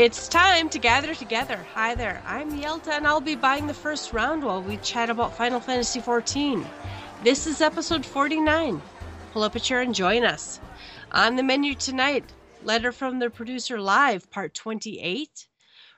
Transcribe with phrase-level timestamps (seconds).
[0.00, 1.58] It's time to gather together.
[1.74, 5.36] Hi there, I'm Yelta, and I'll be buying the first round while we chat about
[5.36, 6.66] Final Fantasy XIV.
[7.22, 8.80] This is episode 49.
[9.34, 10.58] Pull up a chair and join us.
[11.12, 12.24] On the menu tonight,
[12.64, 15.46] Letter from the Producer Live, Part 28.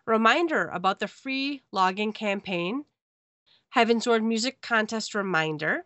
[0.05, 2.85] Reminder about the free login campaign.
[3.77, 5.85] Heavensward Music Contest reminder.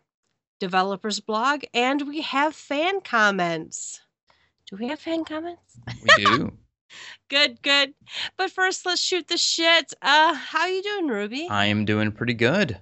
[0.58, 4.00] Developers blog, and we have fan comments.
[4.70, 5.78] Do we have fan comments?
[6.16, 6.58] We do.
[7.28, 7.94] Good, good.
[8.36, 9.92] But first, let's shoot the shit.
[10.00, 11.48] Uh, how you doing, Ruby?
[11.50, 12.78] I am doing pretty good.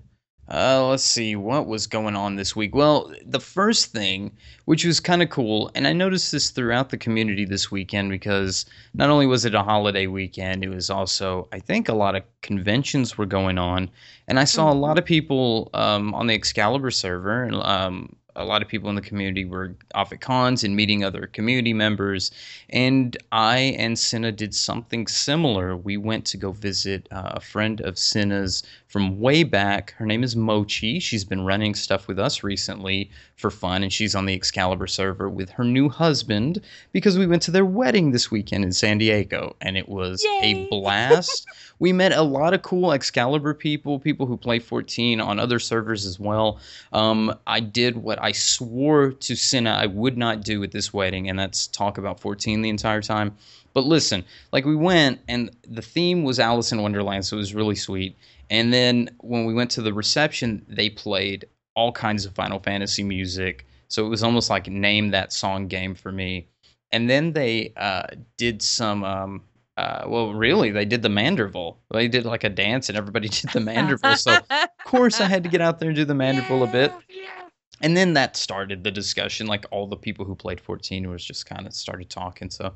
[0.47, 2.75] Uh, let's see what was going on this week.
[2.75, 4.31] Well, the first thing,
[4.67, 8.67] which was kind of cool, and I noticed this throughout the community this weekend because
[8.93, 12.25] not only was it a holiday weekend, it was also, I think, a lot of
[12.43, 13.91] conventions were going on,
[14.29, 18.63] and I saw a lot of people um, on the Excalibur server, um, a lot
[18.63, 22.31] of people in the community were off at cons and meeting other community members.
[22.71, 25.77] And I and Cinna did something similar.
[25.77, 29.93] We went to go visit uh, a friend of Cinna's from way back.
[29.99, 31.01] Her name is Mochi.
[31.01, 35.29] She's been running stuff with us recently for fun, and she's on the Excalibur server
[35.29, 36.61] with her new husband
[36.93, 40.67] because we went to their wedding this weekend in San Diego, and it was Yay.
[40.67, 41.47] a blast.
[41.81, 46.07] we met a lot of cool Excalibur people, people who play 14 on other servers
[46.07, 46.61] as well.
[46.93, 51.29] Um, I did what I swore to Cinna I would not do at this wedding,
[51.29, 53.37] and that's talk about 14 the entire time.
[53.75, 57.55] But listen, like we went, and the theme was Alice in Wonderland, so it was
[57.55, 58.17] really sweet.
[58.49, 61.45] And then when we went to the reception, they played
[61.77, 63.67] all kinds of Final Fantasy music.
[63.89, 66.49] So it was almost like name that song game for me.
[66.93, 68.07] And then they uh,
[68.39, 69.05] did some.
[69.05, 69.43] Um,
[69.77, 71.77] uh, well, really, they did the Manderville.
[71.91, 74.17] They did like a dance, and everybody did the Manderville.
[74.17, 76.91] so of course, I had to get out there and do the Manderville a bit.
[77.11, 77.44] Yeah.
[77.81, 79.47] And then that started the discussion.
[79.47, 82.51] Like all the people who played 14 was just kind of started talking.
[82.51, 82.75] So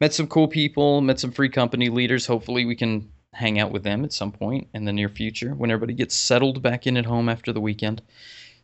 [0.00, 2.26] met some cool people, met some free company leaders.
[2.26, 5.70] Hopefully, we can hang out with them at some point in the near future when
[5.70, 8.00] everybody gets settled back in at home after the weekend.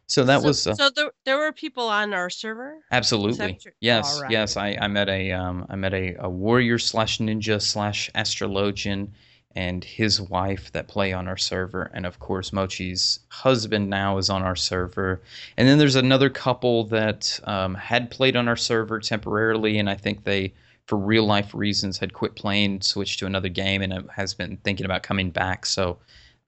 [0.06, 2.78] So that so, was uh, so there, there were people on our server.
[2.91, 4.31] absolutely yes, Alright.
[4.31, 4.56] yes.
[4.56, 9.09] I, I met a um, I met a, a warrior slash ninja slash astrologian
[9.54, 14.30] and his wife that play on our server, and of course Mochi's husband now is
[14.30, 15.20] on our server.
[15.56, 19.94] And then there's another couple that um, had played on our server temporarily, and I
[19.94, 20.54] think they,
[20.86, 24.86] for real life reasons, had quit playing, switched to another game, and has been thinking
[24.86, 25.66] about coming back.
[25.66, 25.98] So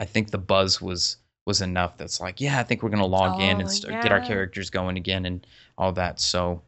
[0.00, 1.16] I think the buzz was
[1.46, 1.98] was enough.
[1.98, 4.70] That's like, yeah, I think we're gonna log in Oh, and start, get our characters
[4.70, 6.20] going again and all that.
[6.20, 6.62] So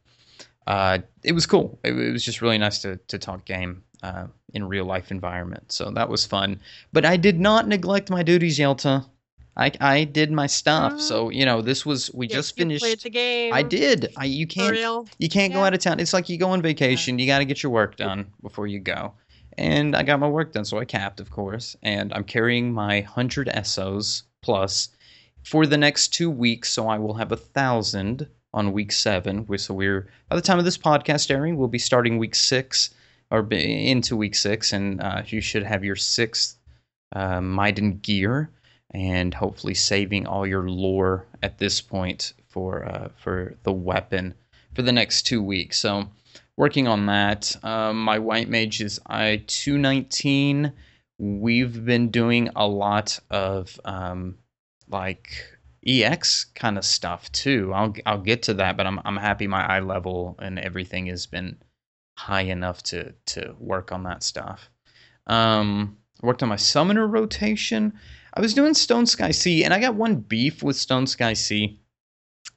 [0.66, 1.78] uh, it was cool.
[1.82, 5.73] It, it was just really nice to to talk game uh, in real life environment.
[5.73, 6.61] So that was fun.
[6.93, 9.07] But I did not neglect my duties, Yelta.
[9.57, 11.01] I I did my stuff.
[11.01, 12.83] So you know, this was we You- just you finished.
[12.83, 13.53] played the game.
[13.55, 14.12] I did.
[14.17, 14.77] I you can't
[15.19, 15.99] you can't go out of town.
[16.01, 17.19] It's like you go on vacation.
[17.19, 19.15] You got to get your work done before you go.
[19.59, 21.77] And I got my work done, so I capped, of course.
[21.83, 24.91] And I'm carrying my hundred SOs plus
[25.43, 26.69] for the next two weeks.
[26.71, 29.47] So I will have a thousand on week seven.
[29.57, 32.91] So we're by the time of this podcast airing, we'll be starting week six
[33.31, 36.59] or into week six, and uh, you should have your sixth
[37.14, 38.50] uh, Maiden gear,
[38.92, 44.34] and hopefully saving all your lore at this point for uh, for the weapon
[44.75, 45.78] for the next two weeks.
[45.78, 46.09] So
[46.56, 47.56] working on that.
[47.62, 50.72] Um, my white mage is I two nineteen.
[51.19, 54.36] We've been doing a lot of um,
[54.88, 55.31] like
[55.86, 57.72] EX kind of stuff too.
[57.75, 61.26] I'll I'll get to that, but I'm I'm happy my eye level and everything has
[61.26, 61.56] been
[62.16, 64.71] high enough to to work on that stuff.
[65.27, 67.93] Um, worked on my summoner rotation.
[68.34, 71.81] I was doing Stone Sky Sea, and I got one beef with Stone Sky Sea.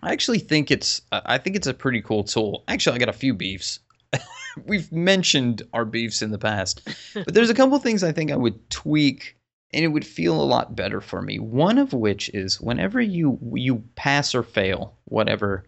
[0.02, 2.64] I actually think it's I think it's a pretty cool tool.
[2.68, 3.80] Actually, I got a few beefs.
[4.66, 8.36] We've mentioned our beefs in the past, but there's a couple things I think I
[8.36, 9.36] would tweak
[9.72, 11.40] and it would feel a lot better for me.
[11.40, 15.66] One of which is whenever you you pass or fail whatever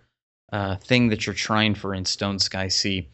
[0.51, 3.09] uh, thing that you're trying for in Stone Sky Sea,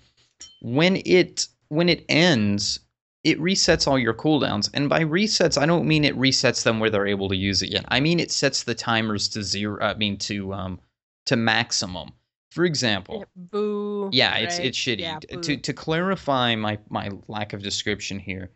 [0.61, 2.79] when it when it ends,
[3.23, 4.69] it resets all your cooldowns.
[4.73, 7.69] And by resets, I don't mean it resets them where they're able to use it
[7.71, 7.85] yet.
[7.89, 9.83] I mean it sets the timers to zero.
[9.83, 10.79] I mean to um
[11.25, 12.11] to maximum.
[12.51, 14.09] For example, Yeah, Boo.
[14.13, 14.65] yeah, it's right?
[14.67, 14.99] it's shitty.
[14.99, 18.51] Yeah, to to clarify my my lack of description here.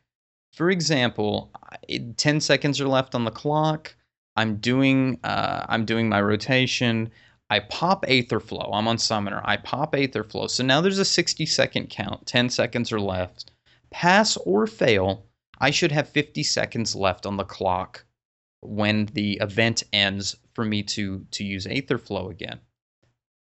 [0.53, 1.51] For example,
[2.17, 3.95] 10 seconds are left on the clock.
[4.35, 7.11] I'm doing uh I'm doing my rotation.
[7.51, 8.71] I pop Aether Flow.
[8.73, 9.41] I'm on Summoner.
[9.45, 10.47] I pop Aether Flow.
[10.47, 12.25] So now there's a 60 second count.
[12.25, 13.51] 10 seconds are left.
[13.91, 15.27] Pass or fail,
[15.59, 18.05] I should have 50 seconds left on the clock
[18.61, 22.61] when the event ends for me to to use Aether Flow again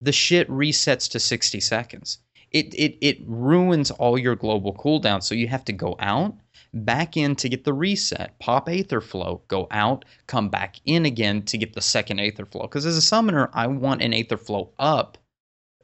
[0.02, 2.18] the shit resets to 60 seconds.
[2.52, 5.22] It it it ruins all your global cooldown.
[5.22, 6.34] So you have to go out,
[6.74, 11.42] back in to get the reset, pop Aether Flow, go out, come back in again
[11.42, 12.62] to get the second Aether Flow.
[12.62, 15.18] Because as a summoner, I want an Aether Flow up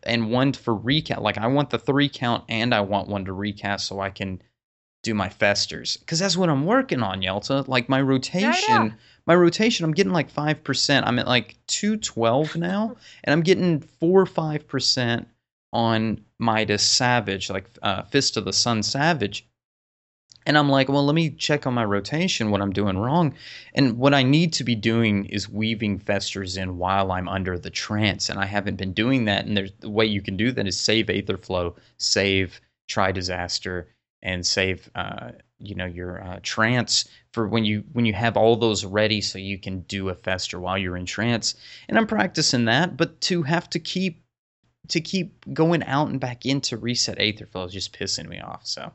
[0.05, 1.21] and one for recast.
[1.21, 4.43] Like I want the three count and I want one to recast so I can
[5.03, 5.97] do my festers.
[5.97, 7.67] Because that's what I'm working on, Yelta.
[7.67, 8.91] Like my rotation, Yeah, yeah.
[9.27, 11.07] my rotation, I'm getting like five percent.
[11.07, 15.29] I'm at like two twelve now, and I'm getting four or five percent
[15.73, 19.47] on Midas Savage, like uh, Fist of the Son Savage.
[20.47, 23.35] And I'm like, well, let me check on my rotation what I'm doing wrong.
[23.75, 27.69] And what I need to be doing is weaving festers in while I'm under the
[27.69, 28.31] trance.
[28.31, 29.45] And I haven't been doing that.
[29.45, 33.89] And there's the way you can do that is save Aetherflow, save Tri-disaster,
[34.23, 38.57] and save uh, you know your uh, trance for when you when you have all
[38.57, 41.55] those ready so you can do a fester while you're in trance.
[41.89, 44.23] And I'm practicing that, but to have to keep
[44.89, 48.67] to keep going out and back in to reset Aetherflow is just pissing me off.
[48.67, 48.93] So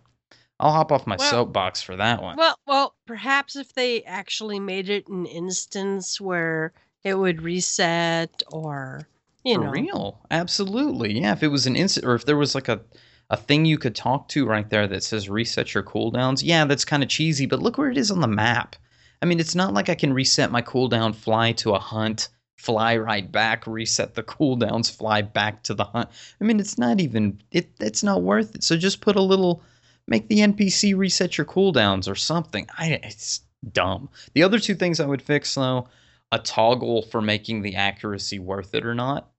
[0.60, 2.38] I'll hop off my Well- soapbox for that one.
[2.38, 9.08] Well, well, perhaps if they actually made it an instance where it would reset, or
[9.44, 11.34] you For know, real, absolutely, yeah.
[11.34, 12.82] If it was an instant, or if there was like a
[13.30, 16.86] a thing you could talk to right there that says reset your cooldowns, yeah, that's
[16.86, 17.46] kind of cheesy.
[17.46, 18.76] But look where it is on the map.
[19.22, 22.98] I mean, it's not like I can reset my cooldown, fly to a hunt, fly
[22.98, 26.10] right back, reset the cooldowns, fly back to the hunt.
[26.40, 27.70] I mean, it's not even it.
[27.80, 28.64] It's not worth it.
[28.64, 29.62] So just put a little,
[30.08, 32.68] make the NPC reset your cooldowns or something.
[32.78, 33.42] I it's
[33.72, 34.10] dumb.
[34.34, 35.88] The other two things I would fix though,
[36.32, 39.30] a toggle for making the accuracy worth it or not.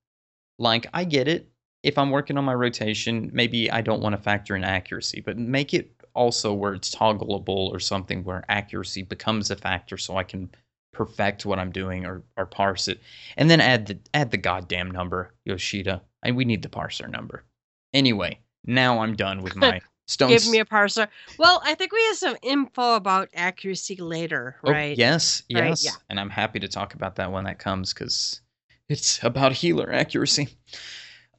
[0.59, 1.51] Like I get it.
[1.83, 5.37] If I'm working on my rotation, maybe I don't want to factor in accuracy, but
[5.37, 10.23] make it also where it's toggleable or something where accuracy becomes a factor so I
[10.23, 10.51] can
[10.94, 13.00] perfect what I'm doing or, or parse it.
[13.37, 16.02] And then add the add the goddamn number, Yoshida.
[16.23, 17.44] And we need the parser number.
[17.93, 20.31] Anyway, now I'm done with my stone.
[20.31, 21.08] give me a parser.
[21.38, 24.96] Well, I think we have some info about accuracy later, Oh, right?
[24.96, 25.85] yes, Right, yes.
[25.85, 25.91] yeah.
[26.08, 28.41] And I'm happy to talk about that when that comes because
[28.88, 30.49] it's about healer accuracy.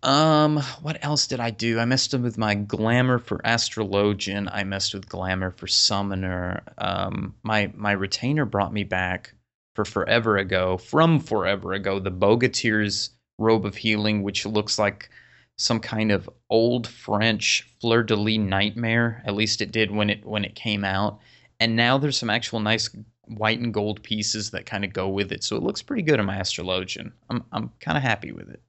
[0.03, 1.79] Um, what else did I do?
[1.79, 4.47] I messed up with my glamour for astrologian.
[4.53, 6.61] I messed with glamour for summoner.
[6.77, 9.33] Um, my my retainer brought me back
[9.75, 15.09] for forever ago, from forever ago, the Bogatyr's robe of healing, which looks like
[15.57, 19.21] some kind of old French fleur de lis nightmare.
[19.25, 21.19] At least it did when it when it came out.
[21.59, 22.89] And now there's some actual nice
[23.27, 25.43] white and gold pieces that kind of go with it.
[25.43, 27.11] So it looks pretty good in my astrologian.
[27.29, 28.61] I'm I'm kind of happy with it.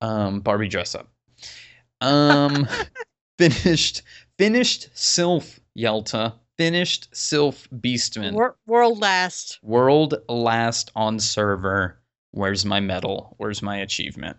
[0.00, 1.08] Um, Barbie dress up.
[2.00, 2.68] Um,
[3.38, 4.02] finished
[4.38, 6.34] finished Sylph Yelta.
[6.62, 8.34] Finished Sylph Beastman.
[8.34, 9.58] Wor- world last.
[9.64, 12.00] World last on server.
[12.30, 13.34] Where's my medal?
[13.38, 14.36] Where's my achievement?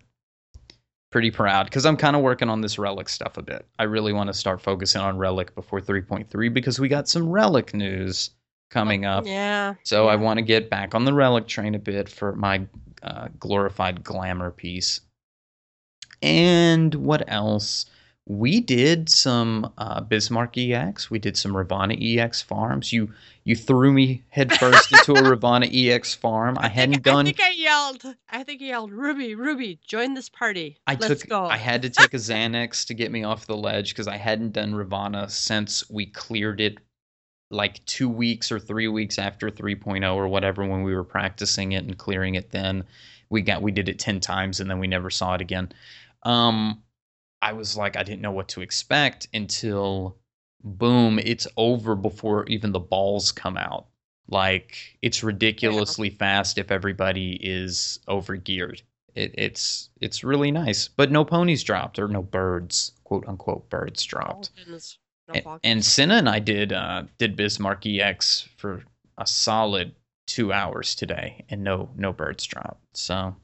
[1.11, 3.67] Pretty proud because I'm kind of working on this relic stuff a bit.
[3.77, 7.73] I really want to start focusing on relic before 3.3 because we got some relic
[7.73, 8.29] news
[8.71, 9.27] coming up.
[9.27, 9.73] Yeah.
[9.83, 12.65] So I want to get back on the relic train a bit for my
[13.03, 15.01] uh, glorified glamour piece.
[16.21, 17.85] And what else?
[18.25, 21.11] We did some uh, Bismarck EX.
[21.11, 22.93] We did some Ravana EX farms.
[22.93, 23.11] You
[23.43, 26.57] you threw me headfirst into a Ravana EX farm.
[26.57, 27.25] I hadn't think, I done.
[27.25, 28.15] think I yelled.
[28.29, 30.77] I think I yelled, Ruby, Ruby, join this party.
[30.87, 31.29] I Let's took.
[31.29, 31.45] go.
[31.45, 34.53] I had to take a Xanax to get me off the ledge because I hadn't
[34.53, 36.77] done Ravana since we cleared it,
[37.51, 41.83] like two weeks or three weeks after 3.0 or whatever when we were practicing it
[41.83, 42.51] and clearing it.
[42.51, 42.85] Then
[43.29, 45.73] we got we did it ten times and then we never saw it again.
[46.23, 46.82] Um,
[47.43, 50.17] I was like, I didn't know what to expect until
[50.63, 53.87] boom, it's over before even the balls come out.
[54.29, 58.81] Like it's ridiculously fast if everybody is overgeared.
[59.13, 64.03] It, it's it's really nice, but no ponies dropped or no birds, quote unquote birds
[64.05, 64.51] dropped.
[64.55, 64.97] Falcons.
[65.27, 68.83] No A- and Senna and I did uh, did Bismarck EX for
[69.17, 69.93] a solid
[70.25, 72.97] two hours today, and no no birds dropped.
[72.97, 73.35] So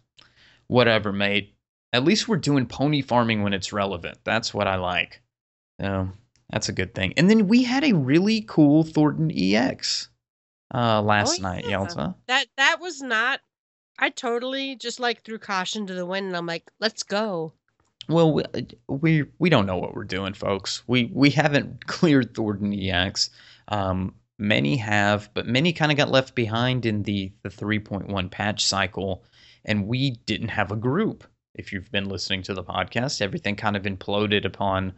[0.67, 1.53] whatever, mate.
[1.93, 4.19] At least we're doing pony farming when it's relevant.
[4.23, 5.21] That's what I like.
[5.81, 6.09] So
[6.49, 7.13] that's a good thing.
[7.17, 10.09] And then we had a really cool Thordan EX
[10.73, 11.77] uh, last Oh, night, yeah.
[11.79, 12.15] Yelta.
[12.27, 13.39] that that was not.
[13.97, 17.53] I totally just like threw caution to the wind, and I'm like, let's go.
[18.07, 18.43] Well, we,
[18.87, 20.83] we we don't know what we're doing, folks.
[20.87, 23.29] We we haven't cleared Thordan EX.
[23.67, 28.63] Um, many have, but many kind of got left behind in the the 3.1 patch
[28.65, 29.23] cycle,
[29.65, 31.23] and we didn't have a group.
[31.59, 34.93] If you've been listening to the podcast, everything kind of imploded upon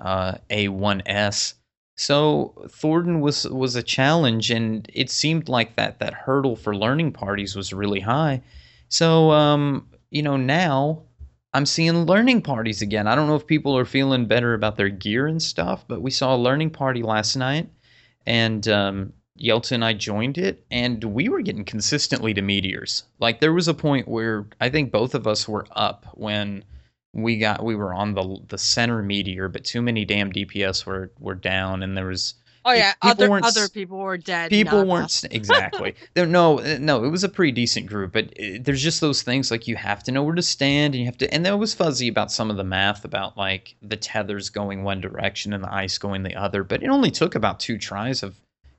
[0.00, 1.54] uh, A1S.
[1.96, 7.12] So Thordan was was a challenge, and it seemed like that that hurdle for learning
[7.12, 8.40] parties was really high.
[8.88, 11.02] So um, you know now
[11.52, 13.06] I'm seeing learning parties again.
[13.06, 16.10] I don't know if people are feeling better about their gear and stuff, but we
[16.10, 17.68] saw a learning party last night,
[18.26, 23.04] and um, Yelta and I joined it, and we were getting consistently to meteors.
[23.20, 26.64] Like there was a point where I think both of us were up when
[27.12, 31.12] we got we were on the the center meteor, but too many damn DPS were
[31.18, 34.50] were down, and there was Oh yeah, People other other people were dead.
[34.50, 38.58] people weren't exactly there no uh, no it was a pretty decent group but uh,
[38.60, 41.16] there's just those things like you have to know where to stand and you have
[41.16, 44.82] to and there was fuzzy about some of the math about like the tethers going
[44.82, 48.22] one direction and the ice going the other but it only took about two tries
[48.22, 48.38] of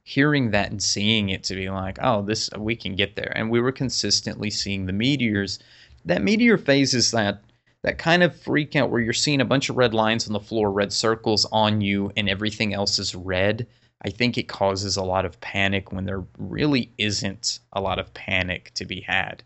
[0.09, 3.49] hearing that and seeing it to be like oh this we can get there and
[3.49, 5.59] we were consistently seeing the meteors
[6.05, 7.43] that meteor phase is that
[7.83, 10.39] that kind of freak out where you're seeing a bunch of red lines on the
[10.39, 13.67] floor red circles on you and everything else is red
[14.01, 18.13] I think it causes a lot of panic when there really isn't a lot of
[18.13, 19.43] panic to be had.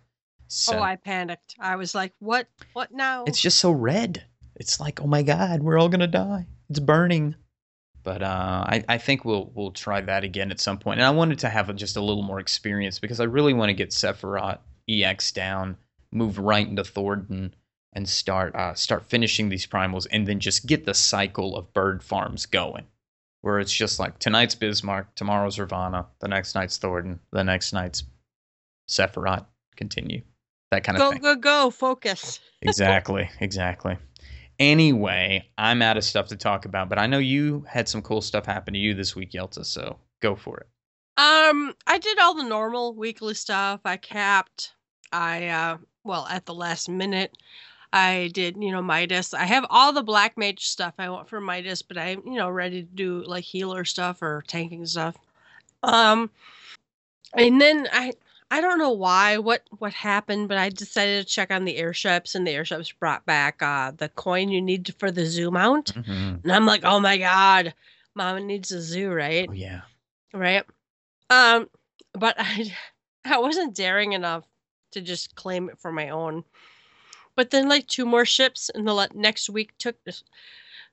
[0.47, 1.55] So Oh, I panicked.
[1.59, 2.47] I was like, "What?
[2.73, 4.23] What now?" it's just so red.
[4.55, 6.45] It's like, oh my god, we're all gonna die.
[6.69, 7.35] It's burning.
[8.03, 10.99] But uh, I, I think we'll we'll try that again at some point.
[10.99, 13.69] And I wanted to have a, just a little more experience because I really want
[13.69, 15.77] to get Sephirot EX down,
[16.11, 17.53] move right into Thordan,
[17.93, 22.03] and start uh, start finishing these primals, and then just get the cycle of bird
[22.03, 22.85] farms going.
[23.41, 28.03] Where it's just like tonight's Bismarck, tomorrow's Ravana, the next night's Thordan, the next night's
[28.89, 29.45] Sephirot.
[29.75, 30.21] Continue
[30.73, 31.41] that kind of go thing go go!
[31.41, 31.69] Go!
[31.69, 32.39] Focus.
[32.61, 33.97] exactly, exactly.
[34.59, 38.21] Anyway, I'm out of stuff to talk about, but I know you had some cool
[38.21, 40.67] stuff happen to you this week, Yelta, so go for it.
[41.17, 43.81] Um, I did all the normal weekly stuff.
[43.85, 44.73] I capped.
[45.11, 47.35] I uh, well, at the last minute,
[47.91, 49.33] I did you know Midas.
[49.33, 52.49] I have all the black mage stuff I want for Midas, but I'm you know
[52.49, 55.15] ready to do like healer stuff or tanking stuff.
[55.83, 56.31] Um,
[57.35, 58.13] and then I
[58.51, 62.35] I don't know why what what happened, but I decided to check on the airships,
[62.35, 66.43] and the airships brought back uh the coin you need for the Zu mount, Mhm.
[66.43, 67.73] and I'm like, oh my god,
[68.15, 69.47] Mama needs a Zu, right?
[69.49, 69.81] Oh yeah,
[70.33, 70.63] right?
[71.29, 71.69] Um,
[72.13, 72.73] but I
[73.25, 74.45] I wasn't daring enough
[74.91, 76.43] to just claim it for my own.
[77.35, 80.23] But then like two more ships in the le- next week took this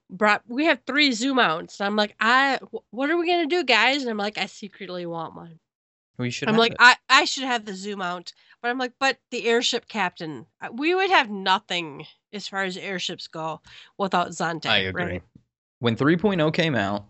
[0.08, 2.58] brought we have three Zu mounts And I'm like, I
[2.90, 4.00] what are we gonna do, guys?
[4.02, 5.58] And I'm like, I secretly want one.
[6.20, 6.48] We should.
[6.48, 6.76] I'm like, it.
[6.78, 10.68] I I should have the Zu mount, But I'm like, but the airship captain, uh,
[10.70, 13.62] we would have nothing as far as airships go
[13.96, 14.66] without Zante.
[14.66, 15.04] I agree.
[15.04, 15.22] Right?
[15.78, 17.06] When 3.0 came out,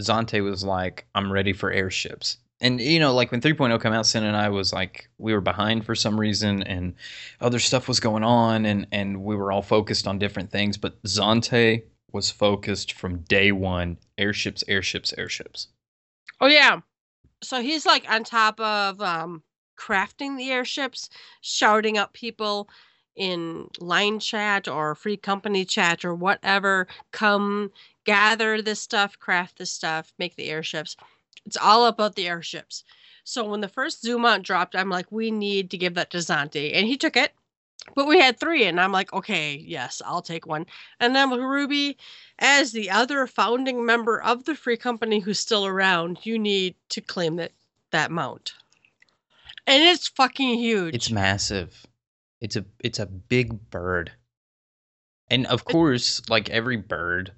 [0.00, 4.06] Zante was like, "I'm ready for airships." And you know, like when 3.0 came out,
[4.06, 6.94] Sin and I was like, we were behind for some reason, and
[7.40, 10.76] other stuff was going on, and and we were all focused on different things.
[10.76, 15.68] But Zante was focused from day one: airships, airships, airships.
[16.40, 16.80] Oh yeah.
[17.42, 19.42] So he's like on top of um
[19.78, 21.08] crafting the airships,
[21.40, 22.68] shouting up people
[23.16, 27.70] in line chat or free company chat or whatever, come
[28.04, 30.96] gather this stuff, craft this stuff, make the airships.
[31.46, 32.84] It's all about the airships.
[33.24, 36.18] So when the first Zu mount dropped, I'm like, we need to give that to
[36.18, 36.74] Zante.
[36.74, 37.32] And he took it.
[37.94, 40.66] But we had three, and I'm like, okay, yes, I'll take one.
[41.00, 41.98] And then with Ruby,
[42.38, 47.00] as the other founding member of the free company who's still around, you need to
[47.00, 47.52] claim that
[47.90, 48.54] that mount.
[49.66, 50.94] And it's fucking huge.
[50.94, 51.86] It's massive.
[52.40, 54.12] It's a it's a big bird.
[55.30, 57.32] And of course, like every bird,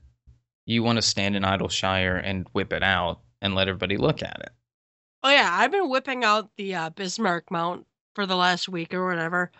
[0.64, 4.40] you want to stand in Idyllshire and whip it out and let everybody look at
[4.40, 4.52] it.
[5.22, 9.06] oh yeah, I've been whipping out the uh, Bismarck mount for the last week or
[9.06, 9.50] whatever.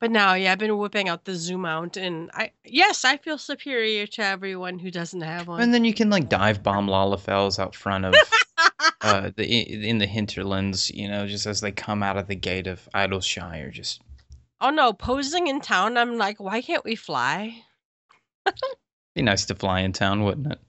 [0.00, 3.36] But now, yeah, I've been whipping out the Zu mount, and I yes, I feel
[3.36, 5.60] superior to everyone who doesn't have one.
[5.60, 8.14] And then you can like dive bomb Lalafells out front of
[9.00, 12.68] uh the in the hinterlands, you know, just as they come out of the gate
[12.68, 13.70] of Idyllshire.
[13.72, 14.00] Just
[14.60, 17.64] oh no, posing in town, I'm like, why can't we fly?
[19.16, 20.60] be nice to fly in town, wouldn't it?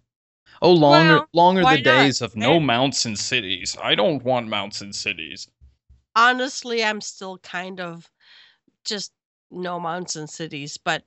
[0.62, 1.84] Oh, longer Well, longer the not?
[1.84, 3.78] days of no mounts in cities.
[3.82, 5.48] I don't want mounts in cities.
[6.16, 8.10] Honestly, I'm still kind of
[8.84, 9.12] just
[9.52, 11.04] no mounts in cities, but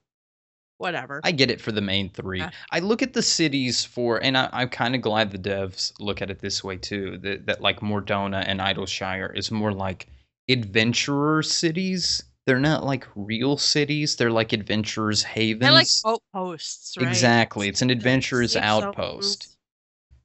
[0.79, 1.21] whatever.
[1.23, 2.41] I get it for the main three.
[2.41, 2.51] Yeah.
[2.71, 6.21] I look at the cities for, and I, I'm kind of glad the devs look
[6.21, 7.19] at it this way too.
[7.19, 10.09] That, that like Mor Dhona and Idyllshire is more like
[10.49, 12.23] adventurer cities.
[12.47, 14.17] They're not like real cities.
[14.17, 15.61] They're like adventurers' havens.
[15.61, 17.07] They're like outposts, right?
[17.07, 17.69] Exactly.
[17.69, 19.57] It's an adventurer's outpost.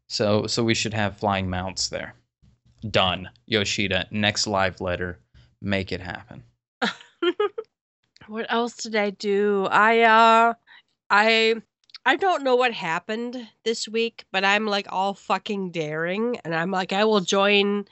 [0.10, 2.16] So so we should have flying mounts there.
[2.90, 3.30] Done.
[3.46, 5.20] Yoshida, next live letter,
[5.62, 6.44] make it happen.
[8.28, 9.68] What else did I do?
[9.72, 10.54] I uh
[11.10, 11.56] I
[12.06, 16.72] I don't know what happened this week, but I'm like all fucking daring and I'm
[16.72, 17.86] like I will join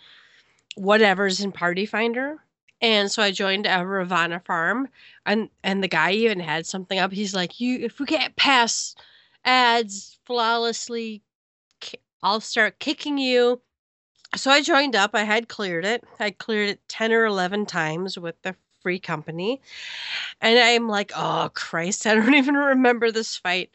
[0.76, 2.38] whatever's in Party Finder.
[2.82, 4.90] And so I joined a Ravana farm,
[5.26, 7.12] and and the guy even had something up.
[7.14, 9.00] He's like, "You, if we get past
[9.46, 11.24] ads flawlessly,
[12.22, 13.62] I'll start kicking you."
[14.36, 15.12] So I joined up.
[15.16, 16.04] I had cleared it.
[16.20, 19.60] I cleared it ten or eleven times with the free company,
[20.42, 23.72] and I'm like, "Oh Christ, I don't even remember this fight."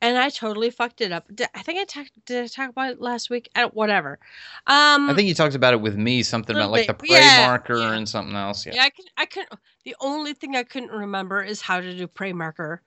[0.00, 1.26] And I totally fucked it up.
[1.34, 2.12] Did, I think I talked.
[2.24, 3.50] Did I talk about it last week?
[3.54, 4.18] I whatever.
[4.66, 7.46] Um, I think you talked about it with me, something about like the prey Yeah,
[7.46, 7.92] marker yeah.
[7.92, 8.64] and something else.
[8.64, 8.76] Yeah.
[8.76, 9.04] Yeah, I can.
[9.18, 9.52] I couldn't.
[9.84, 12.80] The only thing I couldn't remember is how to do prey marker.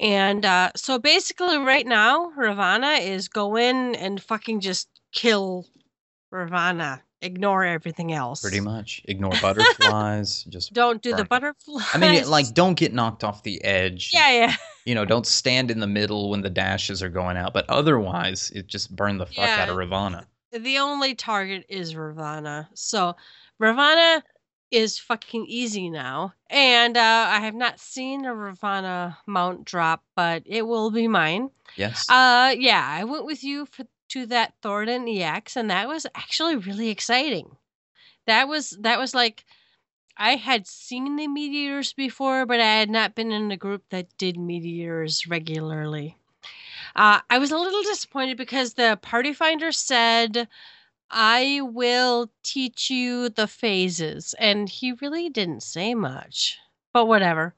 [0.00, 5.66] And uh, so basically, right now, Ravana is go in and fucking just kill
[6.30, 7.02] Ravana.
[7.22, 8.42] Ignore everything else.
[8.42, 9.02] Pretty much.
[9.06, 10.44] Ignore butterflies.
[10.48, 11.86] just Don't do the butterflies.
[11.94, 14.10] I mean, like, don't get knocked off the edge.
[14.12, 14.56] Yeah, yeah.
[14.84, 17.54] You know, don't stand in the middle when the dashes are going out.
[17.54, 19.80] But otherwise, it just burn the fuck out of Yeah.
[19.80, 20.26] Ravana.
[20.52, 22.68] The only target is Ravana.
[22.74, 23.16] So
[23.58, 24.22] Ravana
[24.70, 26.34] is fucking easy now.
[26.50, 31.50] And uh, I have not seen a Ravana mount drop, but it will be mine.
[31.76, 32.08] Yes.
[32.08, 36.56] Uh, yeah, I went with you for, to that Thordan EX, and that was actually
[36.56, 37.56] really exciting.
[38.26, 39.44] That was that was like
[40.16, 44.16] I had seen the meteors before, but I had not been in a group that
[44.18, 46.16] did meteors regularly.
[46.96, 50.48] Uh, I was a little disappointed because the party finder said,
[51.10, 56.58] "I will teach you the phases," and he really didn't say much.
[56.92, 57.54] But whatever.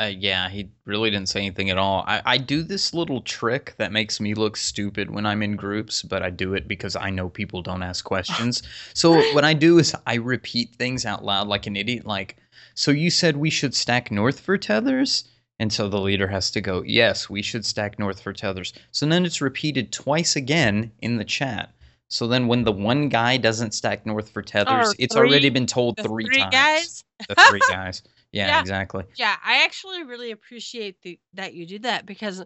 [0.00, 2.04] Uh, yeah, he really didn't say anything at all.
[2.06, 6.02] I, I do this little trick that makes me look stupid when I'm in groups,
[6.02, 8.62] but I do it because I know people don't ask questions.
[8.94, 12.06] so what I do is I repeat things out loud like an idiot.
[12.06, 12.38] Like,
[12.74, 15.24] so you said we should stack north for tethers?
[15.58, 18.72] And so the leader has to go, yes, we should stack north for tethers.
[18.92, 21.74] So then it's repeated twice again in the chat.
[22.08, 25.96] So then when the one guy doesn't stack north for tethers, it's already been told
[25.96, 26.52] The three, three times.
[26.52, 27.04] guys.
[27.28, 28.02] The three guys.
[28.32, 28.60] Yeah, Yeah.
[28.60, 29.04] exactly.
[29.16, 32.44] Yeah, I actually really appreciate the, that you do that because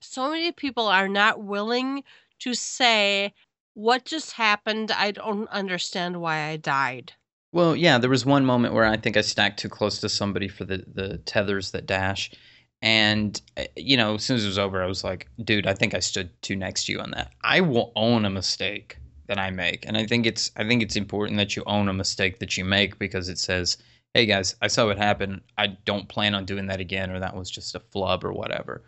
[0.00, 2.04] so many people are not willing
[2.40, 3.32] to say
[3.74, 4.90] what just happened.
[4.90, 7.12] I don't understand why I died.
[7.52, 10.48] Well, yeah, there was one moment where I think I stacked too close to somebody
[10.48, 12.30] for the, the tethers that dash.
[12.80, 15.74] And, uh, you know, as soon as it was over, I was like, dude, I
[15.74, 17.32] think I stood too next to you on that.
[17.42, 18.96] I will own a mistake
[19.28, 19.86] that I make.
[19.86, 22.64] And I think it's I think it's important that you own a mistake that you
[22.64, 23.76] make because it says,
[24.14, 25.40] hey guys, I saw what happened.
[25.56, 28.82] I don't plan on doing that again, or that was just a flub or whatever.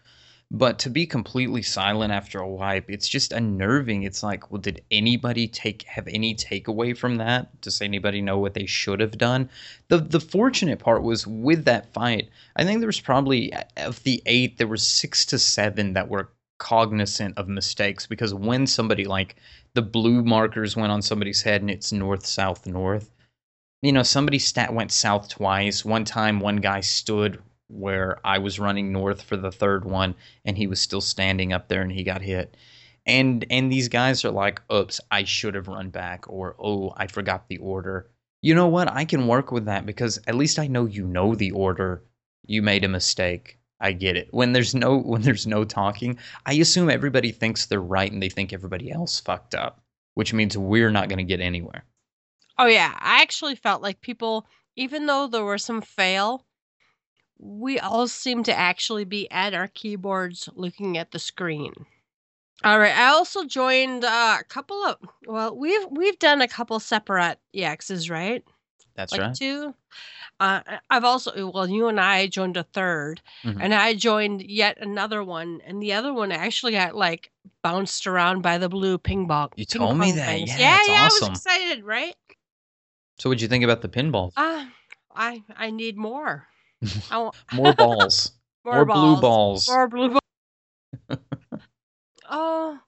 [0.50, 4.02] But to be completely silent after a wipe, it's just unnerving.
[4.02, 7.58] It's like, well, did anybody take have any takeaway from that?
[7.62, 9.48] Does anybody know what they should have done?
[9.88, 14.02] The the fortunate part was with that fight, I think there was probably uh, of
[14.02, 19.06] the eight, there were six to seven that were cognizant of mistakes because when somebody
[19.06, 19.36] like
[19.72, 23.10] the blue markers went on somebody's head and it's north, south, north,
[23.86, 25.84] you know, somebody stat went south twice.
[25.84, 30.56] One time, one guy stood where I was running north for the third one, and
[30.56, 32.56] he was still standing up there, and he got hit.
[33.06, 37.06] And and these guys are like, "Oops, I should have run back," or "Oh, I
[37.06, 38.08] forgot the order."
[38.42, 38.90] You know what?
[38.90, 42.02] I can work with that because at least I know you know the order.
[42.46, 43.58] You made a mistake.
[43.80, 44.28] I get it.
[44.30, 48.30] When there's no when there's no talking, I assume everybody thinks they're right and they
[48.30, 49.82] think everybody else fucked up,
[50.14, 51.84] which means we're not going to get anywhere.
[52.58, 56.46] Oh yeah, I actually felt like people, even though there were some fail,
[57.38, 61.72] we all seemed to actually be at our keyboards looking at the screen.
[62.62, 66.78] All right, I also joined uh, a couple of well, we've we've done a couple
[66.80, 68.42] separate EXs, right?
[68.94, 69.34] That's like right.
[69.34, 69.74] two.
[70.40, 73.58] Uh, I've also well, you and I joined a 3rd Mhm.
[73.60, 77.30] and I joined yet another one, and the other one actually got like
[77.62, 79.50] bounced around by the blue ping pong.
[79.56, 80.26] You told me that.
[80.26, 80.50] things.
[80.50, 81.00] Yeah, yeah, yeah.
[81.02, 82.14] I was excited, right?
[83.18, 84.32] So, what'd you think about the pinball?
[84.36, 84.66] Uh,
[85.14, 86.46] I I need more.
[87.10, 88.32] I More balls.
[88.64, 89.68] more, More blue balls.
[89.68, 91.18] More blue balls.
[92.30, 92.78] oh.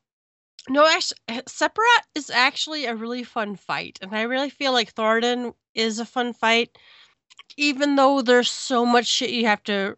[0.69, 5.55] No, actually, Sephirot is actually a really fun fight, and I really feel like Thordan
[5.75, 6.77] is a fun fight,
[7.57, 9.97] even though there's so much shit you have to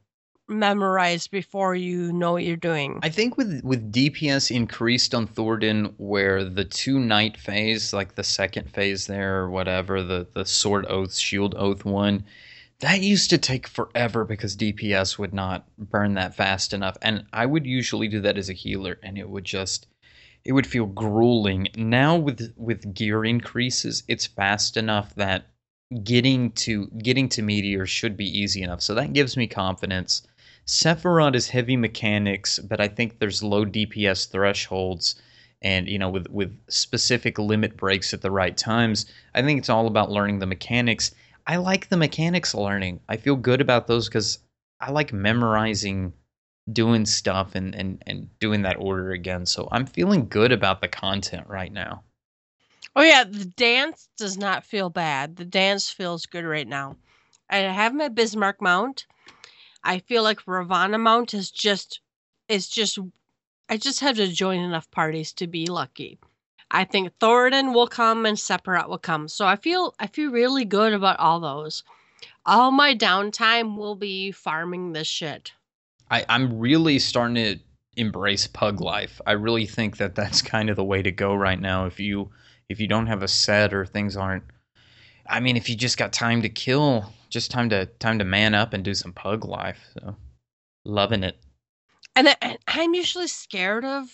[0.48, 2.98] memorize before you know what you're doing.
[3.02, 8.24] I think with with DPS increased on Thordan, where the two knight phase, like the
[8.24, 12.24] second phase there or whatever, the the sword oath, shield oath one,
[12.80, 17.46] that used to take forever because DPS would not burn that fast enough, and I
[17.46, 19.86] would usually do that as a healer, and it would just
[20.44, 21.68] it would feel grueling.
[21.76, 25.46] Now with with gear increases, it's fast enough that
[26.04, 28.82] getting to getting to meteor should be easy enough.
[28.82, 30.22] So that gives me confidence.
[30.68, 35.14] Sephirot is heavy mechanics, but I think there's low DPS thresholds
[35.62, 39.06] and you know with with specific limit breaks at the right times.
[39.34, 41.14] I think it's all about learning the mechanics.
[41.46, 43.00] I like the mechanics learning.
[43.08, 44.40] I feel good about those because
[44.78, 46.12] I like memorizing
[46.70, 49.46] doing stuff and, and, and doing that order again.
[49.46, 52.02] So I'm feeling good about the content right now.
[52.94, 55.36] Oh yeah, the dance does not feel bad.
[55.36, 56.96] The dance feels good right now.
[57.48, 59.06] I have my Bismarck mount.
[59.88, 62.00] I feel like Ravana mount is just
[62.46, 62.98] is just
[63.70, 66.18] I just have to join enough parties to be lucky.
[66.70, 69.28] I think Thordan will come and Sephirot will come.
[69.28, 71.84] So I feel I feel really good about all those.
[72.44, 75.52] All my downtime will be farming this shit.
[76.10, 77.58] I, I'm really starting to
[77.96, 79.22] embrace pug life.
[79.26, 81.86] I really think that that's kind of the way to go right now.
[81.86, 82.30] If you
[82.68, 84.44] if you don't have a set or things aren't,
[85.26, 88.54] I mean, if you just got time to kill, just time to time to man
[88.54, 89.80] up and do some pug life.
[89.94, 90.16] So,
[90.84, 91.38] loving it.
[92.16, 92.36] And
[92.66, 94.06] I'm usually scared of.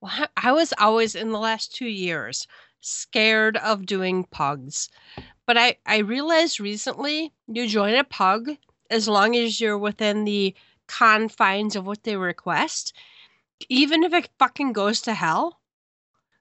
[0.00, 2.46] Well, I was always in the last two years
[2.80, 4.88] scared of doing pugs,
[5.46, 8.50] but I I realized recently you join a pug
[8.90, 10.54] as long as you're within the
[10.86, 12.94] confines of what they request,
[13.68, 15.60] even if it fucking goes to hell,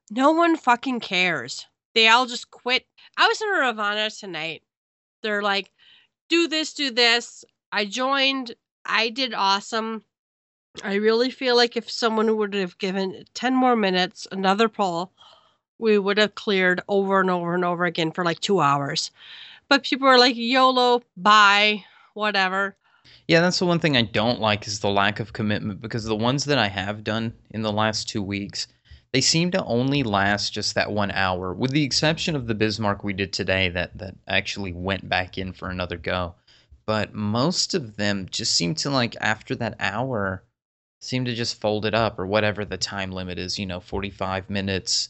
[0.10, 1.66] no one fucking cares.
[1.94, 2.86] They all just quit.
[3.18, 4.64] I was in a Ravana tonight.
[5.22, 5.72] They're like,
[6.30, 7.46] do this, do this.
[7.72, 8.56] I joined.
[8.86, 10.04] I did awesome.
[10.84, 15.12] I really feel like if someone would have given 10 more minutes, another poll,
[15.80, 19.12] we would have cleared over and over and over again for like two hours.
[19.70, 22.76] But people are like, YOLO, bye, whatever.
[23.28, 26.16] Yeah, that's the one thing I don't like is the lack of commitment because the
[26.16, 28.68] ones that I have done in the last two weeks,
[29.12, 33.04] they seem to only last just that one hour, with the exception of the Bismarck
[33.04, 36.36] we did today that, that actually went back in for another go.
[36.86, 40.44] But most of them just seem to like after that hour
[41.00, 44.50] seem to just fold it up or whatever the time limit is, you know, 45
[44.50, 45.10] minutes,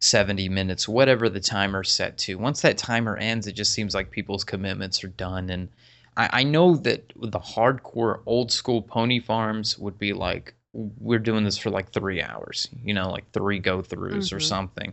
[0.00, 2.38] 70 minutes, whatever the timer's set to.
[2.38, 5.68] Once that timer ends, it just seems like people's commitments are done and
[6.16, 11.44] I, I know that the hardcore old school pony farms would be like, we're doing
[11.44, 14.36] this for like three hours, you know, like three go throughs mm-hmm.
[14.36, 14.92] or something.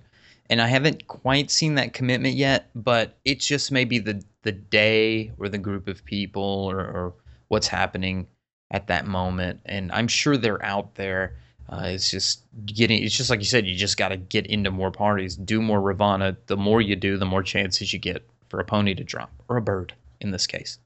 [0.49, 5.31] And I haven't quite seen that commitment yet, but it's just maybe the the day
[5.37, 7.13] or the group of people or, or
[7.49, 8.27] what's happening
[8.71, 9.59] at that moment.
[9.65, 11.35] And I'm sure they're out there.
[11.71, 13.03] Uh, it's just getting.
[13.03, 13.67] It's just like you said.
[13.67, 16.35] You just got to get into more parties, do more Ravana.
[16.47, 19.57] The more you do, the more chances you get for a pony to drop or
[19.57, 20.79] a bird in this case.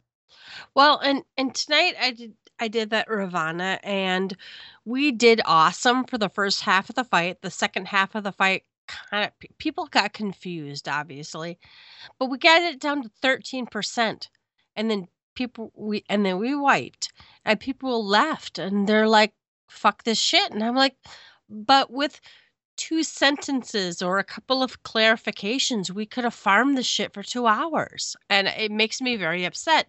[0.76, 4.36] Well, and and tonight I did I did that Ravana and
[4.86, 7.42] we did awesome for the first half of the fight.
[7.42, 11.58] The second half of the fight kind of people got confused obviously.
[12.20, 14.28] But we got it down to 13%
[14.76, 17.12] and then people we and then we wiped
[17.46, 19.34] and people left and they're like
[19.70, 20.96] fuck this shit and I'm like
[21.50, 22.22] but with
[22.78, 27.48] two sentences or a couple of clarifications we could have farmed the shit for 2
[27.48, 29.88] hours and it makes me very upset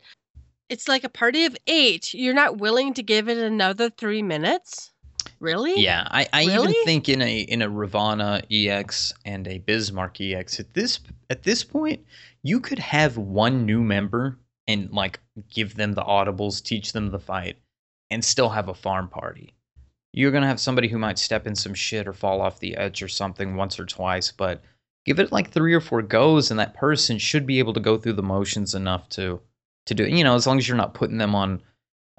[0.74, 2.12] it's like a party of eight.
[2.12, 4.92] You're not willing to give it another three minutes?
[5.38, 5.80] Really?
[5.80, 6.72] Yeah, I, I really?
[6.72, 10.98] even think in a in a Ravana EX and a Bismarck EX at this
[11.30, 12.04] at this point,
[12.42, 17.20] you could have one new member and like give them the audibles, teach them the
[17.20, 17.56] fight,
[18.10, 19.54] and still have a farm party.
[20.12, 23.00] You're gonna have somebody who might step in some shit or fall off the edge
[23.00, 24.60] or something once or twice, but
[25.06, 27.96] give it like three or four goes, and that person should be able to go
[27.96, 29.40] through the motions enough to
[29.87, 30.11] to do it.
[30.11, 31.62] You know, as long as you're not putting them on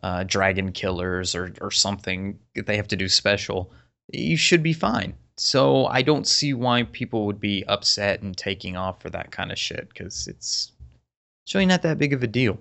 [0.03, 3.71] uh, dragon killers or or something that they have to do special,
[4.11, 5.15] you should be fine.
[5.37, 9.51] So I don't see why people would be upset and taking off for that kind
[9.51, 10.71] of shit because it's
[11.43, 12.59] it's really not that big of a deal.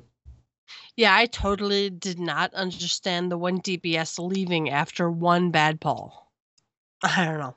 [0.96, 6.30] Yeah, I totally did not understand the one DPS leaving after one bad pull.
[7.02, 7.56] I don't know.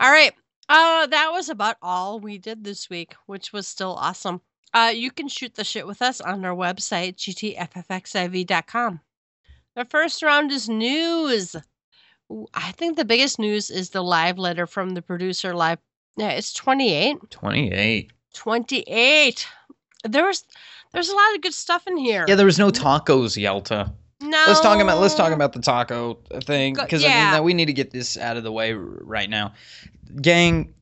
[0.00, 0.32] All right.
[0.68, 4.40] Uh that was about all we did this week, which was still awesome.
[4.74, 9.00] Uh, you can shoot the shit with us on our website, gtffxiv.com.
[9.74, 11.56] The first round is news.
[12.54, 15.78] I think the biggest news is the live letter from the producer live.
[16.16, 17.30] Yeah, it's 28.
[17.30, 18.12] 28.
[18.34, 19.48] 28.
[20.04, 20.44] There was
[20.92, 22.24] there's a lot of good stuff in here.
[22.26, 23.92] Yeah, there was no tacos, Yelta.
[24.20, 24.44] No.
[24.46, 27.32] Let's talk about let's talk about the taco thing because yeah.
[27.32, 29.52] I mean we need to get this out of the way right now.
[30.20, 30.72] Gang,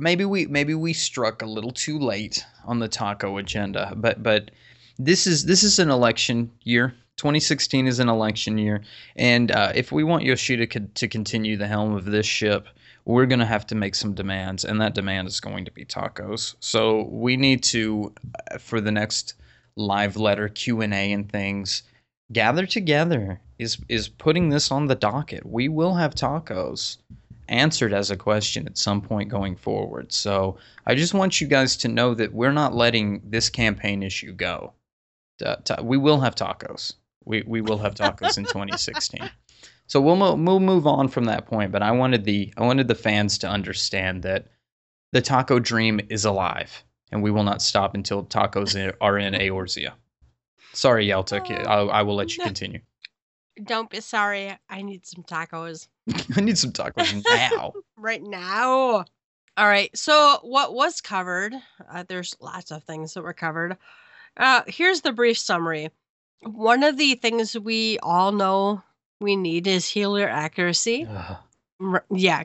[0.00, 4.50] maybe we maybe we struck a little too late on the taco agenda, but but
[4.98, 6.94] this is this is an election year.
[7.16, 8.82] 2016 is an election year,
[9.14, 12.66] and uh, if we want Yoshida to continue the helm of this ship,
[13.04, 15.84] we're going to have to make some demands, and that demand is going to be
[15.84, 16.54] tacos.
[16.60, 18.14] So we need to,
[18.50, 19.34] uh, for the next
[19.76, 21.82] live letter Q and A and things,
[22.32, 23.40] gather together.
[23.58, 25.44] Is is putting this on the docket?
[25.44, 26.96] We will have tacos
[27.50, 30.12] answered as a question at some point going forward.
[30.12, 34.32] So I just want you guys to know that we're not letting this campaign issue
[34.32, 34.72] go.
[35.38, 36.94] Ta- we will have tacos.
[37.24, 39.28] We we will have tacos in 2016.
[39.86, 41.72] So we'll mo- we'll move on from that point.
[41.72, 44.46] But I wanted the I wanted the fans to understand that
[45.12, 49.92] the taco dream is alive, and we will not stop until tacos are in Eorzea.
[50.72, 51.40] Sorry, Yelta.
[51.40, 52.80] Oh, ki- I, I will let you continue.
[53.64, 54.56] Don't be sorry.
[54.68, 55.88] I need some tacos
[56.36, 57.74] I need some tacos now.
[57.96, 59.04] right now.
[59.56, 59.94] All right.
[59.96, 61.54] So, what was covered?
[61.90, 63.76] Uh, there's lots of things that were covered.
[64.36, 65.90] Uh, here's the brief summary.
[66.42, 68.82] One of the things we all know
[69.20, 71.06] we need is healer accuracy.
[71.10, 71.36] Ugh,
[71.80, 72.44] R- yeah.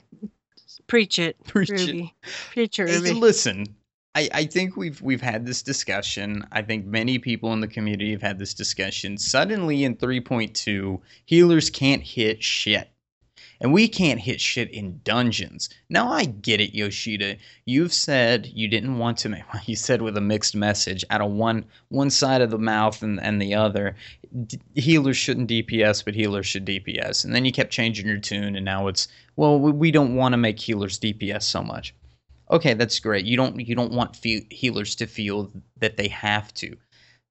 [0.87, 1.79] Preach it, preach it.
[1.79, 2.13] Ruby.
[2.51, 3.13] Preach it, Hey, Ruby.
[3.13, 3.65] listen,
[4.13, 6.45] I, I think we've we've had this discussion.
[6.51, 9.17] I think many people in the community have had this discussion.
[9.17, 12.89] Suddenly in 3.2, healers can't hit shit.
[13.61, 15.69] And we can't hit shit in dungeons.
[15.89, 17.37] Now I get it, Yoshida.
[17.65, 21.31] You've said you didn't want to make you said with a mixed message out of
[21.31, 23.95] one one side of the mouth and, and the other.
[24.45, 27.23] D- healers shouldn't DPS, but healers should DPS.
[27.23, 30.33] And then you kept changing your tune, and now it's well, we, we don't want
[30.33, 31.93] to make healers DPS so much
[32.51, 36.53] okay that's great you don't you don't want fe- healers to feel that they have
[36.53, 36.77] to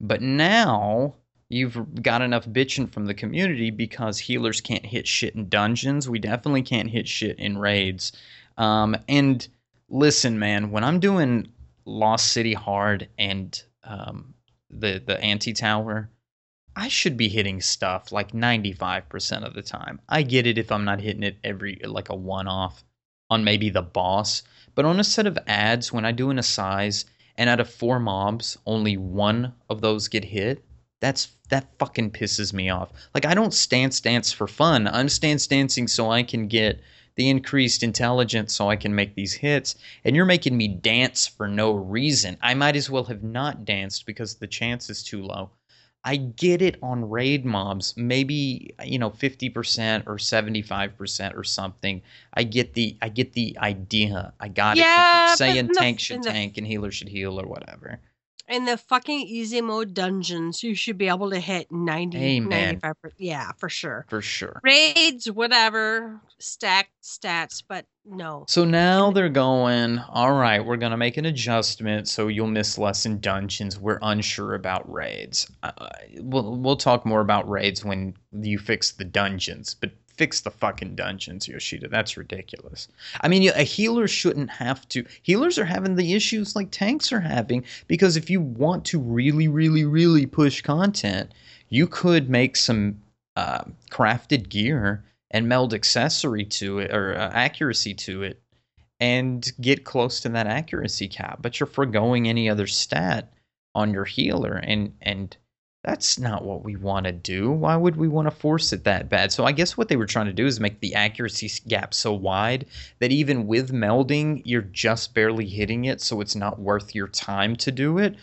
[0.01, 1.15] but now
[1.55, 6.19] you've got enough bitching from the community because healers can't hit shit in dungeons we
[6.19, 8.13] definitely can't hit shit in raids
[8.59, 9.49] um, and
[9.89, 11.47] listen man when i'm doing
[11.85, 14.35] lost city hard and um,
[14.71, 16.11] the the anti-tower
[16.77, 20.01] I should be hitting stuff like 95% of the time.
[20.09, 22.83] I get it if I'm not hitting it every like a one off
[23.31, 24.43] on maybe the boss,
[24.75, 27.05] but on a set of ads, when I do an assize
[27.37, 30.65] and out of four mobs, only one of those get hit,
[31.05, 32.91] that's that fucking pisses me off.
[33.13, 34.89] Like I don't stance dance for fun.
[34.89, 36.81] I'm stance dancing so I can get
[37.17, 41.47] the increased intelligence so I can make these hits, and you're making me dance for
[41.47, 42.39] no reason.
[42.41, 45.51] I might as well have not danced because the chance is too low.
[46.07, 52.01] I get it on raid mobs, maybe you know 50% or 75% or something.
[52.33, 54.33] I get the I get the idea.
[54.41, 55.37] I got Yeah, it.
[55.37, 58.01] Saying tank should tank and healer should heal or whatever.
[58.47, 62.81] In the fucking easy mode dungeons, you should be able to hit 90, Amen.
[62.81, 62.95] 95%.
[63.17, 64.05] Yeah, for sure.
[64.09, 64.61] For sure.
[64.63, 68.45] Raids, whatever, stack stats, but no.
[68.47, 72.77] So now they're going, all right, we're going to make an adjustment so you'll miss
[72.77, 73.79] less in dungeons.
[73.79, 75.51] We're unsure about raids.
[75.63, 75.89] Uh,
[76.21, 80.95] we'll, we'll talk more about raids when you fix the dungeons, but fix the fucking
[80.95, 81.89] dungeons, Yoshida.
[81.89, 82.89] That's ridiculous.
[83.21, 85.05] I mean, a healer shouldn't have to.
[85.23, 89.49] Healers are having the issues like tanks are having because if you want to really,
[89.49, 91.33] really, really push content,
[91.69, 93.01] you could make some
[93.37, 98.41] uh, crafted gear and meld accessory to it or uh, accuracy to it
[99.01, 103.33] and get close to that accuracy cap but you're foregoing any other stat
[103.75, 105.37] on your healer and and
[105.85, 109.09] that's not what we want to do why would we want to force it that
[109.09, 111.95] bad so i guess what they were trying to do is make the accuracy gap
[111.95, 112.67] so wide
[112.99, 117.55] that even with melding you're just barely hitting it so it's not worth your time
[117.55, 118.17] to do it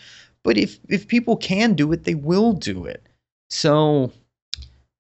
[0.44, 3.04] but if if people can do it they will do it
[3.50, 4.12] so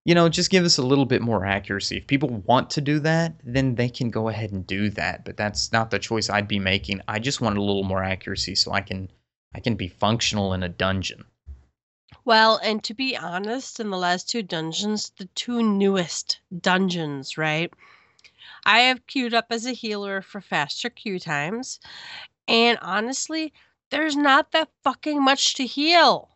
[0.03, 1.97] you know, just give us a little bit more accuracy.
[1.97, 5.23] If people want to do that, then they can go ahead and do that.
[5.25, 7.01] But that's not the choice I'd be making.
[7.07, 9.09] I just want a little more accuracy so I can
[9.53, 11.25] I can be functional in a dungeon.
[12.23, 17.73] Well, and to be honest, in the last two dungeons, the two newest dungeons, right?
[18.65, 21.79] I have queued up as a healer for faster queue times.
[22.47, 23.53] And honestly,
[23.89, 26.29] there's not that fucking much to heal,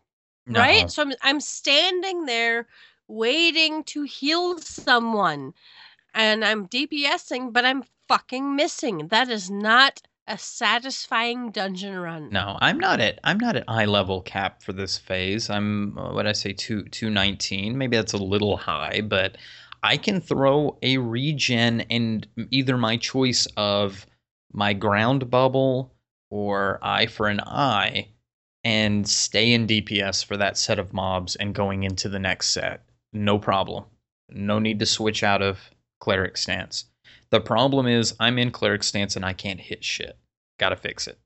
[0.46, 0.60] No.
[0.60, 0.90] right?
[0.90, 2.66] So I'm, I'm standing there
[3.08, 5.54] waiting to heal someone
[6.14, 9.08] and I'm DPSing, but I'm fucking missing.
[9.08, 12.30] That is not a satisfying dungeon run.
[12.30, 15.48] No, I'm not at I'm not at eye level cap for this phase.
[15.50, 17.78] I'm uh, what I say two two nineteen.
[17.78, 19.36] Maybe that's a little high, but
[19.82, 24.06] I can throw a regen and either my choice of
[24.52, 25.94] my ground bubble
[26.30, 28.08] or eye for an eye
[28.64, 32.82] and stay in DPS for that set of mobs and going into the next set.
[33.12, 33.84] No problem.
[34.28, 36.86] No need to switch out of cleric stance.
[37.30, 40.16] The problem is I'm in cleric stance and I can't hit shit.
[40.58, 41.18] Gotta fix it.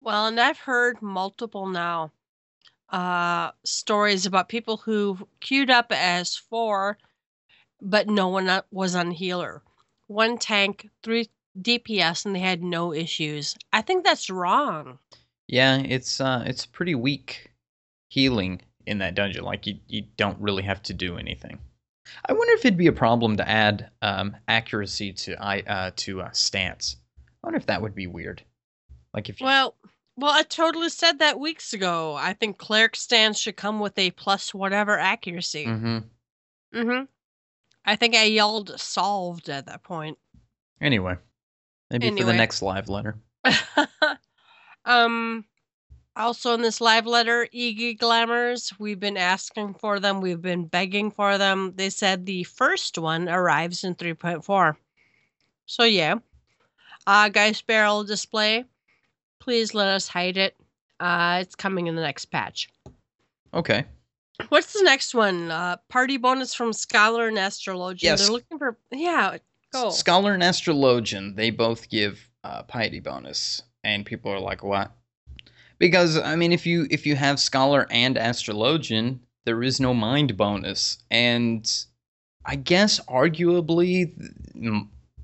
[0.00, 2.12] Well, and I've heard multiple now
[2.90, 6.96] uh stories about people who queued up as four,
[7.82, 9.62] but no one was on healer.
[10.06, 11.28] One tank, three
[11.60, 13.56] DPS, and they had no issues.
[13.72, 14.98] I think that's wrong.
[15.46, 17.50] Yeah, it's uh it's pretty weak
[18.08, 19.44] healing in that dungeon.
[19.44, 21.58] Like you you don't really have to do anything.
[22.26, 26.22] I wonder if it'd be a problem to add um, accuracy to I uh, to
[26.22, 26.96] uh, stance.
[27.42, 28.42] I wonder if that would be weird.
[29.14, 29.74] Like if you, Well,
[30.16, 32.14] well, I totally said that weeks ago.
[32.14, 35.66] I think cleric stance should come with a plus whatever accuracy.
[35.66, 35.98] Mm-hmm.
[36.74, 37.04] Mm-hmm.
[37.84, 40.18] I think I yelled solved at that point.
[40.80, 41.16] Anyway,
[41.90, 43.16] maybe for the next live letter.
[44.84, 45.44] um
[46.18, 51.10] also in this live letter Egi glamours we've been asking for them we've been begging
[51.10, 51.72] for them.
[51.76, 54.76] They said the first one arrives in 3.4
[55.66, 56.16] so yeah.
[57.06, 58.64] Uh Gauss barrel display
[59.38, 60.56] please let us hide it.
[61.00, 62.68] Uh it's coming in the next patch.
[63.54, 63.84] Okay.
[64.48, 65.50] what's the next one?
[65.50, 68.02] Uh piety bonus from scholar and astrologian.
[68.02, 68.20] Yes.
[68.20, 69.38] they're looking for yeah
[69.72, 69.90] go.
[69.90, 74.92] Scholar and Astrologian, they both give uh, piety bonus, and people are like, "What?"
[75.78, 80.36] Because I mean, if you if you have Scholar and Astrologian, there is no mind
[80.36, 81.70] bonus, and
[82.44, 84.12] I guess arguably,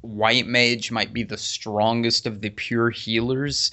[0.01, 3.73] White Mage might be the strongest of the pure healers.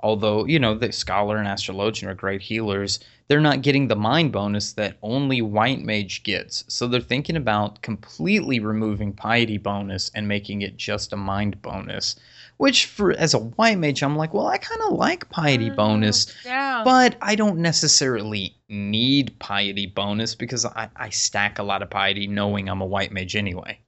[0.00, 4.32] Although you know the Scholar and Astrologian are great healers, they're not getting the mind
[4.32, 6.64] bonus that only White Mage gets.
[6.66, 12.16] So they're thinking about completely removing Piety bonus and making it just a mind bonus.
[12.62, 15.74] Which, for as a White Mage, I'm like, well, I kind of like Piety Mhm.
[15.74, 21.82] bonus, yeah but I don't necessarily need Piety bonus because I, I stack a lot
[21.82, 23.80] of Piety knowing I'm a White Mage anyway.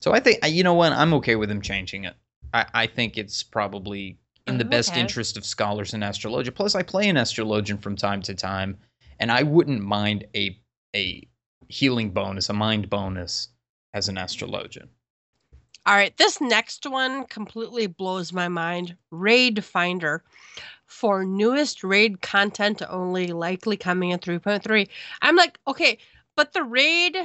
[0.00, 2.16] So I think, you know what, I'm okay with them changing it.
[2.54, 5.00] I, I think it's probably in the Oh, best okay.
[5.00, 6.50] interest of scholars in astrology.
[6.50, 8.78] Plus, I play an astrologian from time to time,
[9.20, 10.58] and I wouldn't mind a
[10.96, 11.28] a
[11.68, 13.48] healing bonus, a mind bonus
[13.92, 14.88] as an astrologian.
[15.86, 18.96] All right, this next one completely blows my mind.
[19.10, 20.22] Raid Finder
[20.86, 24.88] for newest raid content only, likely coming in 3.3.
[25.22, 25.98] I'm like, okay,
[26.36, 27.16] but the raid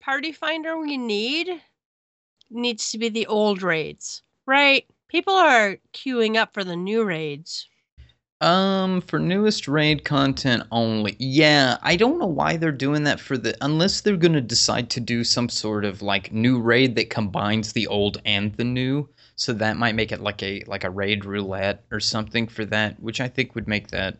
[0.00, 1.62] party finder we need
[2.50, 4.86] needs to be the old raids, right?
[5.08, 7.68] People are queuing up for the new raids.
[8.42, 11.16] Um, for newest raid content only.
[11.18, 15.00] Yeah, I don't know why they're doing that for the unless they're gonna decide to
[15.00, 19.08] do some sort of like new raid that combines the old and the new.
[19.36, 23.00] So that might make it like a like a raid roulette or something for that,
[23.00, 24.18] which I think would make that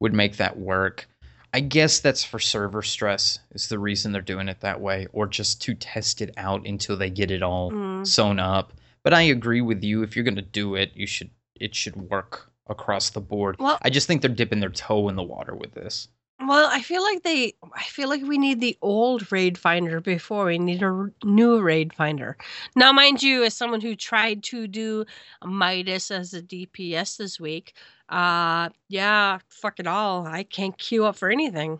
[0.00, 1.06] would make that work.
[1.52, 5.26] I guess that's for server stress is the reason they're doing it that way, or
[5.26, 8.06] just to test it out until they get it all Mm.
[8.06, 8.72] sewn up.
[9.02, 10.02] But I agree with you.
[10.02, 13.56] If you're gonna do it, you should it should work across the board.
[13.58, 16.08] Well- I just think they're dipping their toe in the water with this.
[16.42, 20.46] Well, I feel like they I feel like we need the old raid finder before
[20.46, 22.38] we need a r- new raid finder.
[22.74, 25.04] Now, mind you, as someone who tried to do
[25.44, 27.74] Midas as a DPS this week,
[28.08, 30.26] uh yeah, fuck it all.
[30.26, 31.78] I can't queue up for anything.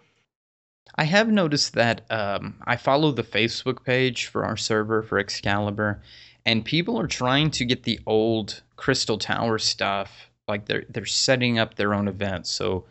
[0.96, 6.02] I have noticed that um, I follow the Facebook page for our server for Excalibur,
[6.44, 10.29] and people are trying to get the old Crystal Tower stuff.
[10.50, 12.50] Like they're they're setting up their own events.
[12.50, 12.84] So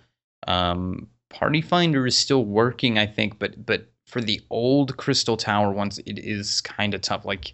[0.48, 5.72] um, Party Finder is still working, I think, but but for the old Crystal Tower
[5.72, 7.26] ones, it is kind of tough.
[7.26, 7.54] Like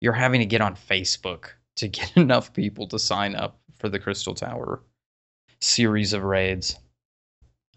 [0.00, 3.98] you're having to get on Facebook to get enough people to sign up for the
[3.98, 4.82] Crystal Tower
[5.60, 6.76] series of raids.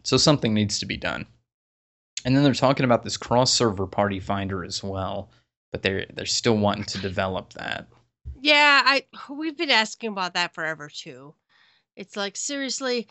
[0.04, 1.26] So something needs to be done.
[2.26, 5.32] And then they're talking about this cross server party finder as well,
[5.72, 7.88] but they're they're still wanting to develop that.
[8.42, 11.34] Yeah, I we've been asking about that forever too.
[12.00, 13.10] It's like seriously,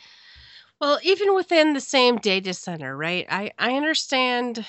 [0.81, 3.27] well, even within the same data center, right?
[3.29, 4.65] I I understand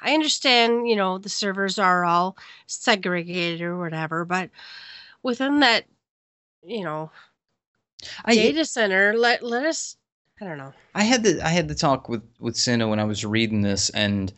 [0.00, 4.48] I understand, you know, the servers are all segregated or whatever, but
[5.22, 5.84] within that,
[6.64, 7.10] you know,
[8.24, 9.98] I data center, let let us
[10.40, 10.72] I don't know.
[10.94, 13.90] I had the I had the talk with with Cinna when I was reading this,
[13.90, 14.32] and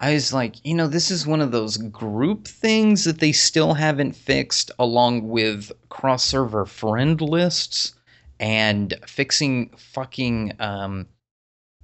[0.00, 3.74] I was like, you know, this is one of those group things that they still
[3.74, 7.94] haven't fixed, along with cross server friend lists
[8.40, 11.06] and fixing fucking um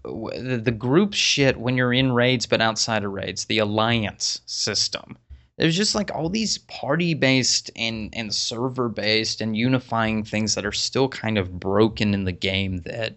[0.05, 5.17] the, the group shit when you're in raids but outside of raids, the alliance system.
[5.57, 10.67] There's just like all these party based and and server based and unifying things that
[10.67, 13.17] are still kind of broken in the game that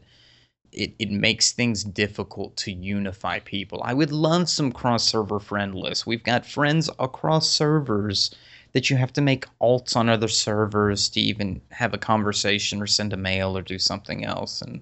[0.71, 3.81] it, it makes things difficult to unify people.
[3.83, 6.05] I would love some cross server friend lists.
[6.05, 8.35] We've got friends across servers
[8.77, 12.85] that you have to make alts on other servers to even have a conversation or
[12.85, 14.61] send a mail or do something else.
[14.61, 14.81] And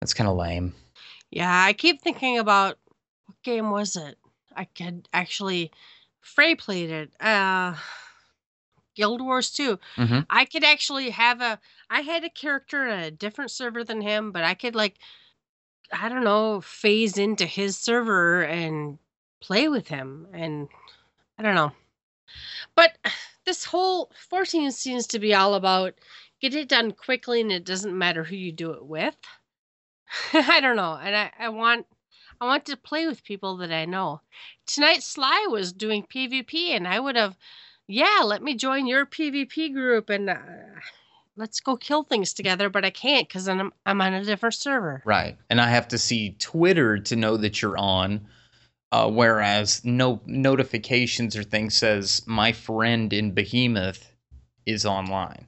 [0.00, 0.72] that's kind of lame.
[1.30, 2.78] Yeah, I keep thinking about
[3.26, 4.16] what game was it?
[4.56, 5.70] I could actually
[6.22, 7.12] Frey played it.
[7.20, 7.74] Uh
[8.96, 9.78] Guild Wars 2.
[9.98, 10.24] Mhm.
[10.30, 11.60] I could actually have a
[11.90, 14.96] I had a character in a different server than him, but I could like
[15.92, 18.98] I don't know, phase into his server and
[19.42, 20.68] play with him and
[21.38, 21.72] I don't know.
[22.74, 22.96] But
[23.44, 25.94] this whole 14 seems to be all about
[26.40, 29.16] get it done quickly and it doesn't matter who you do it with.
[30.32, 30.94] I don't know.
[30.94, 31.86] And I, I want
[32.40, 34.20] I want to play with people that I know.
[34.66, 37.36] Tonight Sly was doing PvP and I would have
[37.86, 40.36] yeah, let me join your PvP group and uh,
[41.36, 45.02] let's go kill things together, but I can't cuz I'm I'm on a different server.
[45.04, 45.36] Right.
[45.50, 48.28] And I have to see Twitter to know that you're on.
[48.90, 54.12] Uh, whereas no notifications or things says my friend in Behemoth
[54.64, 55.46] is online.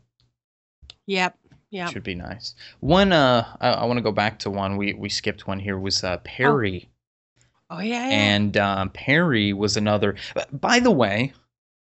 [1.07, 1.39] Yep.
[1.71, 1.89] Yeah.
[1.89, 2.55] Should be nice.
[2.81, 5.79] One uh I, I want to go back to one we we skipped one here
[5.79, 6.91] was uh parry.
[7.71, 8.09] Oh yeah.
[8.09, 8.15] yeah.
[8.15, 10.17] And um, parry was another.
[10.53, 11.33] By the way,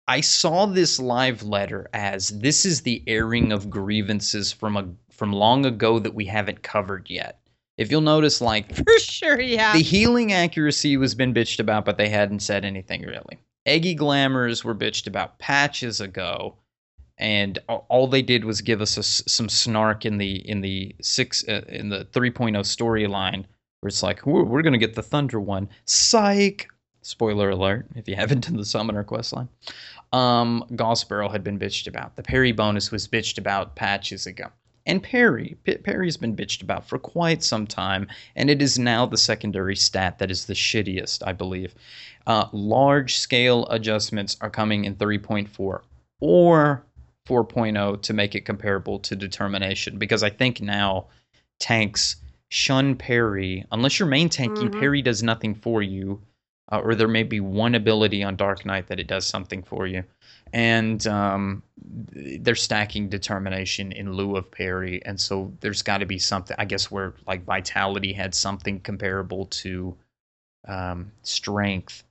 [0.07, 5.31] I saw this live letter as this is the airing of grievances from a from
[5.31, 7.39] long ago that we haven't covered yet.
[7.80, 9.71] If you'll notice, like For sure, yeah.
[9.71, 13.39] the healing accuracy was been bitched about, but they hadn't said anything really.
[13.65, 16.55] Egi glamours were bitched about patches ago,
[17.17, 21.47] and all they did was give us a some snark in the in the six
[21.47, 23.45] uh, in the 3.0 storyline
[23.80, 25.69] where it's like we're, we're gonna get the Thunder one.
[25.86, 26.67] Psych.
[27.01, 27.88] Spoiler alert!
[27.95, 29.47] If you haven't done the Summoner quest line,
[30.11, 32.17] um, Barrel had been bitched about.
[32.17, 34.47] The parry bonus was bitched about patches ago.
[34.89, 39.05] And parry, P- parry's been bitched about for quite some time, and it is now
[39.05, 41.75] the secondary stat that is the shittiest, I believe.
[42.25, 45.81] Uh, large scale adjustments are coming in 3.4
[46.21, 46.83] or
[47.27, 51.05] 4.0 to make it comparable to determination, because I think now
[51.59, 52.15] tanks
[52.49, 54.69] shun parry unless you're main tanking.
[54.69, 54.79] Mhm.
[54.79, 56.19] Parry does nothing for you,
[56.71, 59.85] uh, or there may be one ability on Dark Knight that it does something for
[59.85, 60.03] you,
[60.53, 66.19] and um, they're stacking determination in lieu of parry, and so there's got to be
[66.19, 66.55] something.
[66.59, 69.95] I guess where like vitality had something comparable to
[70.67, 72.03] um, strength.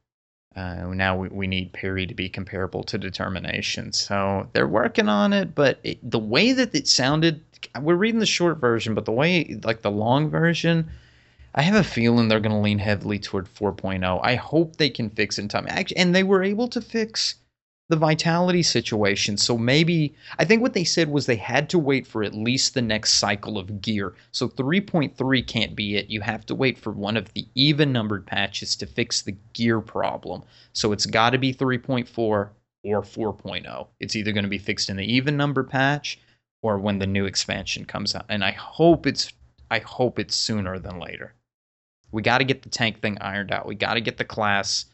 [0.56, 3.92] Uh, now we, we need parry to be comparable to determination.
[3.92, 7.40] So they're working on it, but it, the way that it sounded,
[7.80, 10.90] we're reading the short version, but the way, like the long version,
[11.54, 14.20] I have a feeling they're going to lean heavily toward 4.0.
[14.22, 15.66] I hope they can fix in time.
[15.68, 17.36] Actually, and they were able to fix
[17.88, 19.36] the vitality situation.
[19.38, 22.74] So maybe I think what they said was they had to wait for at least
[22.74, 24.14] the next cycle of gear.
[24.30, 26.10] So 3.3 can't be it.
[26.10, 29.80] You have to wait for one of the even numbered patches to fix the gear
[29.80, 30.42] problem.
[30.74, 32.50] So it's got to be 3.4 or
[32.84, 33.86] 4.0.
[34.00, 36.18] It's either going to be fixed in the even number patch
[36.62, 38.26] or when the new expansion comes out.
[38.28, 39.32] And I hope it's
[39.70, 41.34] I hope it's sooner than later.
[42.10, 43.66] We got to get the tank thing ironed out.
[43.66, 44.86] We got to get the class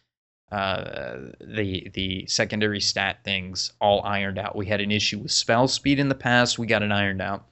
[0.53, 4.57] uh, the the secondary stat things all ironed out.
[4.57, 6.59] We had an issue with spell speed in the past.
[6.59, 7.47] We got it ironed out.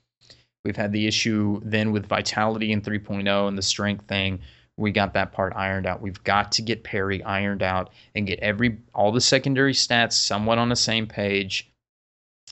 [0.65, 4.41] We've had the issue then with vitality in 3.0 and the strength thing.
[4.77, 6.01] We got that part ironed out.
[6.01, 10.59] We've got to get parry ironed out and get every all the secondary stats somewhat
[10.59, 11.71] on the same page.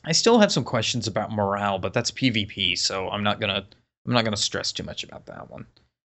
[0.05, 3.67] I still have some questions about morale, but that's PvP, so I'm not gonna
[4.07, 5.67] I'm not gonna stress too much about that one.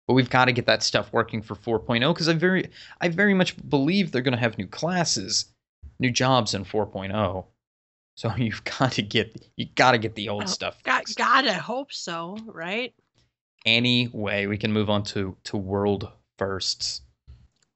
[0.10, 2.68] But we've got to get that stuff working for 4.0 because I very
[3.00, 5.46] I very much believe they're going to have new classes,
[6.00, 7.46] new jobs in 4.0.
[8.16, 10.82] So you've got to get you got to get the old Oh, stuff.
[10.82, 11.22] Got, fixed.
[11.22, 12.92] I hope so, right?
[13.68, 17.02] Anyway, we can move on to to world firsts.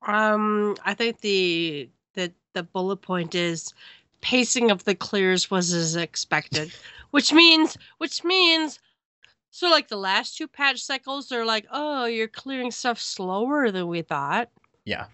[0.07, 3.75] Um, I think the the the bullet point is
[4.21, 6.73] pacing of the clears was as expected,
[7.11, 8.79] which means which means
[9.53, 13.87] so like the last two patch cycles they're like, "Oh, you're clearing stuff slower than
[13.87, 14.49] we thought."
[14.85, 15.05] Yeah.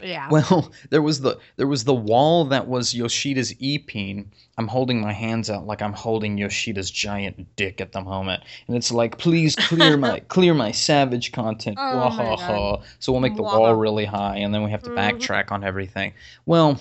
[0.00, 0.28] Yeah.
[0.32, 4.30] Well, there was the there was the wall that was Yoshida's e-peen.
[4.56, 8.76] I'm holding my hands out like I'm holding Yoshida's giant dick at the moment, and
[8.76, 11.78] it's like, please clear my clear my savage content.
[11.80, 12.38] Oh my ha, God.
[12.38, 12.82] ha.
[13.00, 13.58] So we'll make the Wah.
[13.58, 14.96] wall really high, and then we have to Mhm.
[14.96, 16.12] backtrack on everything.
[16.46, 16.80] Well,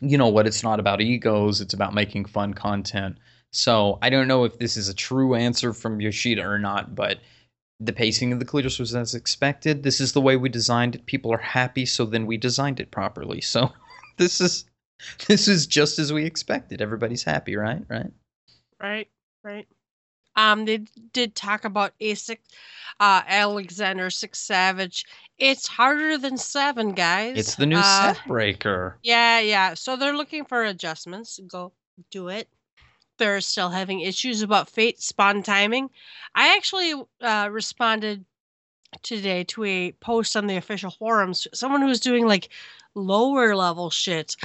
[0.00, 0.46] you know what?
[0.46, 1.60] It's not about egos.
[1.60, 3.18] It's about making fun content.
[3.54, 7.20] So I don't know if this is a true answer from Yoshida or not, but
[7.78, 9.82] the pacing of the clears was as expected.
[9.82, 11.06] This is the way we designed it.
[11.06, 13.40] People are happy, so then we designed it properly.
[13.40, 13.72] So
[14.16, 14.64] this is
[15.28, 16.80] this is just as we expected.
[16.82, 17.82] Everybody's happy, right?
[17.88, 18.12] Right?
[18.80, 19.08] right,
[19.44, 19.68] right.
[20.36, 20.78] Um, they
[21.12, 22.38] did talk about ASIC,
[22.98, 25.04] uh, Alexander Six Savage.
[25.38, 27.38] It's harder than seven, guys.
[27.38, 28.98] It's the new Uh, set breaker.
[29.04, 29.74] Yeah, yeah.
[29.74, 31.38] So they're looking for adjustments.
[31.46, 31.72] Go
[32.10, 32.48] do it.
[33.18, 35.90] They're still having issues about fate spawn timing.
[36.34, 38.24] I actually uh, responded
[39.02, 41.46] today to a post on the official forums.
[41.52, 42.48] Someone who's doing like
[42.94, 44.36] lower level shit,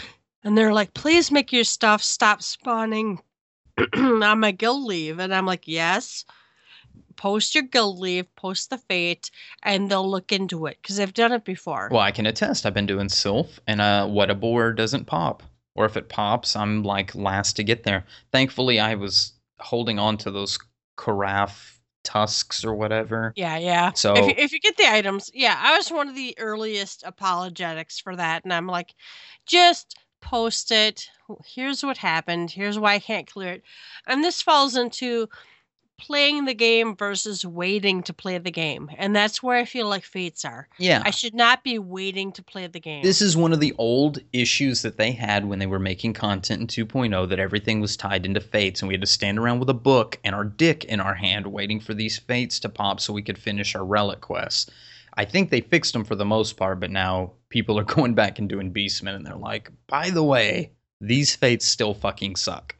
[0.44, 3.22] and they're like, "Please make your stuff stop spawning
[3.96, 6.26] on my guild leave." And I'm like, "Yes."
[7.20, 9.30] post your guild leave, post the fate,
[9.62, 11.90] and they'll look into it because they've done it before.
[11.92, 12.66] Well, I can attest.
[12.66, 15.44] I've been doing Sylph, and uh, what a bore doesn't pop.
[15.80, 18.04] Or if it pops, I'm like last to get there.
[18.34, 20.60] Thankfully, I was holding on to those
[20.98, 23.32] carafe tusks or whatever.
[23.38, 23.94] Yeah, yeah.
[23.94, 27.04] So- if you, if you get the items, yeah, I was one of the earliest
[27.06, 28.94] apologetics for that, and I'm like,
[29.46, 31.08] just post it.
[31.46, 32.52] Here's what happened.
[32.52, 33.64] Here's why I can't clear it,
[34.06, 35.30] and this falls into
[36.00, 40.04] playing the game versus waiting to play the game, and that's where I feel like
[40.04, 40.68] fates are.
[40.78, 41.02] Yeah.
[41.06, 43.04] I should not be waiting to play the game.
[43.04, 46.78] This is one of the old issues that they had when they were making content
[46.78, 49.70] in 2.0 that everything was tied into fates and we had to stand around with
[49.70, 53.14] a book and our dick in our hand waiting for these fates to pop so
[53.14, 54.70] we could finish our relic quests.
[55.16, 58.40] I think they fixed them for the most part, but now people are going back
[58.40, 60.72] and doing Beastmen and they're like, by the way,
[61.02, 62.76] these fates still fucking suck.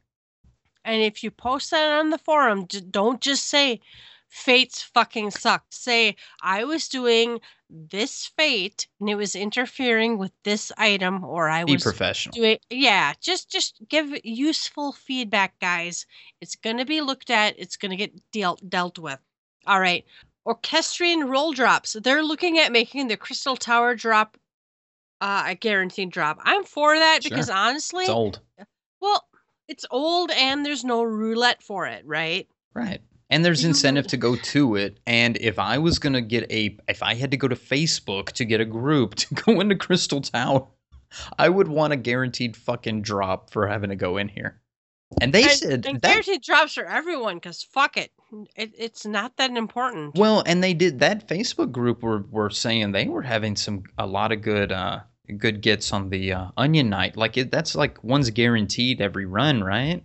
[0.86, 3.82] And if you post that on the forum, don't just say
[4.30, 5.74] fates fucking sucked.
[5.74, 11.64] Say I was doing this fate and it was interfering with this item or I
[11.64, 12.34] was Be professional.
[12.34, 16.06] doing yeah, just just give useful feedback guys.
[16.42, 19.20] It's going to be looked at, it's going to get dealt dealt with.
[19.68, 20.06] All right.
[20.46, 21.96] Orchestrion roll drops.
[22.02, 24.38] They're looking at making the Crystal Tower drop
[25.22, 26.40] uh, a guaranteed drop.
[26.44, 27.30] I'm for that Sure.
[27.30, 28.40] because honestly, It's old.
[29.02, 29.28] well,
[29.70, 32.48] it's old and there's no roulette for it, right?
[32.74, 33.02] Right.
[33.30, 35.00] And there's incentive to go to it.
[35.06, 38.32] And if I was going to get a, if I had to go to Facebook
[38.34, 40.68] to get a group to go into Crystal Tower,
[41.38, 44.60] I would want a guaranteed fucking drop for having to go in here.
[45.22, 48.12] And they and, said and that, guaranteed drops for everyone because fuck it.
[48.56, 50.16] it, it's not that important.
[50.16, 54.06] well, and they did that Facebook group were, were saying they were having some, a
[54.06, 55.02] lot of good, uh,
[55.38, 57.18] good gets on the uh, Onion Knight.
[57.18, 60.04] Like it, that's like one's guaranteed every run, right?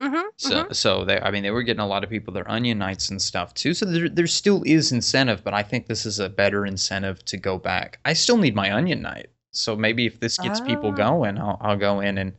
[0.00, 2.78] hmm So, so they, I mean, they were getting a lot of people their onion
[2.78, 3.74] knights and stuff too.
[3.74, 7.36] So there, there still is incentive, but I think this is a better incentive to
[7.36, 7.98] go back.
[8.04, 10.92] I still need my onion knight, so maybe if this gets people Ah.
[10.92, 12.32] going, I'll, I'll go in and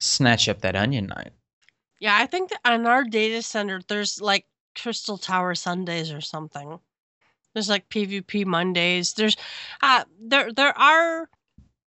[0.00, 1.32] snatch up that onion knight.
[1.98, 6.80] Yeah, I think that on our data center, there's like Crystal Tower Sundays or something.
[7.54, 9.14] There's like PvP Mondays.
[9.14, 9.36] There's,
[9.82, 11.28] uh, there there are,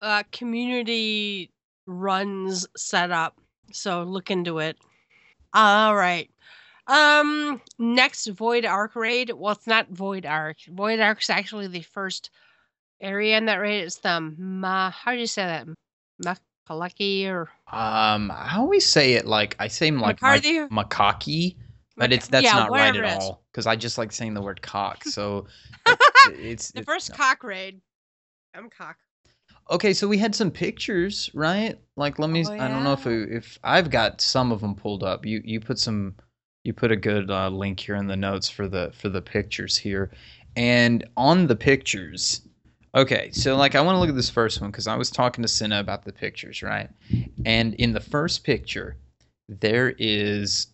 [0.01, 1.51] uh, community
[1.85, 3.37] runs set up.
[3.71, 4.77] So look into it.
[5.53, 6.29] All right.
[6.87, 9.31] Um, next Void Ark raid.
[9.35, 10.57] Well, it's not Void Ark.
[10.69, 12.31] Void Ark's actually the first
[12.99, 13.81] area in that raid.
[13.83, 14.89] It's the Ma.
[14.89, 15.67] How do you say that?
[16.69, 20.59] Makalaki or Um, I always say it like I say like McCarthy?
[20.67, 21.55] macaque,
[21.95, 24.61] but it's that's yeah, not right at all because I just like saying the word
[24.61, 25.03] cock.
[25.05, 25.45] So
[25.85, 25.99] it-
[26.39, 27.15] it's The it's- first no.
[27.15, 27.81] cock raid.
[28.55, 28.97] I'm cock.
[29.71, 31.77] Okay, so we had some pictures, right?
[31.95, 32.43] Like, let me.
[32.45, 35.25] Oh, I don't know if if I've got some of them pulled up.
[35.25, 36.15] You you put some,
[36.63, 39.77] you put a good uh, link here in the notes for the for the pictures
[39.77, 40.11] here,
[40.55, 42.41] and on the pictures.
[42.95, 45.43] Okay, so like I want to look at this first one because I was talking
[45.43, 46.89] to Cinna about the pictures, right?
[47.45, 48.97] And in the first picture,
[49.47, 50.67] there is,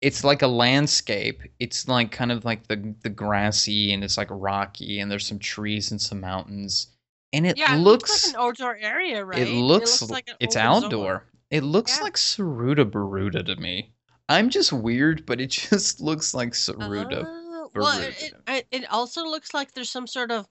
[0.00, 1.42] it's like a landscape.
[1.58, 5.38] It's like kind of like the the grassy and it's like rocky and there's some
[5.38, 6.86] trees and some mountains,
[7.32, 9.38] and it Yeah, it looks looks like an outdoor area, right?
[9.38, 10.84] it looks, like an it's open zone.
[10.84, 11.24] outdoor.
[11.50, 12.04] It looks Yeah.
[12.04, 13.92] like Sarutabaruta to me.
[14.28, 17.24] I'm just weird, but it just looks like Saruda.
[17.26, 20.46] Oh, uh, well, it, it, it it also looks like there's some sort of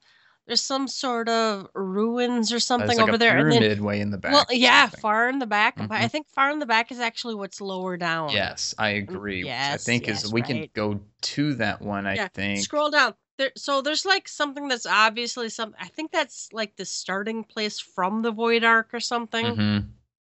[0.49, 4.01] there's some sort of ruins or uh, something like over there, and pyramid then way
[4.01, 4.31] in the back.
[4.31, 5.75] well, yeah, far in the back.
[5.77, 6.07] But I mm-hmm.
[6.07, 8.31] think far in the back is actually what's lower down.
[8.31, 9.43] Yes, I mm, agree.
[9.43, 12.07] which I think yes, is we can go to that one.
[12.07, 12.61] I Yeah, think.
[12.61, 13.13] Scroll down.
[13.39, 15.73] There, so there's like something that's obviously some.
[15.79, 19.45] I think that's like the starting place from the Void Ark or something.
[19.45, 19.85] Mhm.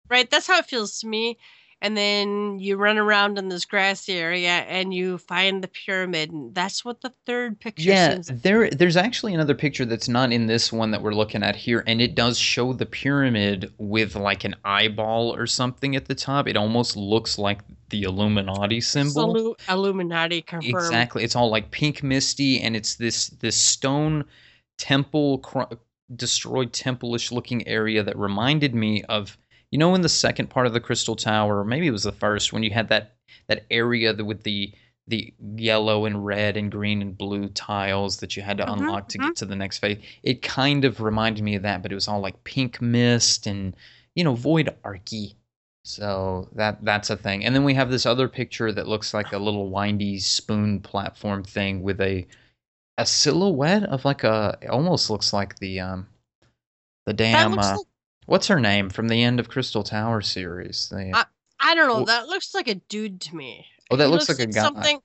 [0.09, 0.29] right?
[0.29, 1.37] That's how it feels to me.
[1.81, 6.53] And then you run around in this grassy area and you find the pyramid, and
[6.53, 10.71] that's what the third picture Yeah, there there's actually another picture that's not in this
[10.71, 14.55] one that we're looking at here, and it does show the pyramid with like an
[14.63, 16.47] eyeball or something at the top.
[16.47, 17.59] It almost looks like
[17.91, 19.35] the Illuminati symbol.
[19.35, 20.85] Salute Illuminati confirmed.
[20.85, 21.23] Exactly.
[21.23, 24.25] It's all like pink misty and it's this this stone
[24.77, 25.75] temple cr-
[26.15, 29.37] destroyed temple-ish looking area that reminded me of
[29.71, 32.11] you know in the second part of the crystal tower or maybe it was the
[32.11, 33.13] first when you had that
[33.47, 34.73] that area with the
[35.07, 39.07] the yellow and red and green and blue tiles that you had to Mhm, unlock
[39.09, 39.27] to mhm.
[39.27, 42.07] get to the next phase it kind of reminded me of that but it was
[42.07, 43.75] all like pink mist and
[44.15, 45.35] you know void archy
[45.83, 47.43] so that that's a thing.
[47.45, 51.43] And then we have this other picture that looks like a little windy spoon platform
[51.43, 52.27] thing with a
[52.97, 56.07] a silhouette of like a it almost looks like the um
[57.05, 57.79] the damn uh, like,
[58.27, 60.89] what's her name from the end of Crystal Tower series?
[60.89, 61.25] The, I-
[61.63, 61.95] I don't know.
[61.97, 63.65] Well- that looks like a dude to me.
[63.89, 64.61] oh, that He looks, like a guy.
[64.61, 64.99] something.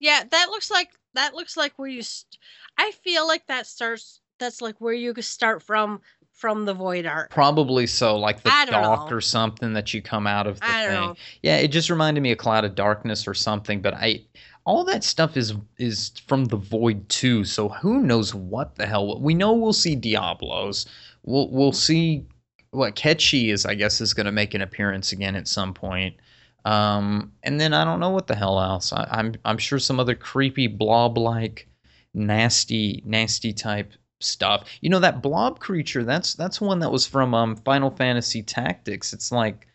[0.00, 2.02] Yeah, that looks like that looks like where you.
[2.02, 2.38] St-
[2.78, 4.20] I feel like that starts.
[4.40, 6.00] That's like where you could start from
[6.34, 7.30] from the void art.
[7.30, 9.16] Probably so, like the dock know.
[9.16, 11.16] or something that you come out of the I thing.
[11.42, 14.24] Yeah, it just reminded me of Cloud of Darkness or something, but I
[14.66, 19.20] all that stuff is is from the Void too, so who knows what the hell
[19.20, 20.86] we know we'll see Diablos.
[21.22, 22.26] We'll we'll see
[22.72, 26.16] what Ketchy is I guess is gonna make an appearance again at some point.
[26.64, 28.92] Um and then I don't know what the hell else.
[28.92, 31.68] I, I'm I'm sure some other creepy blob like
[32.12, 33.92] nasty nasty type
[34.24, 34.68] stuff.
[34.80, 39.12] You know that blob creature, that's that's one that was from um Final Fantasy Tactics.
[39.12, 39.66] It's like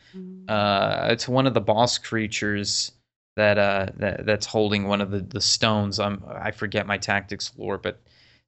[0.48, 2.92] uh, it's one of the boss creatures
[3.36, 6.00] that uh that that's holding one of the the stones.
[6.00, 8.02] I'm I forget my tactics lore, but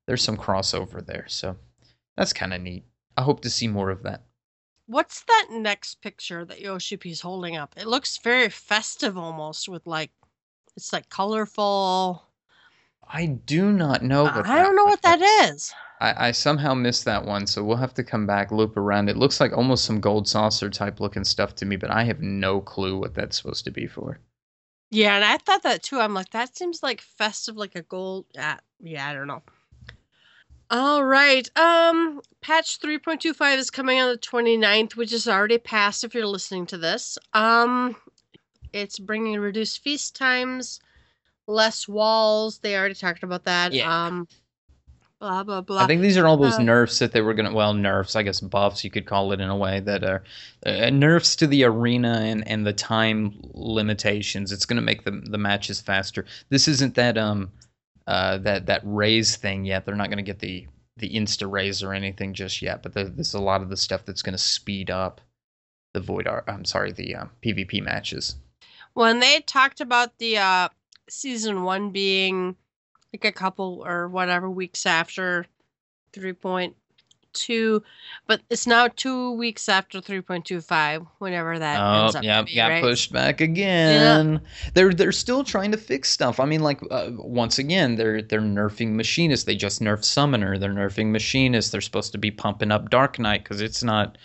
[0.08, 1.56] there's some crossover there, so
[2.18, 2.84] that's kind of neat.
[3.16, 4.24] I hope to see more of that.
[4.88, 7.76] What's that next picture that Yoshi-P's holding up?
[7.78, 10.12] It looks very festive almost with like
[10.76, 12.26] it's like colorful.
[13.14, 14.24] I do not know.
[14.24, 15.74] What I don't know what that is.
[15.99, 19.09] I, I somehow missed that one, so we'll have to come back, loop around.
[19.09, 22.22] It looks like almost some gold saucer type looking stuff to me, but I have
[22.22, 24.20] no clue what that's supposed to be for.
[24.89, 25.99] Yeah, and I thought that too.
[25.99, 28.26] I'm like, that seems like festive, like a gold.
[28.38, 29.43] Ah, yeah, I don't know.
[30.70, 31.47] All right.
[31.57, 36.66] Um, patch 3.25 is coming on the 29th, which is already passed if you're listening
[36.68, 37.18] to this.
[37.34, 37.95] Um,
[38.74, 40.80] it's bringing reduced feast times,
[41.52, 42.60] less walls.
[42.60, 43.74] They already talked about that.
[43.74, 44.06] Yeah.
[44.08, 44.28] Um,
[45.20, 45.82] blah blah blah.
[45.84, 47.54] I think these are all those Uh, nerfs that they were gonna.
[47.54, 50.24] Well, nerfs, I guess buffs, you could call it in a way that are
[50.66, 54.52] uh, nerfs to the arena and, and the time limitations.
[54.52, 56.26] It's gonna make the the matches faster.
[56.49, 57.52] This isn't that um
[58.08, 59.86] uh that that raise thing yet.
[59.86, 62.84] They're not gonna get the the insta raise or anything just yet.
[62.84, 65.22] But there, there's a lot of the stuff that's gonna speed up
[65.93, 66.28] the void.
[66.28, 68.36] Ar- I'm sorry, the um, PvP matches.
[68.93, 70.70] when they talked about the uh
[71.12, 72.55] season one being
[73.14, 75.45] like a couple or whatever weeks after
[76.14, 77.82] 3.2
[78.28, 82.70] but it's now two weeks after 3.25 whenever that Oh, ends up yeah, be, got
[82.70, 82.82] right?
[82.82, 84.41] pushed back again.
[84.74, 86.39] They're they're still trying to fix stuff.
[86.39, 89.45] I mean, like uh, once again, they're they're nerfing machinist.
[89.45, 90.57] They just nerfed summoner.
[90.57, 91.72] They're nerfing machinist.
[91.72, 94.18] They're supposed to be pumping up Dark Knight because it's not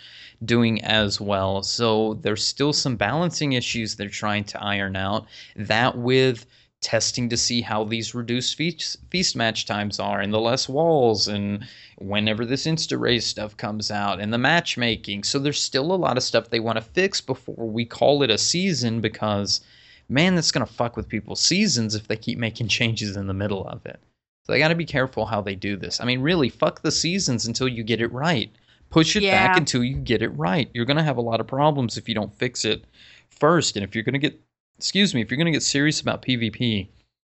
[0.43, 1.63] doing as well.
[1.63, 5.27] So there's still some balancing issues they're trying to iron out.
[5.55, 6.45] That with
[6.81, 11.27] testing to see how these reduced feast, feast match times are and the less walls
[11.27, 11.65] and
[11.97, 15.23] whenever this insta race stuff comes out and the matchmaking.
[15.23, 18.29] So there's still a lot of stuff they want to fix before we call it
[18.29, 19.61] a season because
[20.07, 23.33] man that's going to fuck with people's seasons if they keep making changes in the
[23.33, 23.99] middle of it.
[24.45, 25.99] So they got to be careful how they do this.
[25.99, 28.51] I mean really fuck the seasons until you get it right.
[28.89, 30.69] Push it back until you get it right.
[30.73, 32.85] You're going to have a lot of problems if you don't fix it
[33.29, 34.39] first and if you're going to get
[34.77, 36.87] excuse me if you're going to get serious about pvp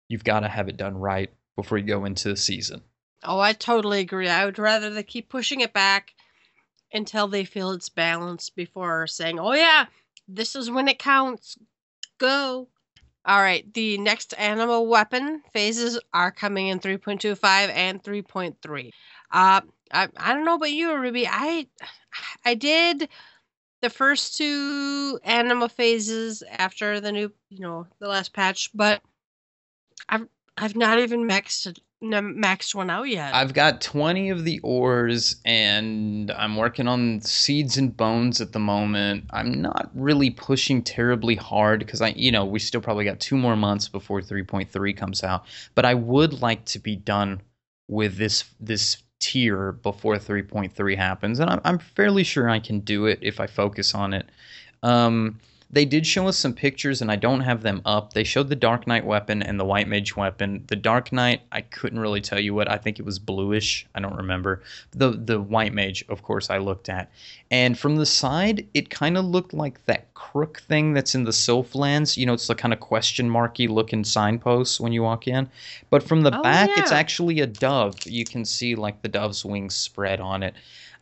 [0.09, 2.81] you've got to have it done right before you go into the season.
[3.23, 4.27] Oh i totally agree.
[4.27, 6.13] I would rather they keep pushing it back
[6.91, 9.85] until they feel it's balanced before saying oh yeah
[10.27, 11.57] this is when it counts.
[12.17, 12.67] Go.
[13.25, 18.91] All right the next anima weapon phases are coming in 3.25 and 3.3
[19.31, 21.27] uh I, I don't know about you ruby.
[21.27, 21.67] I
[22.45, 23.09] i did
[23.81, 29.01] the first two anima phases after the new you know the last patch but
[30.07, 30.27] i've
[30.57, 36.31] i've not even maxed maxed one out yet I've got 20 of the ores and
[36.31, 39.25] I'm working on seeds and bones at the moment.
[39.31, 43.35] I'm not really pushing terribly hard because I, you know, we still probably got two
[43.35, 45.45] more months before 3.3 comes out.
[45.75, 47.41] But I would like to be done
[47.89, 53.05] with this this tier before 3.3 happens, and I'm, I'm fairly sure I can do
[53.05, 54.27] it if I focus on it.
[54.83, 55.39] Um,
[55.71, 58.13] they did show us some pictures, and I don't have them up.
[58.13, 60.63] They showed the Dark Knight weapon and the White Mage weapon.
[60.67, 62.69] The Dark Knight, I couldn't really tell you what.
[62.69, 63.85] I think it was bluish.
[63.93, 64.63] I don't remember.
[64.91, 67.11] The the White Mage, of course, I looked at,
[67.51, 71.31] and from the side, it kind of looked like that crook thing that's in the
[71.31, 72.17] Sylphlands.
[72.17, 75.49] You know, it's the kind of question marky looking signpost when you walk in.
[75.91, 77.95] But from the Oh, back, it's actually a dove.
[78.05, 80.55] You can see like the dove's wings spread on it.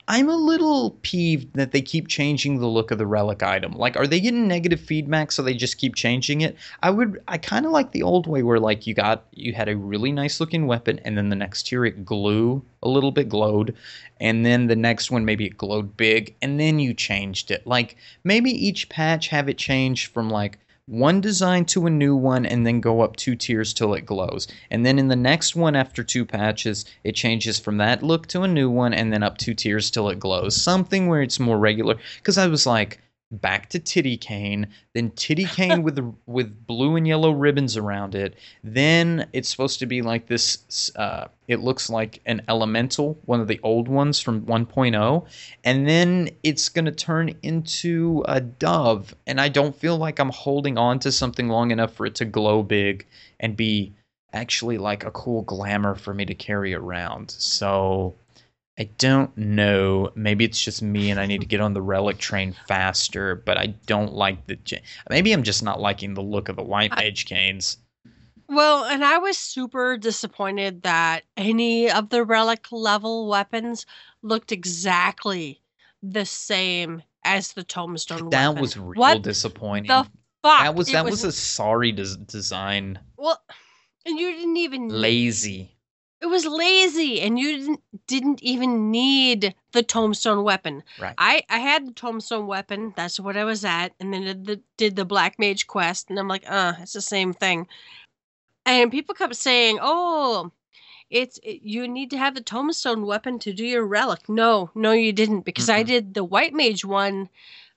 [0.09, 3.73] I'm a little peeved that they keep changing the look of the relic item.
[3.73, 6.55] Like, are they getting negative feedback so they just keep changing it?
[6.81, 9.67] I would, I kind of like the old way where like you got, you had
[9.67, 13.27] a really nice looking weapon, and then the next tier it glue a little bit
[13.27, 13.75] glowed,
[14.21, 17.67] and then the next one maybe it glowed big, and then you changed it.
[17.67, 20.57] Like maybe each patch have it change from like
[20.87, 24.47] one design to a new one and then go up two tiers till it glows.
[24.71, 28.43] And then in the next one after two patches, it changes from that look to
[28.43, 30.55] a new one and then up two tiers till it glows.
[30.55, 31.97] Something where it's more regular.
[32.17, 33.01] Because I was like,
[33.31, 38.15] back to titty cane, then titty cane with the, with blue and yellow ribbons around
[38.15, 38.35] it.
[38.63, 40.91] Then it's supposed to be like this.
[40.95, 45.25] Uh, it looks like an elemental, one of the old ones from 1.0,
[45.63, 49.15] and then it's gonna turn into a dove.
[49.25, 52.25] And I don't feel like I'm holding on to something long enough for it to
[52.25, 53.05] glow big
[53.39, 53.93] and be
[54.33, 57.31] actually like a cool glamour for me to carry around.
[57.31, 58.15] So
[58.79, 60.11] I don't know.
[60.15, 63.57] Maybe it's just me and I need to get on the relic train faster, but
[63.57, 64.57] I don't like the.
[65.09, 67.77] Maybe I'm just not liking the look of the white mage canes.
[68.49, 73.85] Well, and I was super disappointed that any of the relic level weapons
[74.21, 75.59] looked exactly
[76.03, 78.61] the same as the tombstone That weapon.
[78.61, 79.87] was real What disappointing.
[79.87, 80.03] the
[80.43, 80.59] fuck?
[80.61, 82.99] that was that was, a sorry des- design.
[83.17, 83.41] well,
[84.05, 85.76] and you didn't even Lazy.
[86.21, 91.13] It was lazy and you didn't didn't even need the tombstone weapon Right.
[91.17, 94.61] i i had the tombstone weapon that's what i was at and then did the,
[94.77, 97.67] did the black mage quest and i'm like uh it's the same thing
[98.65, 100.51] and people kept saying oh
[101.09, 104.91] it's it, you need to have the tombstone weapon to do your relic no no
[104.91, 105.87] you didn't because i Mm-mm.
[105.87, 107.29] did the white mage one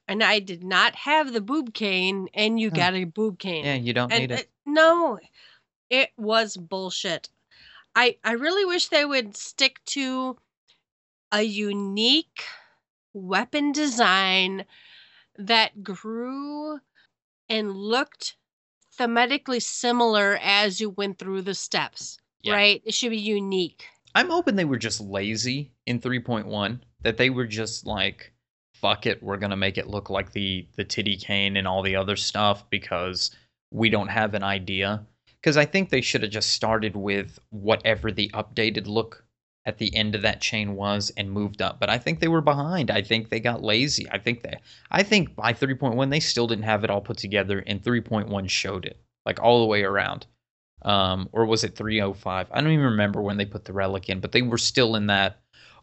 [0.09, 2.77] and i did not have the boob cane and you Huh.
[2.77, 4.41] got a boob cane Yeah, you don't and need it.
[4.41, 5.19] it- no,
[5.91, 7.29] it was bullshit.
[7.95, 10.37] I I really wish they would stick to
[11.33, 12.43] a unique
[13.13, 14.65] weapon design
[15.37, 16.81] that grew
[17.49, 18.37] and looked
[18.99, 22.19] thematically similar as you went through the steps.
[22.43, 22.55] Yeah.
[22.55, 22.83] Right?
[22.85, 23.85] It should be unique.
[24.15, 26.81] I'm hoping they were just lazy in 3.1.
[27.03, 28.33] That they were just like,
[28.75, 31.97] fuck it, we're gonna make it look like the the titty cane and all the
[31.97, 33.31] other stuff because
[33.71, 35.07] we don't have an idea.
[35.41, 39.25] Because I think they should have just started with whatever the updated look
[39.67, 41.79] at the end of that chain was and moved up.
[41.79, 42.91] But I think they were behind.
[42.91, 44.07] I think they got lazy.
[44.11, 44.57] I think they
[44.91, 48.87] I think by 3.1 they still didn't have it all put together and 3.1 showed
[48.87, 48.99] it.
[49.27, 50.27] Like all the way around.
[50.83, 52.49] Um, or was it 305?
[52.51, 55.09] I don't even remember when they put the relic in, but they were still in
[55.09, 55.41] that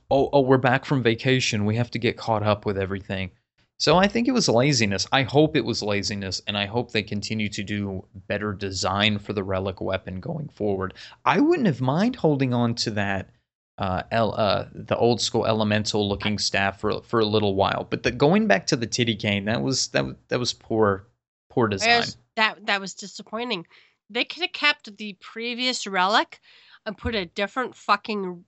[0.09, 1.65] oh oh we're back from vacation.
[1.65, 3.31] We have to get caught up with everything.
[3.79, 5.05] So I think it was laziness.
[5.11, 9.33] I hope it was laziness, and I hope they continue to do better design for
[9.33, 10.95] the relic weapon going forward.
[11.25, 13.29] I wouldn't have mind holding on to that
[13.77, 18.01] uh, el- uh the old school elemental looking staff for for a little while, but
[18.01, 21.05] the going back to the titty cane that was that was- that was poor
[21.51, 21.89] poor design.
[21.89, 23.67] Whereas that that was disappointing.
[24.09, 26.39] They could have kept the previous relic
[26.87, 28.45] and put a different fucking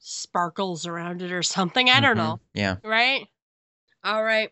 [0.00, 1.88] sparkles around it or something.
[1.88, 2.16] I don't Mhm.
[2.16, 2.40] know.
[2.54, 2.76] Yeah.
[2.82, 3.28] right?
[4.02, 4.50] All right.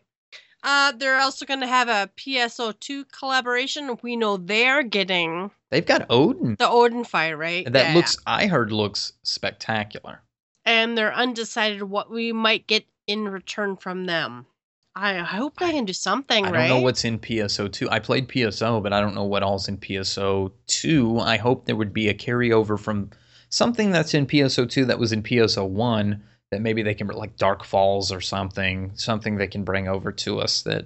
[0.65, 3.97] Uh, they're also going to have a PSO2 collaboration.
[4.01, 6.55] We know they're getting They've got Odin.
[6.57, 7.71] the Odin fire, right?
[7.71, 7.93] That Yeah.
[7.93, 10.23] looks I heard looks spectacular.
[10.65, 14.47] And they're undecided what we might get in return from them.
[14.95, 16.49] I hope they can do something, right?
[16.49, 16.67] I right?
[16.69, 17.89] don't know what's in PSO2.
[17.91, 21.21] I played PSO, but I don't know what all's in PSO2.
[21.21, 23.11] I hope there would be a carryover from
[23.49, 26.21] something that's in PSO2 that was in PSO1
[26.51, 30.39] that maybe they can like Dark Falz or something, something they can bring over to
[30.39, 30.85] us that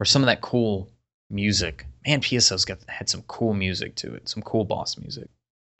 [0.00, 0.90] or some of that cool
[1.30, 1.86] music.
[2.06, 5.28] Man, PSO's got had some cool music to it, some cool boss music.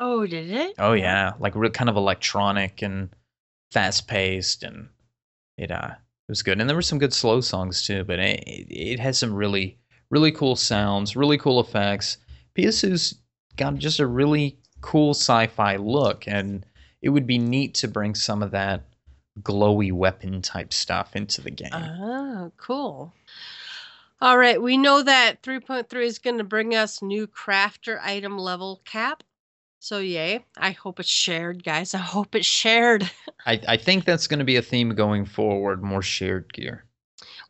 [0.01, 0.75] Oh, did it?
[0.79, 3.11] Oh yeah, like real kind of electronic and
[3.71, 4.89] fast paced, and
[5.57, 6.61] it uh it was good.
[6.61, 9.79] And there were some good slow songs too, but it it has some really
[10.11, 12.19] really cool sounds, really cool effects.
[12.57, 13.15] PSU's
[13.57, 16.67] got just a really cool sci-fi look, and
[17.01, 18.83] it would be neat to bring some of that
[19.41, 21.71] glowy weapon type stuff into the game.
[21.73, 23.13] Oh, cool.
[24.21, 28.81] All right, we know that 3.3 is going to bring us new crafter item level
[28.85, 29.23] cap.
[29.81, 30.45] So yay.
[30.57, 31.93] I hope it's shared, guys.
[31.93, 33.11] I hope it's shared.
[33.47, 36.85] I, I think that's going to be a theme going forward, more shared gear.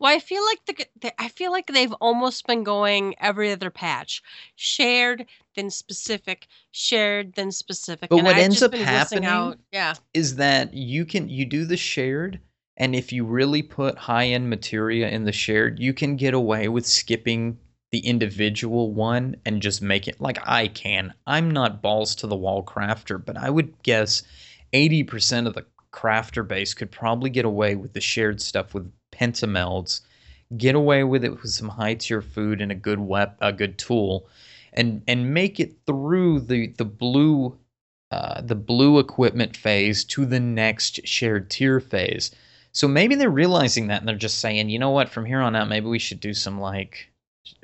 [0.02, 3.70] Well, I feel like the, the I feel like they've almost been going every other
[3.70, 4.20] patch,
[4.56, 8.10] shared then specific, shared then specific.
[8.10, 9.60] But and what I've ends just up happening out.
[9.70, 12.40] yeah, is that you can you do the shared
[12.76, 16.68] and if you really put high end materia in the shared you can get away
[16.68, 17.58] with skipping
[17.90, 22.36] the individual one and just make it like i can i'm not balls to the
[22.36, 24.22] wall crafter but i would guess
[24.72, 30.00] 80% of the crafter base could probably get away with the shared stuff with pentamelds
[30.56, 33.78] get away with it with some high tier food and a good wep- a good
[33.78, 34.28] tool
[34.72, 37.58] and and make it through the the blue
[38.10, 42.30] uh, the blue equipment phase to the next shared tier phase.
[42.72, 45.56] So maybe they're realizing that and they're just saying, you know what, from here on
[45.56, 47.10] out, maybe we should do some like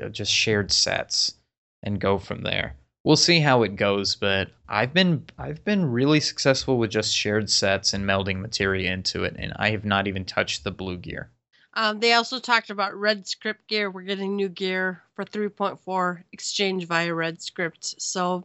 [0.02, 1.34] uh, just shared sets
[1.82, 2.76] and go from there.
[3.04, 7.48] We'll see how it goes, but I've been I've been really successful with just shared
[7.50, 11.30] sets and melding materia into it, and I have not even touched the blue gear.
[11.78, 13.88] Um, they also talked about Red Script gear.
[13.88, 18.02] We're getting new gear for 3.4 exchange via Red Script.
[18.02, 18.44] So,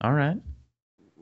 [0.00, 0.38] All right.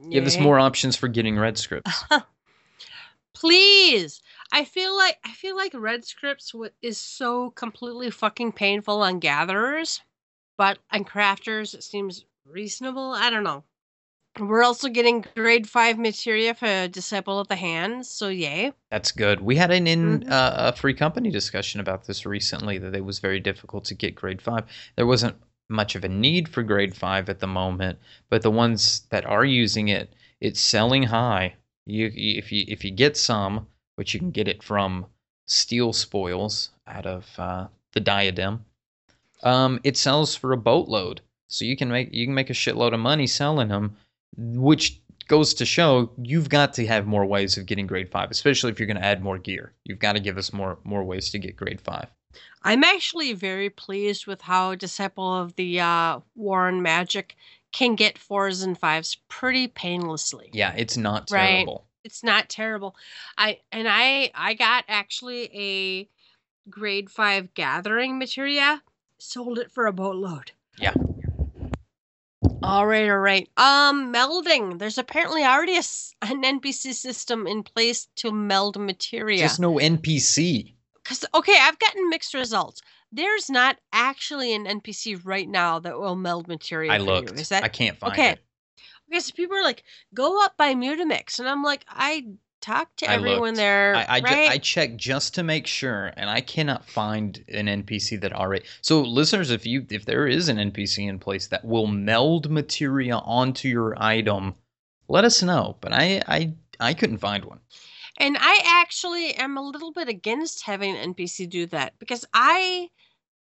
[0.09, 2.05] Give us more options for getting red scripts.
[3.35, 4.21] please.
[4.53, 9.19] I feel like I feel like Red Scripts w- is so completely fucking painful on
[9.19, 10.01] gatherers,
[10.57, 13.13] but on crafters it seems reasonable.
[13.13, 13.65] I don't know.
[14.39, 18.73] We're also getting grade five materia for Disciple of the Hands, so yay.
[18.91, 19.41] That's good.
[19.43, 20.31] We had an in Mhm.
[20.31, 24.15] uh, a free company discussion about this recently that it was very difficult to get
[24.15, 24.65] grade five.
[24.97, 25.37] There wasn't
[25.69, 27.99] much of a need for grade five at the moment,
[28.31, 31.55] but the ones that are using it, it's selling high.
[31.85, 33.67] You- if you if you get some,
[33.97, 35.07] which you can get it from
[35.47, 38.65] Steel Spoils out of uh, the Diadem,
[39.43, 41.21] um, it sells for a boatload.
[41.49, 43.97] So you can make you can make a shitload of money selling them,
[44.37, 48.71] which goes to show you've got to have more ways of getting grade five, especially
[48.73, 49.73] if you're going to add more gear.
[49.85, 52.09] You've got to give us more more ways to get grade five.
[52.65, 57.35] I'm actually very pleased with how Disciple of the uh, War and Magic
[57.73, 60.51] can get fours and fives pretty painlessly.
[60.53, 61.55] Yeah, it's not Right.
[61.57, 61.87] terrible.
[62.05, 62.97] It's not terrible.
[63.39, 66.09] I and I I got actually a
[66.71, 68.83] grade five gathering materia.
[69.19, 70.51] Sold it for a boatload.
[70.79, 70.95] Yeah.
[72.63, 73.49] All right, all right.
[73.57, 74.79] Um, melding.
[74.79, 75.83] There's apparently already a,
[76.23, 79.41] an NPC system in place to meld materia.
[79.41, 80.75] Just no NPC.
[81.03, 82.81] Because okay, I've gotten mixed results.
[83.11, 86.93] There's not actually an NPC right now that will meld materia.
[86.93, 87.33] I looked.
[87.33, 87.39] You.
[87.39, 88.31] Is that I can't find okay?
[88.31, 88.39] it.
[89.11, 89.83] Okay, so people are like,
[90.15, 92.25] go up by Mutamix, and I'm like, I
[92.63, 93.57] talked to I everyone looked.
[93.57, 94.51] there, I I, ju- right?
[94.51, 98.65] I checked just to make sure, and I cannot find an NPC that already.
[98.81, 103.17] So, listeners, if you if there is an NPC in place that will meld materia
[103.19, 104.55] onto your item,
[105.09, 105.77] let us know.
[105.81, 107.61] But I I I couldn't find one.
[108.19, 112.89] And I actually am a little bit against having an NPC do that because I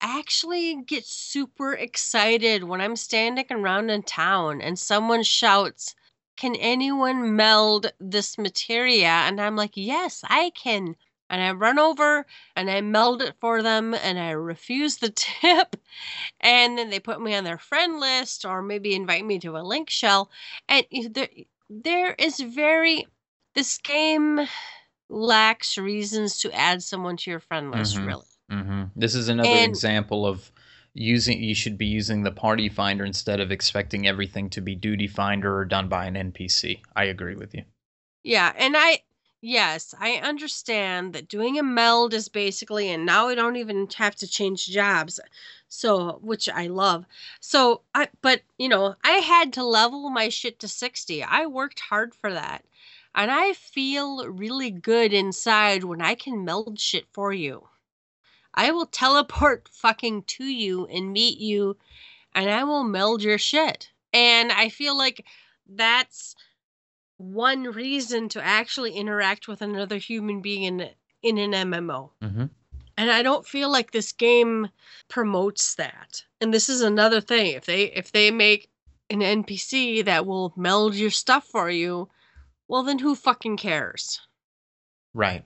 [0.01, 5.95] actually get super excited when I'm standing around in town and someone shouts,
[6.37, 9.09] Can anyone meld this materia?
[9.09, 10.97] And I'm like, Yes, I can.
[11.31, 12.27] And I run over
[12.57, 15.77] and I meld it for them and I refuse the tip.
[16.41, 19.63] And then they put me on their friend list or maybe invite me to a
[19.63, 20.31] link shell.
[20.69, 21.29] And there,
[21.71, 23.07] there is very
[23.55, 24.41] this game
[25.09, 28.07] lacks reasons to add someone to your friend list Mhm.
[28.07, 30.51] really hmm This is another And- example of
[30.95, 31.43] using.
[31.43, 35.57] You should be using the party finder instead of expecting everything to be duty finder
[35.59, 36.81] or done by an NPC.
[36.97, 37.65] I agree with you.
[38.23, 39.01] yeah and i
[39.41, 44.15] yes i understand that doing a meld is basically and now we don't even have
[44.15, 45.19] to change jobs
[45.69, 47.05] so which i love
[47.41, 51.81] so i but you know i had to level my shit to 60 i worked
[51.81, 52.65] hard for that
[53.15, 57.69] and i feel really good inside when i can meld shit for you
[58.55, 61.77] i will teleport fucking to you and meet you
[62.35, 65.25] and i will meld your shit and i feel like
[65.69, 66.35] that's
[67.23, 70.91] one reason to actually interact with another human being in
[71.23, 72.11] in an MMO.
[72.21, 72.47] hmm
[72.99, 74.69] And I don't feel like this game
[75.09, 76.25] promotes that.
[76.41, 77.53] And this is another thing.
[77.53, 78.71] If they if they make
[79.09, 82.09] an NPC that will meld your stuff for you,
[82.67, 84.21] well then who fucking cares?
[85.15, 85.45] Right.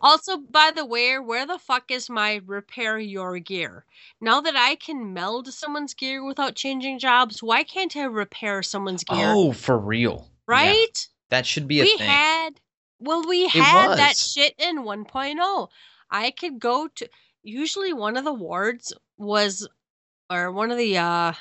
[0.00, 3.84] Also, by the way, where the fuck is my repair your gear?
[4.20, 9.04] Now that I can meld someone's gear without changing jobs, why can't I repair someone's
[9.04, 9.32] gear?
[9.34, 10.28] Oh, for real.
[10.48, 11.08] Yeah, right?
[11.30, 12.08] that should be a we thing.
[12.08, 12.60] had
[12.98, 15.68] well we had that shit in 1.0
[16.10, 17.08] i could go to
[17.42, 19.66] usually one of the wards was
[20.28, 21.32] or one of the uh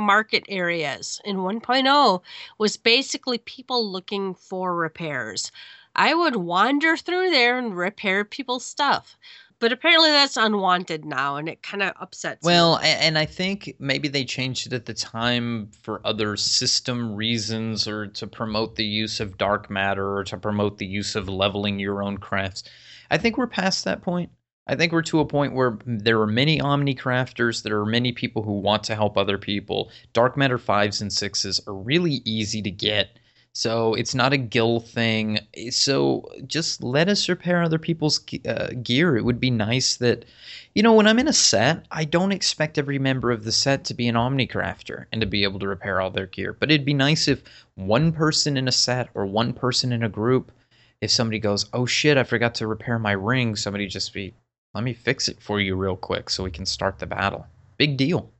[0.00, 2.22] market areas in 1.0
[2.58, 5.52] was basically people looking for repairs
[5.96, 9.16] i would wander through there and repair people's stuff
[9.58, 12.52] but apparently that's unwanted now and it kind of upsets me.
[12.52, 17.14] Well, a- and I think maybe they changed it at the time for other system
[17.14, 21.28] reasons or to promote the use of dark matter or to promote the use of
[21.28, 22.64] leveling your own crafts.
[23.10, 24.30] I think we're past that point.
[24.66, 28.12] I think we're to a point where there are many Omni crafters, there are many
[28.12, 29.90] people who want to help other people.
[30.12, 33.18] Dark matter 5s and 6s are really easy to get.
[33.56, 35.38] So it's not a gil thing.
[35.70, 39.16] So just let us repair other people's uh, gear.
[39.16, 40.26] It would be nice that
[40.74, 43.82] you know, when I'm in a set, I don't expect every member of the set
[43.84, 46.52] to be an Omnicrafter and to be able to repair all their gear.
[46.52, 47.42] But it'd be nice if
[47.76, 50.52] one person in a set or one person in a group,
[51.00, 54.34] if somebody goes, oh shit, I forgot to repair my ring, somebody just be,
[54.74, 57.46] let me fix it for you real quick so we can start the battle.
[57.78, 58.30] Big deal.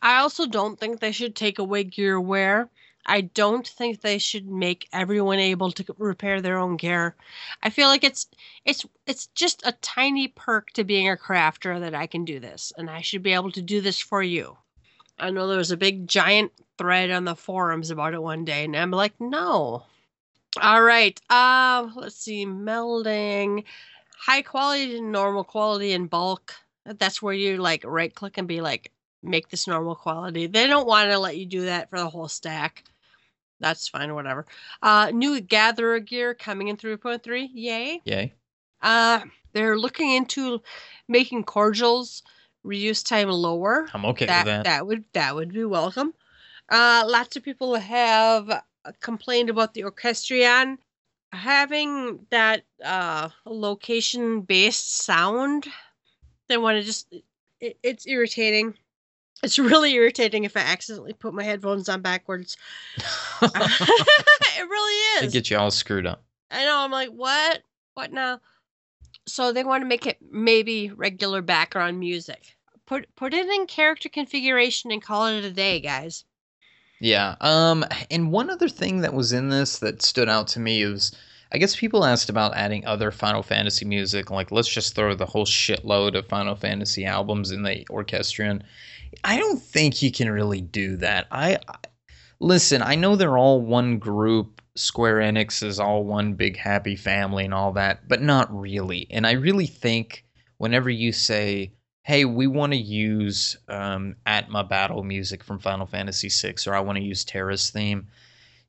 [0.00, 2.70] I also don't think they should take away gear wear.
[3.06, 7.16] I don't think they should make everyone able to repair their own gear.
[7.62, 8.28] I feel like it's
[8.64, 12.72] it's it's just a tiny perk to being a crafter that I can do this
[12.76, 14.56] and I should be able to do this for you.
[15.18, 18.64] I know there was a big giant thread on the forums about it one day
[18.64, 19.84] and I'm like, "No."
[20.60, 21.20] All right.
[21.28, 23.64] Uh let's see melding
[24.16, 26.54] high quality to normal quality in bulk.
[26.84, 28.92] That's where you like right click and be like
[29.22, 30.46] make this normal quality.
[30.46, 32.84] They don't want to let you do that for the whole stack.
[33.62, 34.44] That's fine, whatever.
[34.82, 37.48] Uh, new gatherer gear coming in 3.3.
[37.54, 38.02] Yay.
[38.04, 38.34] Yay.
[38.82, 39.20] Uh,
[39.52, 40.60] they're looking into
[41.08, 42.22] making cordials
[42.66, 43.88] reuse time lower.
[43.94, 44.64] I'm okay that, with that.
[44.64, 46.12] That would that would be welcome.
[46.68, 48.62] Uh, lots of people have
[49.00, 50.78] complained about the orchestrion
[51.32, 55.66] having that uh, location based sound.
[56.48, 57.12] They want to just
[57.60, 58.74] it, it's irritating.
[59.42, 62.56] It's really irritating if I accidentally put my headphones on backwards.
[63.42, 65.24] it really is.
[65.24, 66.22] It gets you all screwed up.
[66.50, 66.78] I know.
[66.78, 67.62] I'm like, what?
[67.94, 68.40] What now?
[69.26, 72.56] So they want to make it maybe regular background music.
[72.86, 76.24] Put put it in character configuration and call it a day, guys.
[77.00, 77.34] Yeah.
[77.40, 77.84] Um.
[78.10, 81.12] And one other thing that was in this that stood out to me is,
[81.50, 84.30] I guess people asked about adding other Final Fantasy music.
[84.30, 88.62] Like, let's just throw the whole shitload of Final Fantasy albums in the orchestrion.
[89.24, 91.26] I don't think you can really do that.
[91.30, 91.76] I, I
[92.40, 92.82] listen.
[92.82, 94.60] I know they're all one group.
[94.74, 99.06] Square Enix is all one big happy family and all that, but not really.
[99.10, 100.24] And I really think
[100.56, 101.72] whenever you say
[102.04, 106.80] hey, we want to use um, Atma battle music from Final Fantasy VI, or I
[106.80, 108.08] want to use Terra's theme.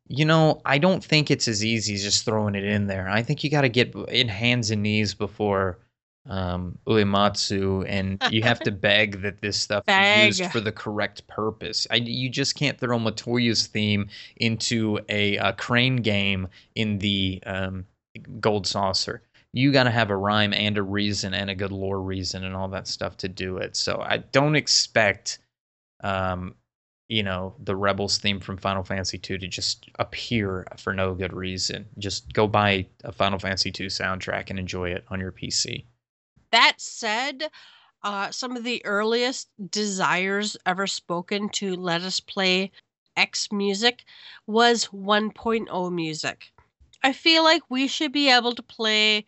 [0.08, 3.10] You know, I don't think it's as easy as just throwing it in there.
[3.10, 5.80] I think you got to get in hands and knees before
[6.28, 10.30] um, Uematsu, and you have to beg that this stuff Beg.
[10.30, 11.88] is used for the correct purpose.
[11.92, 17.86] I, you just can't throw Matoya's theme into a, a crane game in the um,
[18.40, 19.22] Gold Saucer
[19.54, 22.56] you got to have a rhyme and a reason and a good lore reason and
[22.56, 23.76] all that stuff to do it.
[23.76, 25.40] So I don't expect,
[26.04, 26.56] um,
[27.08, 31.34] you know, the Rebels theme from Final Fantasy II to just appear for no good
[31.34, 31.86] reason.
[32.00, 35.86] Just go buy a Final Fantasy II soundtrack and enjoy it on your PC.
[36.54, 37.50] That said,
[38.04, 42.70] uh, some of the earliest desires ever spoken to let us play
[43.18, 44.04] X music
[44.46, 46.52] was 1.0 music.
[47.02, 49.26] I feel like we should be able to play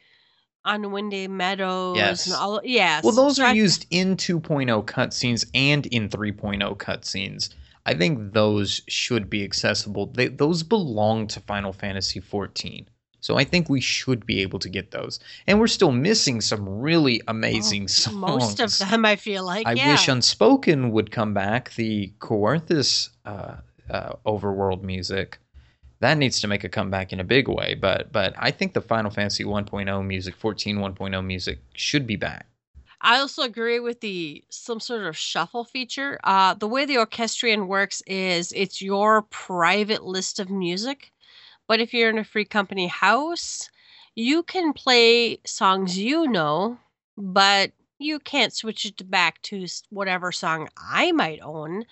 [0.63, 2.27] on Windy Meadows Yes.
[2.27, 3.03] and all yes.
[3.03, 7.49] Well, those are used in 2.0 cutscenes and in 3.0 cutscenes.
[7.87, 10.05] I think those should be accessible.
[10.05, 12.87] They, those belong to Final Fantasy 14.
[13.25, 15.19] So I think we should be able to get those.
[15.47, 18.15] And we're still missing some really amazing songs.
[18.15, 19.93] most of them I feel like I yeah.
[19.93, 23.55] wish Unspoken would come back, the Coerthas uh,
[23.89, 25.39] uh, overworld music.
[26.01, 28.81] That needs to make a comeback in a big way, but but I think the
[28.81, 32.45] Final Fantasy 1.0 music, 14 1.0 music should be back.
[33.01, 36.19] I also agree with the some sort of shuffle feature.
[36.23, 41.11] Uh, the way the orchestrion works is it's your private list of music,
[41.67, 43.69] but if you're in a free company house,
[44.15, 46.77] you can play songs you know,
[47.17, 51.85] but you can't switch it back to whatever song I might own.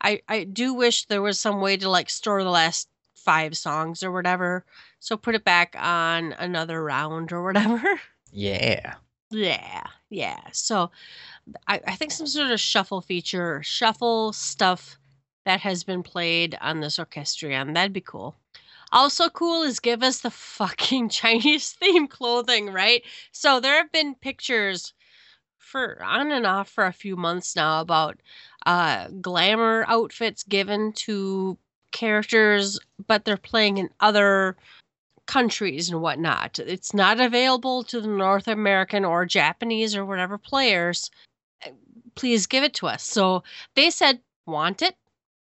[0.00, 4.02] I I do wish there was some way to like store the last five songs
[4.02, 4.64] or whatever,
[5.00, 8.00] so put it back on another round or whatever.
[8.34, 8.94] Yeah.
[9.30, 10.40] Yeah, yeah.
[10.52, 10.90] So
[11.66, 14.96] I, I think some sort of shuffle feature, shuffle stuff
[15.44, 17.74] that has been played on this orchestrion.
[17.74, 18.36] That'd be cool.
[18.92, 23.02] Also cool is give us the fucking Chinese theme clothing, right?
[23.32, 24.92] So there have been pictures
[25.58, 28.20] for on and off for a few months now about
[28.66, 31.56] uh glamour outfits given to
[31.92, 34.56] characters, but they're playing in other
[35.26, 36.58] countries and whatnot.
[36.58, 41.10] It's not available to the North American or Japanese or whatever players.
[42.14, 43.02] Please give it to us.
[43.02, 43.42] So
[43.74, 44.96] they said, want it?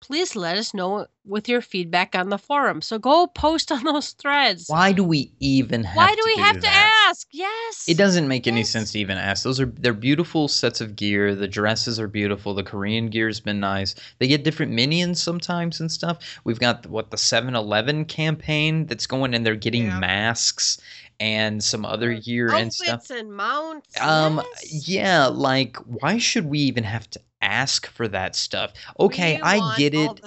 [0.01, 2.80] Please let us know with your feedback on the forum.
[2.80, 4.66] So go post on those threads.
[4.68, 7.26] Why do we even have Why do we have to ask?
[7.32, 7.84] Yes.
[7.88, 9.42] It doesn't make any sense to even ask.
[9.42, 11.34] Those are they're beautiful sets of gear.
[11.34, 12.55] The dresses are beautiful.
[12.55, 13.94] The Korean gear's been nice.
[14.18, 16.18] They get different minions sometimes and stuff.
[16.44, 19.99] We've got what the 7-Eleven campaign that's going and they're getting Yeah.
[19.99, 20.78] masks
[21.20, 23.10] and some other gear and stuff.
[23.10, 24.00] And mounts.
[24.00, 24.88] Um yes.
[24.88, 28.72] yeah, like why should we even have to ask for that stuff?
[28.98, 30.20] Okay, I get it.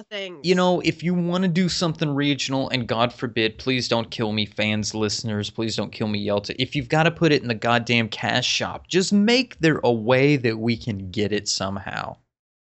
[0.43, 4.31] You know, if you want to do something regional, and God forbid, please don't kill
[4.31, 6.55] me, fans, listeners, please don't kill me, Yelta.
[6.57, 9.91] If you've got to put it in the goddamn cash shop, just make there a
[9.91, 12.15] way that we can get it somehow.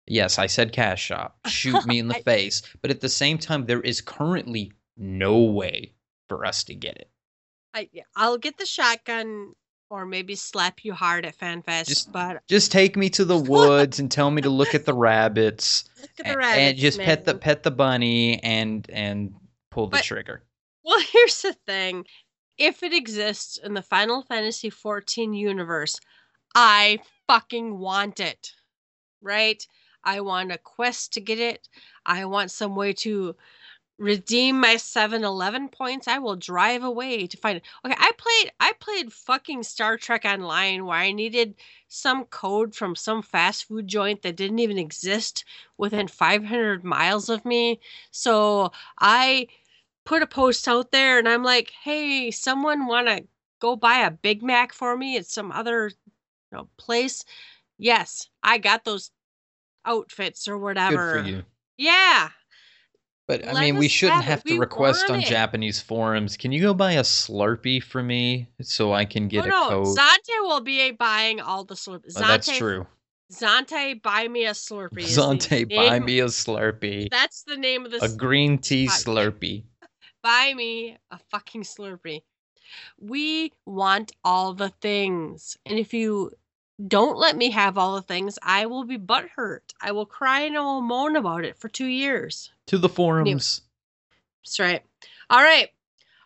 [0.06, 1.38] Yes, I said cash shop.
[1.46, 2.62] Shoot me in the I- face.
[2.80, 5.92] But at the same time, there is currently no way
[6.28, 7.08] for us to get it.
[7.75, 9.55] I, yeah, I'll get the shotgun
[9.91, 11.89] or maybe slap you hard at FanFest.
[11.89, 14.95] Just- but Just take me to the woods and tell me to look at the
[14.95, 19.35] rabbits, look at and, the rabbits, and just pet the pet the bunny and and
[19.70, 20.43] pull the But- trigger.
[20.85, 22.07] Well, here's the thing.
[22.59, 25.99] If it exists in the Final Fantasy XIV universe,
[26.55, 28.53] I fucking want it.
[29.20, 29.64] Right?
[30.05, 31.68] I want a quest to get it.
[32.05, 33.37] I want some way to
[34.03, 36.09] redeem my 7-Eleven points.
[36.09, 37.62] I will drive away to find it.
[37.84, 41.55] Okay, I played I played fucking Star Trek Online where I needed
[41.86, 45.44] some code from some fast food joint that didn't even exist
[45.78, 47.80] within 500 miles of me.
[48.11, 49.46] So I
[50.05, 53.24] put a post out there and I'm like, hey, someone want to
[53.61, 55.92] go buy a Big Mac for me at some other
[56.50, 57.24] you know, place?
[57.78, 59.12] Yes, I got those
[59.84, 61.22] outfits or Good whatever.
[61.22, 61.42] for you.
[61.76, 62.30] Yeah.
[63.29, 65.27] But I Let mean, we shouldn't have have to request on it.
[65.27, 66.37] Japanese forums.
[66.37, 69.49] Can you go buy a Slurpee for me so I can oh, get oh a
[69.49, 69.97] no, code?
[69.97, 72.16] Zante will be buying all the Slurpees.
[72.16, 72.87] Well, oh, that's true.
[73.33, 75.05] Zante, buy me a Slurpee.
[75.05, 77.09] Zante, buy me a Slurpee.
[77.11, 79.64] That's the name of the A green tea Slurpee.
[80.23, 82.23] buy me a fucking Slurpee.
[83.01, 85.57] We want all the things.
[85.64, 86.33] And if you
[86.89, 89.61] don't let me have all the things, I will be butthurt.
[89.80, 92.53] I will cry and I will moan about it for two years.
[92.66, 93.62] To the forums.
[94.45, 94.83] That's right.
[95.30, 95.68] All right.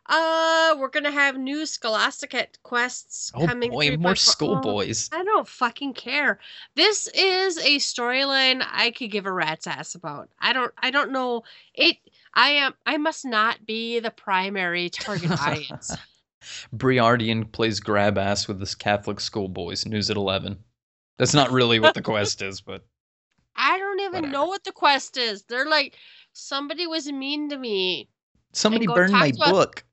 [0.09, 3.73] Uh, we're gonna have new Scholasticate quests Oh coming.
[3.73, 5.11] boy, 3.4 more Oh, schoolboys.
[5.13, 6.39] I don't fucking care.
[6.77, 10.29] This is a storyline I could give a rat's ass about.
[10.39, 11.43] I don't I don't know
[11.75, 11.97] it
[12.35, 15.97] I am I must not be the primary target audience.
[16.75, 19.87] Briardien plays grab ass with this Catholic schoolboys.
[19.87, 20.59] News at 11.
[21.19, 22.85] That's not really what the quest is, but
[23.57, 24.33] I don't even Whatever.
[24.33, 25.43] know what the quest is.
[25.45, 25.97] They're like
[26.33, 28.09] somebody was mean to me.
[28.53, 29.85] somebody burned my to a- book.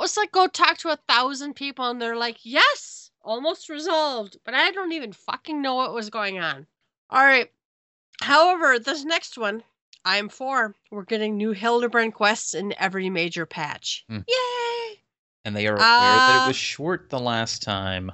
[0.00, 4.38] It's like go talk to a thousand people and they're like, yes, almost resolved.
[4.44, 6.66] But I don't even fucking know what was going on.
[7.10, 7.50] All right.
[8.22, 9.62] However, this next one,
[10.06, 10.74] I'm for.
[10.90, 14.04] We're getting new Hildebrand quests in every major patch.
[14.08, 14.20] Hmm.
[14.28, 14.73] Yay!
[15.44, 18.12] And they are aware that it Uh, was short the last time.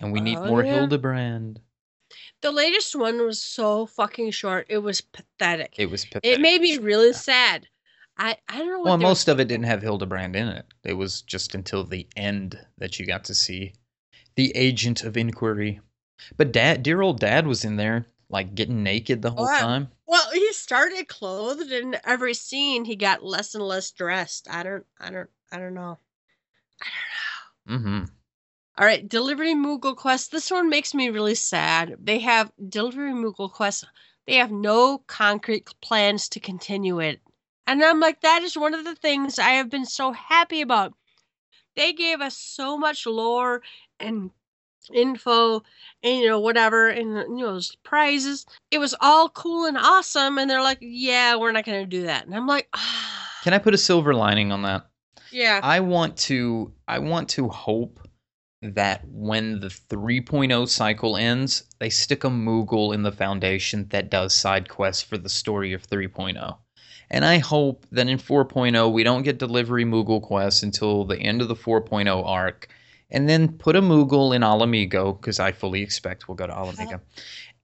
[0.00, 0.72] And we need Oh, more yeah.
[0.72, 1.60] Hildebrand.
[2.42, 4.66] The latest one was so fucking short.
[4.68, 5.74] It was pathetic.
[5.78, 6.38] It was pathetic.
[6.38, 7.68] It made me really sad.
[8.18, 10.66] I, I don't know what Well, most of it didn't have Hildebrand in it.
[10.84, 13.74] It was just until the end that you got to see
[14.36, 15.80] the agent of inquiry.
[16.36, 19.88] But dad, dear old dad, was in there, like getting naked the whole time.
[20.06, 22.84] Well, he started clothed in every scene.
[22.84, 24.48] He got less and less dressed.
[24.50, 25.98] I don't, I don't, I don't know.
[26.82, 26.86] I
[27.68, 27.90] don't know.
[27.90, 28.04] Mm-hmm.
[28.78, 30.30] All right, Delivery Moogle Quest.
[30.30, 31.96] This one makes me really sad.
[31.98, 33.86] They have Delivery Moogle Quest.
[34.26, 37.20] They have no concrete plans to continue it.
[37.66, 40.92] And I'm like, that is one of the things I have been so happy about.
[41.74, 43.62] They gave us so much lore
[43.98, 44.30] and
[44.92, 45.62] info
[46.02, 50.38] and you know whatever and you know those prizes it was all cool and awesome
[50.38, 53.54] and they're like yeah we're not going to do that and i'm like ah, Can
[53.54, 54.88] I put a silver lining on that?
[55.30, 58.00] Yeah I want to I want to hope
[58.62, 64.32] that when the 3.0 cycle ends, they stick a Moogle in the foundation that does
[64.34, 66.56] side quests for the story of 3.0.
[67.10, 71.42] And I hope that in 4.0 we don't get delivery Moogle quests until the end
[71.42, 72.68] of the 4.0 arc.
[73.10, 76.52] And then put a Moogle in Ala Mhigo, because I fully expect we'll go to
[76.52, 76.64] uh-huh.
[76.64, 77.00] Ala Mhigo.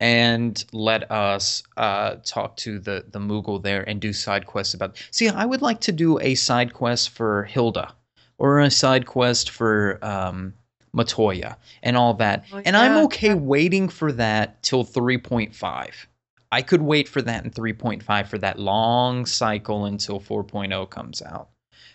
[0.01, 4.97] And let us uh, talk to the, the Moogle there and do side quests about.
[5.11, 7.95] See, I would like to do a side quest for Hilda
[8.38, 10.55] or a side quest for um,
[10.95, 12.45] Matoya and all that.
[12.53, 15.90] Oh, and I'm okay waiting for that till 3.5.
[16.51, 21.48] I could wait for that in 3.5 for that long cycle until 4.0 comes out.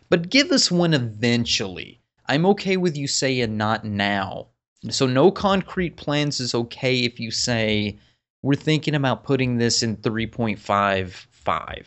[0.09, 2.01] But give us one eventually.
[2.25, 4.47] I'm okay with you saying not now.
[4.89, 7.97] So no concrete plans is okay if you say
[8.41, 11.85] we're thinking about putting this in 3.55.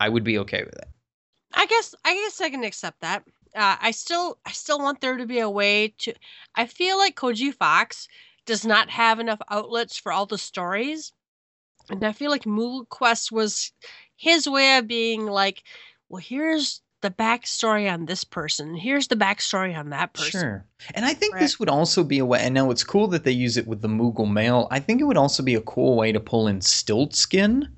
[0.00, 0.88] I would be okay with it.
[1.52, 3.24] I guess I guess I can accept that.
[3.54, 6.14] Uh, I still I still want there to be a way to.
[6.56, 8.08] I feel like Koji Fox
[8.44, 11.12] does not have enough outlets for all the stories,
[11.88, 13.72] and I feel like Moogle Quest was
[14.16, 15.62] his way of being like,
[16.08, 20.40] well, here's the backstory on this person, here's the backstory on that person.
[20.40, 20.66] Sure.
[20.94, 21.40] And I think Right.
[21.40, 23.82] this would also be a way, and now it's cool that they use it with
[23.82, 24.66] the Moogle mail.
[24.70, 27.68] I think it would also be a cool way to pull in Stiltzkin.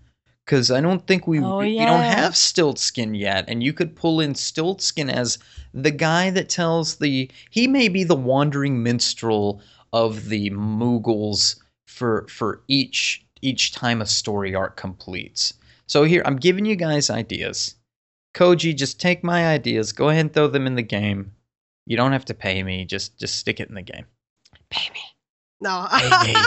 [0.44, 2.14] Because I don't think we, Oh, we we don't yeah.
[2.22, 3.44] have Stiltzkin yet.
[3.48, 5.38] And you could pull in Stiltzkin as
[5.74, 7.28] the guy that tells the.
[7.50, 9.60] He may be the wandering minstrel
[9.92, 11.56] of the Moogles
[11.88, 15.52] for for each each time a story arc completes.
[15.88, 17.75] So here, I'm giving you guys ideas.
[18.36, 21.32] Koji, just take my ideas, go ahead and throw them in the game.
[21.86, 24.04] You don't have to pay me, just just stick it in the game.
[24.68, 25.00] Pay me.
[25.60, 25.86] No.
[25.90, 26.40] Pay me.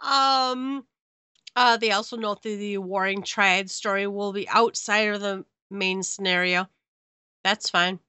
[0.00, 0.84] um
[1.54, 6.02] uh they also note that the warring triad story will be outside of the main
[6.02, 6.68] scenario.
[7.44, 8.00] That's fine.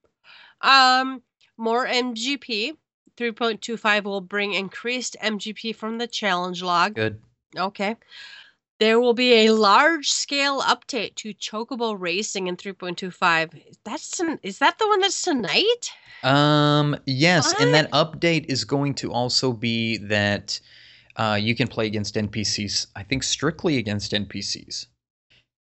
[0.60, 1.22] Um
[1.56, 2.76] more MGP.
[3.16, 6.94] 3.25 will bring increased MGP from the challenge log.
[6.94, 7.20] Good.
[7.56, 7.94] Okay.
[8.80, 13.76] There will be a large scale update to Chocobo Racing in 3.25.
[13.84, 15.90] That's ton- is that the one that's tonight?
[16.24, 20.58] Um, yes, and that update is going to also be that
[21.16, 22.88] uh, you can play against NPCs.
[22.96, 24.86] I think strictly against NPCs,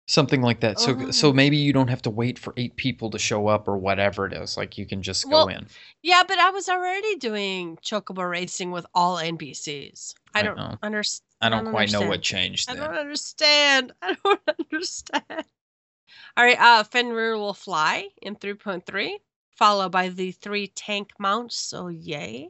[0.07, 0.79] something like that.
[0.79, 1.33] So, so Oh.
[1.33, 4.33] maybe you don't have to wait for eight people to show up or whatever it
[4.33, 4.57] is.
[4.57, 5.65] Like you can just go Well, in.
[6.03, 10.13] Yeah, but I was already doing Chocobo Racing with all NPCs.
[10.35, 10.77] I I don't know.
[10.83, 11.25] understand.
[11.41, 13.93] I don't quite know what changed I don't understand.
[14.01, 15.45] I don't understand.
[16.37, 19.11] All right, uh Fenrir will fly in 3.3,
[19.55, 22.49] followed by the three tank mounts, so yay.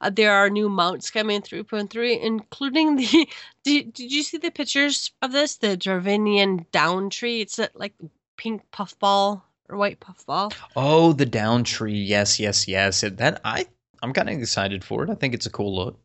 [0.00, 3.28] Uh, there are new mounts coming in 3.3, including the.
[3.64, 5.56] Did, did you see the pictures of this?
[5.58, 7.40] The Dravanian down tree.
[7.40, 7.94] It's a, like
[8.36, 10.52] pink puffball or white puffball.
[10.74, 11.94] Oh, the down tree.
[11.94, 13.04] Yes, yes, yes.
[13.04, 13.66] It, that I
[14.02, 15.10] I'm kind of excited for it.
[15.10, 16.00] I think it's a cool look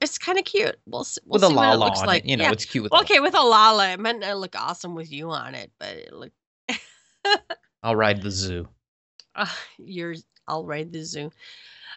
[0.00, 0.78] It's kind of cute.
[0.86, 2.24] We'll see, we'll with a see what it looks like.
[2.24, 2.30] it.
[2.30, 2.52] You know, yeah.
[2.52, 2.92] it's cute with.
[2.92, 6.12] Okay, with a Lala, it meant it look awesome with you on it, but it
[6.12, 6.34] looked.
[7.82, 8.68] I'll ride the Zu.
[9.34, 9.46] Uh,
[9.78, 10.14] you're
[10.46, 11.30] I'll ride the Zu.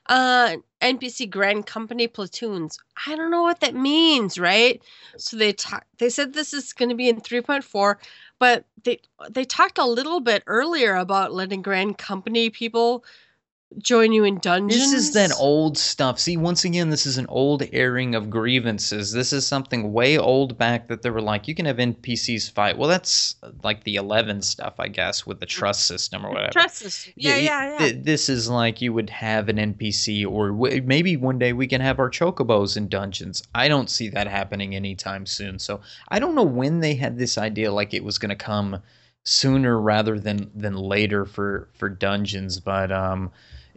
[0.08, 2.80] Uh NPC Grand Company platoons.
[3.06, 4.82] I don't know what that means, right?
[5.18, 7.98] So they talk, they said this is going to be in 3.4,
[8.40, 9.00] but they
[9.30, 13.06] they talked a little bit earlier about letting Grand Company people
[13.78, 14.92] join you in dungeons.
[14.92, 16.20] This is that old stuff.
[16.20, 19.12] See, once again, this is an old airing of grievances.
[19.12, 22.78] This is something way old back that they were like, you can have NPCs fight.
[22.78, 26.52] Well, that's like the 11 stuff, I guess, with the trust system or whatever.
[26.52, 27.14] Trust system.
[27.16, 27.78] Yeah, yeah, yeah.
[27.78, 31.82] th- this is like you would have an NPC, or maybe one day we can
[31.82, 33.44] have our chocobos in dungeons.
[33.56, 35.60] I don't see that happening anytime soon.
[35.60, 38.82] So I don't know when they had this idea, like it was going to come
[39.24, 42.60] sooner rather than than later for for dungeons.
[42.60, 43.32] But um,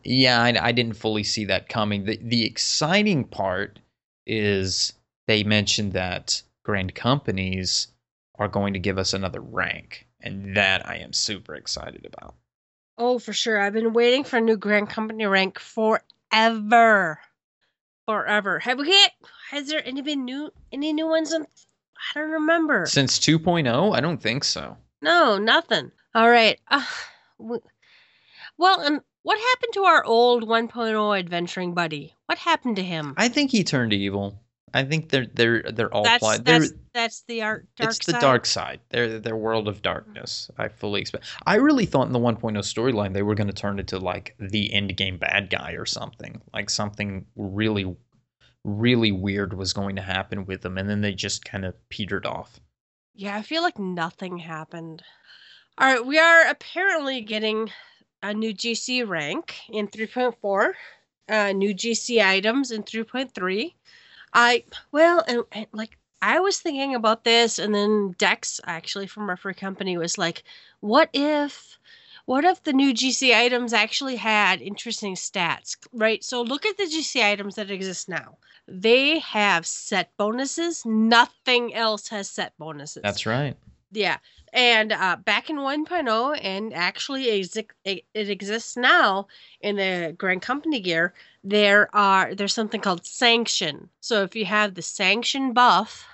[0.05, 2.05] yeah, I, I didn't fully see that coming.
[2.05, 3.79] The the exciting part
[4.27, 4.93] is
[5.27, 7.89] they mentioned that grand companies
[8.39, 12.35] are going to give us another rank, and that I am super excited about.
[12.97, 13.61] Oh, for sure.
[13.61, 17.19] I've been waiting for a new Grand Company rank forever.
[18.07, 18.59] Forever.
[18.61, 19.13] Have we hit?
[19.51, 21.33] Has there any been new any new ones?
[21.33, 22.87] On, I don't remember.
[22.87, 24.77] Since 2.0, I don't think so.
[25.01, 25.91] No, nothing.
[26.15, 26.61] All right.
[26.69, 26.85] Uh,
[28.59, 32.15] well, and what happened to our old 1.0 adventuring buddy?
[32.27, 33.15] What happened to him?
[33.17, 34.39] I think he turned evil.
[34.75, 38.07] I think they're they're they're all that's pli- they're, that's that's the art dark it's
[38.07, 38.21] the side.
[38.21, 38.81] dark side.
[38.91, 40.51] They're their world of darkness.
[40.59, 41.25] I fully expect.
[41.47, 44.73] I really thought in the 1.0 storyline they were going to turn into like the
[44.73, 46.43] end game bad guy or something.
[46.53, 47.97] Like something really
[48.65, 52.27] really weird was going to happen with them and then they just kind of petered
[52.27, 52.61] off.
[53.15, 55.03] Yeah, I feel like nothing happened.
[55.79, 57.71] All right, we are apparently getting
[58.25, 60.73] a new GC rank in 3.4,
[61.29, 63.75] uh, new GC items in 3.3.
[64.33, 69.35] I, well, and, and like, I was thinking about this, and then Dex, actually from
[69.37, 70.43] free company, was like,
[70.81, 71.79] what if.
[72.27, 76.25] What if the new GC items actually had interesting stats, right?
[76.25, 78.39] So look at the GC items that exist now.
[78.67, 80.87] They have set bonuses.
[80.87, 83.03] Nothing else has set bonuses.
[83.03, 83.59] That's right.
[83.95, 84.19] Yeah.
[84.53, 89.27] And uh, back in 1.0, and actually it exists now
[89.61, 91.13] in the Grand Company gear,
[91.43, 93.89] there are there's something called sanction.
[94.01, 96.07] So if you have the sanction buff,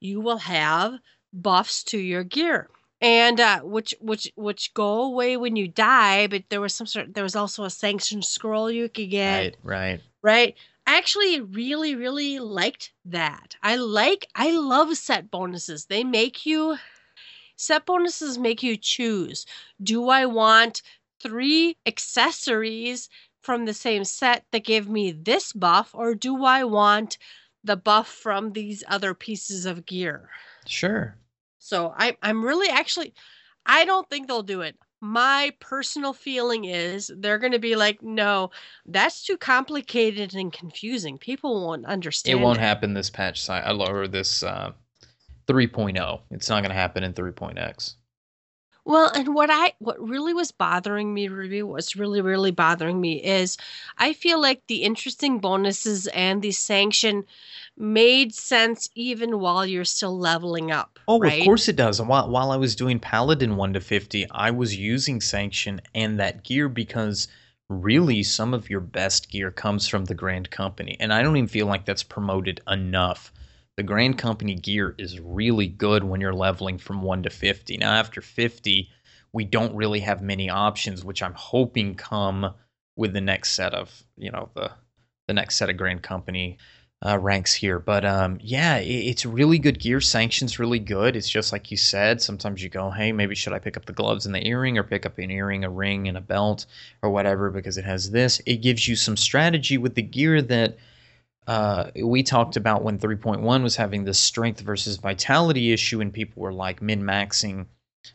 [0.00, 0.98] you will have
[1.32, 2.68] buffs to your gear.
[3.00, 7.14] And uh, which which which go away when you die, but there was some sort
[7.14, 10.00] there was also a sanction scroll you could get Right, right.
[10.22, 10.56] right?
[10.86, 13.56] I actually really, really liked that.
[13.62, 15.86] I like, I love set bonuses.
[15.86, 16.76] They make you,
[17.56, 19.46] set bonuses make you choose.
[19.82, 20.82] Do I want
[21.22, 23.08] three accessories
[23.40, 27.18] from the same set that give me this buff, or do I want
[27.64, 30.28] the buff from these other pieces of gear?
[30.66, 31.16] Sure.
[31.58, 33.14] So I, I'm really actually,
[33.64, 34.76] I don't think they'll do it.
[35.00, 38.50] My personal feeling is they're going to be like, no,
[38.86, 41.18] that's too complicated and confusing.
[41.18, 42.38] People won't understand.
[42.38, 44.72] It won't happen this patch side or this uh
[45.48, 46.20] 3.0.
[46.30, 47.96] It's not going to happen in 3.x.
[48.86, 53.20] Well, and what I what really was bothering me, Ruby, what's really really bothering me
[53.20, 53.56] is
[53.98, 57.24] I feel like the interesting bonuses and the sanction
[57.76, 61.00] made sense even while you're still leveling up.
[61.08, 61.40] Oh, right?
[61.40, 61.98] of course it does.
[61.98, 66.20] And while while I was doing Paladin one to fifty, I was using Sanction and
[66.20, 67.26] that gear because
[67.68, 71.48] really some of your best gear comes from the Grand Company, and I don't even
[71.48, 73.32] feel like that's promoted enough.
[73.76, 77.76] The Grand Company gear is really good when you're leveling from one to fifty.
[77.76, 78.88] Now after fifty,
[79.34, 82.54] we don't really have many options, which I'm hoping come
[82.96, 84.70] with the next set of you know the
[85.28, 86.56] the next set of Grand Company
[87.04, 87.78] uh, ranks here.
[87.78, 90.00] But um, yeah, it, it's really good gear.
[90.00, 91.14] Sanctions really good.
[91.14, 92.22] It's just like you said.
[92.22, 94.84] Sometimes you go, hey, maybe should I pick up the gloves and the earring, or
[94.84, 96.64] pick up an earring, a ring, and a belt,
[97.02, 98.40] or whatever because it has this.
[98.46, 100.78] It gives you some strategy with the gear that.
[101.46, 106.42] Uh, we talked about when 3.1 was having this strength versus vitality issue, and people
[106.42, 107.66] were like min maxing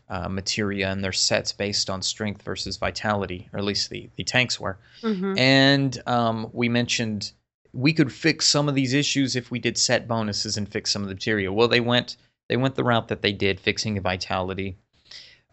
[0.09, 4.23] uh, materia and their sets based on strength versus vitality, or at least the, the
[4.23, 4.77] tanks were.
[5.01, 5.37] Mhm.
[5.37, 7.31] And um, we mentioned
[7.73, 11.03] we could fix some of these issues if we did set bonuses and fix some
[11.03, 11.51] of the materia.
[11.51, 12.17] Well, they went
[12.49, 14.77] they went the route that they did, fixing the vitality,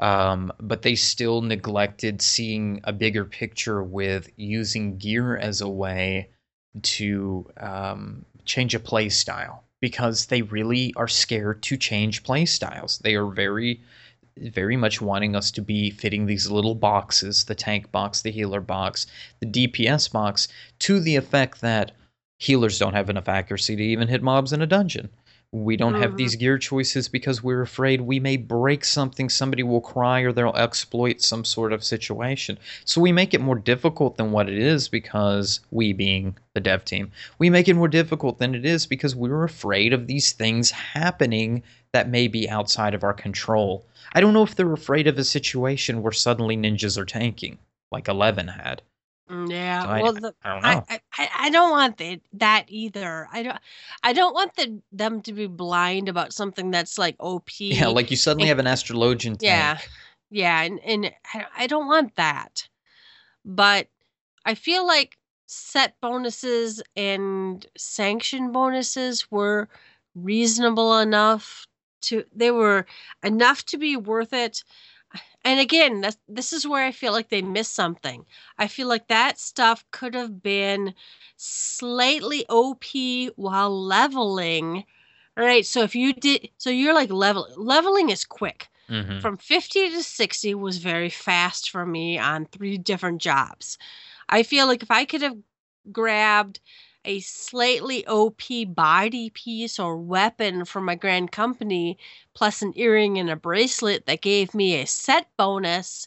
[0.01, 6.31] um, but they still neglected seeing a bigger picture with using gear as a way
[6.83, 12.99] to um, change a play style because they really are scared to change play styles.
[12.99, 13.81] They are very
[14.41, 18.61] very much wanting us to be fitting these little boxes the tank box, the healer
[18.61, 19.07] box,
[19.41, 20.49] the DPS box
[20.79, 21.93] to the effect that
[22.39, 25.11] healers don't have enough accuracy to even hit mobs in a dungeon.
[25.51, 26.17] We don't have Mhm.
[26.19, 30.55] these gear choices because we're afraid we may break something, somebody will cry, or they'll
[30.55, 32.59] exploit some sort of situation.
[32.85, 36.85] So we make it more difficult than what it is because we, being the dev
[36.85, 40.71] team, we make it more difficult than it is because we're afraid of these things
[40.71, 41.63] happening
[41.93, 43.87] that may be outside of our control.
[44.13, 47.57] I don't know if they're afraid of a situation where suddenly ninjas are tanking,
[47.91, 48.83] like Eleven had.
[49.29, 49.83] Mm, Yeah.
[49.85, 50.85] So I- well, the, I don't I, know.
[50.89, 53.29] I, I I don't want the, that either.
[53.33, 53.59] I don't
[54.03, 57.49] I don't want the, them to be blind about something that's like OP.
[57.61, 59.41] yeah, like you suddenly it- have an astrologian tank.
[59.43, 59.79] yeah,
[60.31, 61.13] yeah, and and
[61.57, 62.69] I don't want that.
[63.45, 63.89] But
[64.45, 69.69] I feel like set bonuses and sanction bonuses were
[70.15, 71.67] reasonable enough
[72.01, 72.87] to they were
[73.23, 74.63] enough to be worth it.
[75.45, 78.27] And again, that's, this is where I feel like they missed something.
[78.59, 80.95] I feel like that stuff could have been
[81.37, 84.85] slightly OP while leveling.
[85.37, 88.69] All right, so if you did, so you're like level leveling is quick.
[88.91, 89.21] Mhm.
[89.21, 93.79] From 50 to 60 was very fast for me on three different jobs.
[94.29, 95.39] I feel like if I could have
[95.93, 96.61] grabbed
[97.09, 101.99] a slightly OP body piece or weapon from my grand company,
[102.35, 106.07] plus an earring and a bracelet that gave me a set bonus,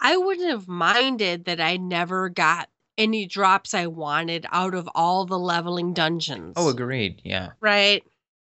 [0.00, 5.24] I wouldn't have minded that I never got any drops I wanted out of all
[5.24, 6.54] the leveling dungeons.
[6.56, 7.22] Oh, agreed.
[7.24, 7.50] Yeah.
[7.60, 8.02] right.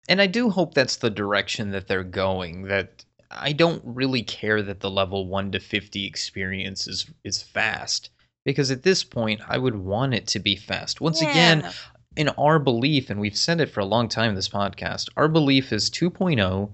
[0.08, 2.62] And I do hope that's the direction that they're going.
[2.64, 8.10] That I don't really care that the level 1 to 50 experience is, is fast.
[8.44, 11.00] Because at this point, I would want it to be fast.
[11.00, 11.70] Once again,
[12.16, 15.28] in our belief, and we've said it for a long time in this podcast, our
[15.28, 16.70] belief is 2.0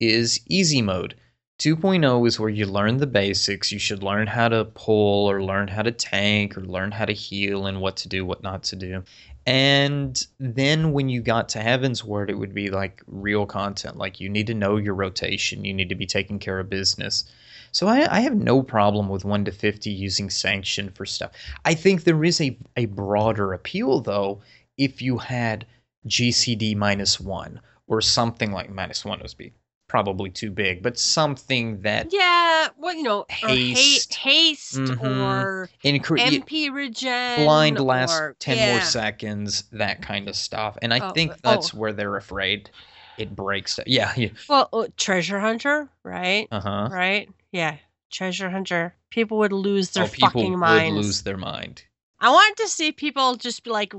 [0.00, 1.14] is easy mode.
[1.60, 3.70] 2.0 is where you learn the basics.
[3.70, 7.12] You should learn how to pull, or learn how to tank, or learn how to
[7.12, 9.04] heal, and what to do, what not to do.
[9.46, 13.96] And then when you got to Heavensward, it would be like real content.
[13.96, 17.24] Like you need to know your rotation, you need to be taking care of business.
[17.72, 21.32] So I, I have no problem with 1 to 50 using sanction for stuff.
[21.64, 24.40] I think there is a, a broader appeal, though,
[24.78, 25.66] if you had
[26.06, 29.52] GCD minus 1 or something like minus 1 would be
[29.88, 33.78] probably too big, but something that Yeah, well, you know, or Haste.
[33.78, 35.02] haste, haste Mhm.
[35.28, 38.72] or incre- MP regen, blind last or, 10 yeah.
[38.72, 40.78] more seconds, that kind of stuff.
[40.80, 41.78] And I Oh, think uh, that's oh.
[41.78, 42.70] where they're afraid
[43.18, 43.78] it breaks.
[43.86, 44.12] Yeah.
[44.16, 44.28] yeah.
[44.48, 46.48] Well, uh, treasure hunter, right?
[46.50, 46.88] Uh huh.
[46.90, 47.28] Right?
[47.52, 47.76] Yeah,
[48.10, 48.96] treasure hunter.
[49.10, 50.96] People would lose their Oh, people fucking would minds.
[51.06, 51.84] lose their mind.
[52.18, 53.92] I want to see people just be like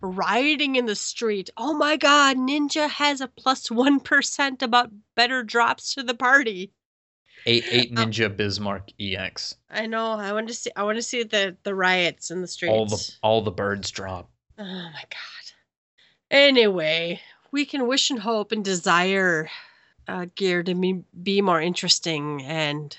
[0.00, 1.50] rioting in the street.
[1.56, 6.72] Oh my god, Ninja has a plus one percent about better drops to the party.
[7.46, 9.56] Eight eight uh, Ninja Bismarck EX.
[9.70, 10.12] I know.
[10.12, 10.70] I want to see.
[10.76, 12.72] I want to see the the riots in the streets.
[12.72, 14.30] All the all the birds drop.
[14.58, 15.52] Oh my god.
[16.30, 19.48] Anyway, we can wish and hope and desire
[20.08, 22.42] uh, gear to be, be more interesting.
[22.42, 22.96] And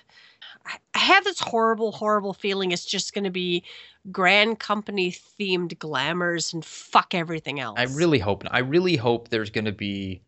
[0.65, 3.63] I, I have this horrible, horrible feeling it's just going to be
[4.11, 7.79] grand company themed glamours and fuck everything else.
[7.79, 8.43] I really hope.
[8.51, 10.21] I really hope there's going to be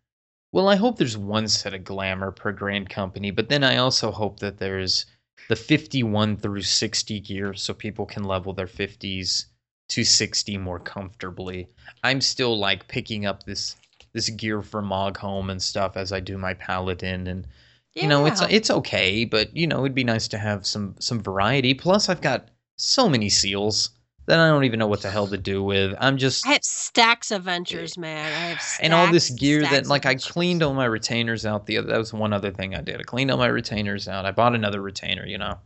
[0.51, 4.11] Well, I hope there's one set of glamour per grand company, but then I also
[4.11, 5.05] hope that there's
[5.49, 9.45] the 51 through 60 gear so people can level their 50s
[9.89, 11.67] to 60 more comfortably.
[12.03, 13.75] I'm still like picking up this
[14.13, 17.47] this gear for Mog Home and stuff as I do my paladin and
[17.93, 21.19] you know it's it's okay, but you know it'd be nice to have some some
[21.19, 21.73] variety.
[21.73, 23.89] Plus I've got so many seals
[24.27, 25.95] that I don't even know what the hell to do with.
[25.99, 28.25] I'm just I have stacks of ventures, man.
[28.25, 31.77] I have and all this gear that like I cleaned all my retainers out the
[31.77, 32.99] other that was one other thing I did.
[32.99, 34.25] I cleaned all my retainers out.
[34.25, 35.57] I bought another retainer, you know.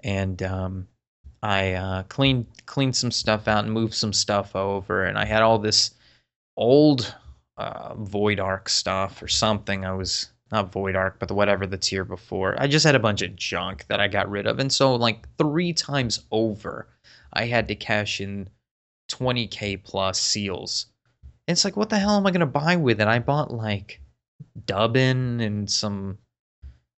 [0.00, 0.88] And um
[1.42, 5.42] I uh cleaned cleaned some stuff out and moved some stuff over and I had
[5.42, 5.92] all this
[6.56, 7.14] old
[7.56, 9.84] uh Void Ark stuff or something.
[9.84, 12.54] I was not Void Ark, but the whatever that's here before.
[12.58, 14.58] I just had a bunch of junk that I got rid of.
[14.58, 16.88] And so like three times over
[17.32, 18.48] I had to cash in
[19.10, 20.86] 20k plus seals.
[21.48, 23.08] And it's like, what the hell am I gonna buy with it?
[23.08, 24.00] I bought like
[24.66, 26.18] dubbin and some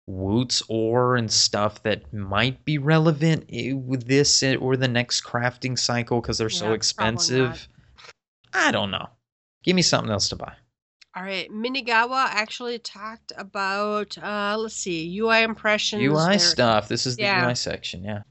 [0.09, 3.45] Wootz ore and stuff that might be relevant
[3.85, 7.67] with this or the next crafting cycle because they're Yeah, so expensive.
[8.53, 9.09] I don't know.
[9.63, 10.53] Give me something else to buy.
[11.15, 16.01] All right, Minagawa actually talked about uh let's see, UI impressions.
[16.01, 16.87] UI their- stuff.
[16.87, 17.45] This is the Yeah.
[17.47, 18.03] UI section.
[18.03, 18.23] Yeah.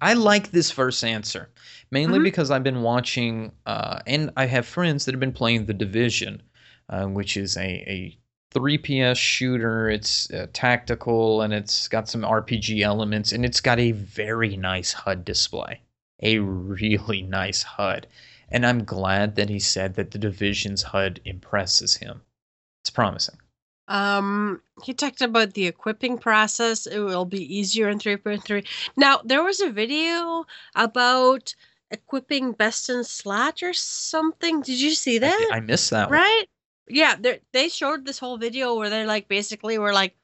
[0.00, 1.48] I like this first answer
[1.90, 2.24] mainly Mhm.
[2.24, 6.42] because I've been watching, uh, and I have friends that have been playing The Division,
[6.88, 8.18] uh, which is a, a
[8.52, 9.88] 3PS shooter.
[9.88, 14.92] It's uh, tactical and it's got some RPG elements, and it's got a very nice
[14.92, 15.80] HUD display.
[16.22, 18.06] A really nice HUD.
[18.50, 22.22] And I'm glad that he said that The Division's HUD impresses him.
[22.82, 23.36] It's promising.
[23.88, 26.86] Um, he talked about the equipping process.
[26.86, 28.66] It will be easier in 3.3.
[28.96, 31.54] Now, there was a video about
[31.90, 34.62] equipping best in slot or something.
[34.62, 35.50] Did you see that?
[35.52, 36.18] I missed that one.
[36.18, 36.44] right?
[36.88, 40.14] Yeah, they they showed this whole video where they're like basically were like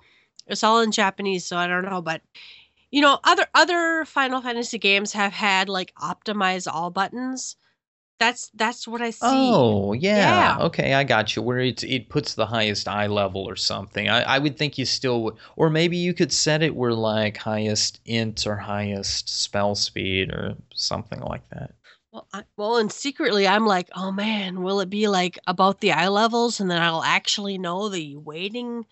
[0.47, 2.21] it's all in Japanese, so I don't know, but
[2.91, 7.57] you know, other other Final Fantasy games have had like optimize all buttons.
[8.21, 9.61] That's that's what I see.
[9.63, 10.55] Oh yeah.
[10.55, 10.59] Yeah.
[10.59, 11.41] Okay, I got you.
[11.43, 14.09] Where it it puts the highest eye level or something.
[14.11, 17.37] I, I would think you still would, or maybe you could set it where like
[17.39, 21.73] highest int or highest spell speed or something like that.
[22.13, 25.91] Well, I, well, and secretly, I'm like, oh man, will it be like about the
[25.93, 28.87] eye levels, and then I'll actually know the weighting,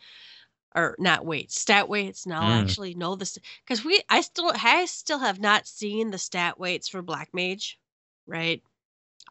[0.74, 2.60] or not weight, stat weights, and I'll Mm.
[2.60, 6.88] actually know this because we, I still, I still have not seen the stat weights
[6.88, 7.78] for Black Mage,
[8.26, 8.62] right?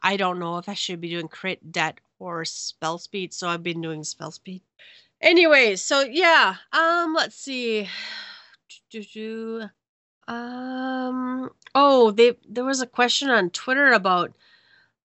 [0.02, 3.62] I don't know if I should be doing crit, det or spell speed, so I've
[3.62, 4.62] been doing spell speed.
[5.20, 7.88] Anyways, so yeah, um, let's see.
[10.28, 11.48] Um.
[11.74, 14.34] Oh, they there was a question on Twitter about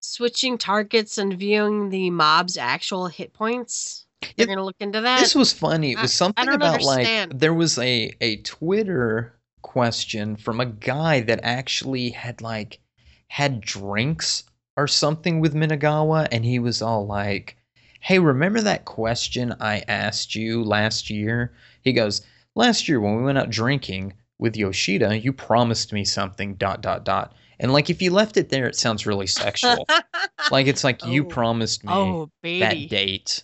[0.01, 4.05] switching targets and viewing the mob's actual hit points.
[4.35, 5.21] They're gonna look into that.
[5.21, 5.93] This was funny.
[5.93, 7.31] It was something about understand.
[7.31, 12.79] like there was a a Twitter question from a guy that actually had like
[13.27, 14.43] had drinks
[14.75, 17.57] or something with Minagawa and he was all like,
[17.99, 22.21] "Hey, remember that question I asked you last year?" He goes,
[22.55, 27.05] "Last year when we went out drinking with Yoshida, you promised me something dot dot
[27.05, 29.87] dot." And like if you left it there, it sounds really sexual.
[30.51, 31.27] like it's like you Oh.
[31.27, 33.43] promised me oh, that date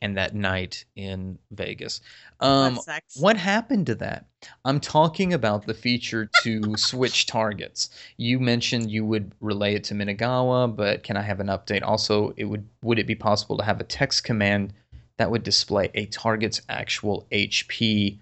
[0.00, 2.00] and that night in Vegas.
[2.40, 2.78] Um,
[3.16, 4.26] what happened to that?
[4.64, 7.90] I'm talking about the feature to switch targets.
[8.16, 11.82] You mentioned you would relay it to Minagawa, but can I have an update?
[11.82, 14.72] Also, it would would it be possible to have a text command
[15.16, 18.18] that would display a target's actual HP?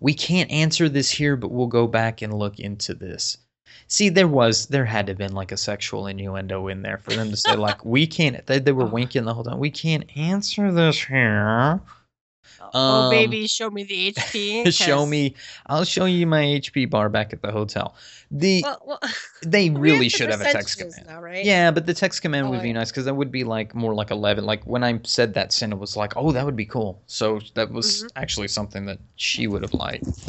[0.00, 3.38] We can't answer this here, but we'll go back and look into this.
[3.88, 7.10] See, there was there had to have been like a sexual innuendo in there for
[7.12, 8.44] them to say like we can't.
[8.46, 9.58] They, they were winking the whole time.
[9.58, 11.80] We can't answer this here.
[12.76, 14.70] Oh, um, baby, show me the HP.
[14.72, 15.34] show me.
[15.66, 17.94] I'll show you my HP bar back at the hotel.
[18.30, 19.00] The Well, well,
[19.44, 21.06] they really the should have a text command.
[21.06, 21.44] now, right?
[21.44, 23.94] Yeah, but the text command Oh, would be nice because that would be like more
[23.94, 24.44] like eleven.
[24.44, 27.70] Like when I said that, Cinna was like, "Oh, that would be cool." So that
[27.70, 28.10] was Mhm.
[28.16, 30.28] actually something that she would have liked.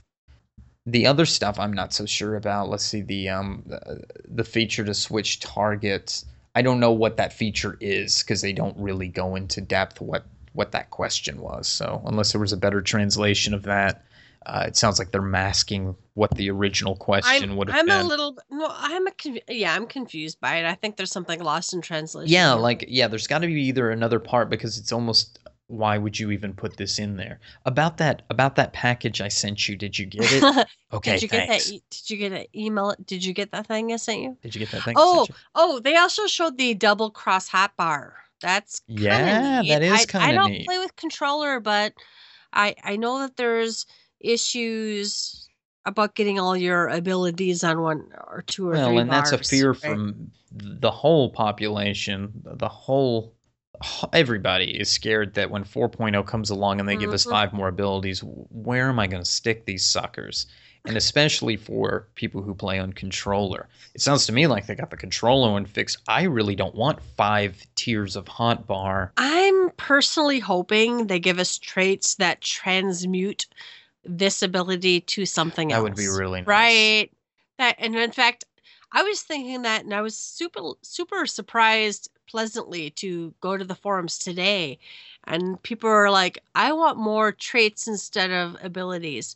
[0.85, 2.69] The other stuff I'm not so sure about.
[2.69, 6.25] Let's see the um the, the feature to switch targets.
[6.55, 10.25] I don't know what that feature is because they don't really go into depth what
[10.57, 11.67] what that question was.
[11.67, 14.03] So unless there was a better translation of that,
[14.47, 17.93] uh, it sounds like they're masking what the original question I'm, would have been.
[17.93, 19.11] I'm a little no i'm a
[19.49, 23.09] yeah i'm confused by it i think there's something lost in translation Yeah, like yeah,
[23.09, 26.77] there's got to be either another part because it's almost why would you even put
[26.77, 27.41] this in there?
[27.65, 30.67] About that about that package I sent you, did you get it?
[30.93, 31.65] Okay, did you get thanks.
[31.65, 34.38] that e- did you get an email did you get that thing i sent you
[34.41, 34.95] Did you get that thing?
[34.97, 39.64] Oh, oh they also showed the double cross hotbar That's Yeah, neat.
[39.68, 40.65] that is I, I kinda I don't neat.
[40.65, 41.93] play with controller, but
[42.53, 43.85] I I know that there's
[44.19, 45.49] issues
[45.85, 49.38] about getting all your abilities on one or two or Well, three and that's a
[49.38, 50.01] fear right?
[50.03, 52.31] from the whole population.
[52.43, 53.35] The whole
[54.14, 57.30] everybody is scared that when 4.0 comes along and they give us Mhm.
[57.30, 60.47] five more abilities, where am I going to stick these suckers?
[60.88, 63.68] And especially for people who play on controller.
[63.93, 65.97] It sounds to me like they got the controller one fixed.
[66.07, 69.11] I really don't want five tiers of hotbar.
[69.18, 73.47] I'm personally hoping they give us traits that transmute
[74.05, 75.80] this ability to something else.
[75.80, 76.47] That would be really nice.
[76.47, 77.11] right.
[77.57, 78.45] That and in fact,
[78.91, 83.76] I was thinking that, and I was super super surprised pleasantly to go to the
[83.76, 84.80] forums today,
[85.26, 89.35] and people are like, "I want more traits instead of abilities."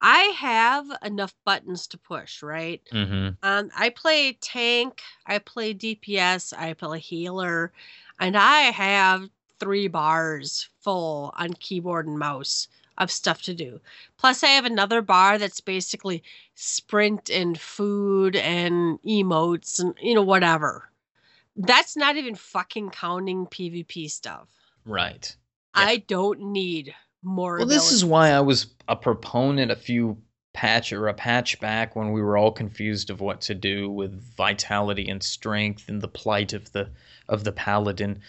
[0.00, 2.82] I have enough buttons to push, right?
[2.92, 3.28] Mm-hmm.
[3.42, 7.72] Um, I play tank, I play DPS, I play healer,
[8.20, 9.28] and I have
[9.60, 12.68] three bars full on keyboard and mouse
[12.98, 13.80] of stuff to do.
[14.16, 16.22] Plus, I have another bar that's basically
[16.54, 20.90] sprint and food and emotes and you know whatever.
[21.56, 24.48] That's not even fucking counting PvP stuff.
[24.84, 25.34] Right.
[25.76, 25.84] Yeah.
[25.84, 27.58] I don't need more.
[27.58, 30.18] Well, this is why I was a proponent a few
[30.54, 34.20] patch or a patch back when we were all confused of what to do with
[34.36, 36.90] vitality and strength and the plight of the
[37.28, 38.20] of the paladin.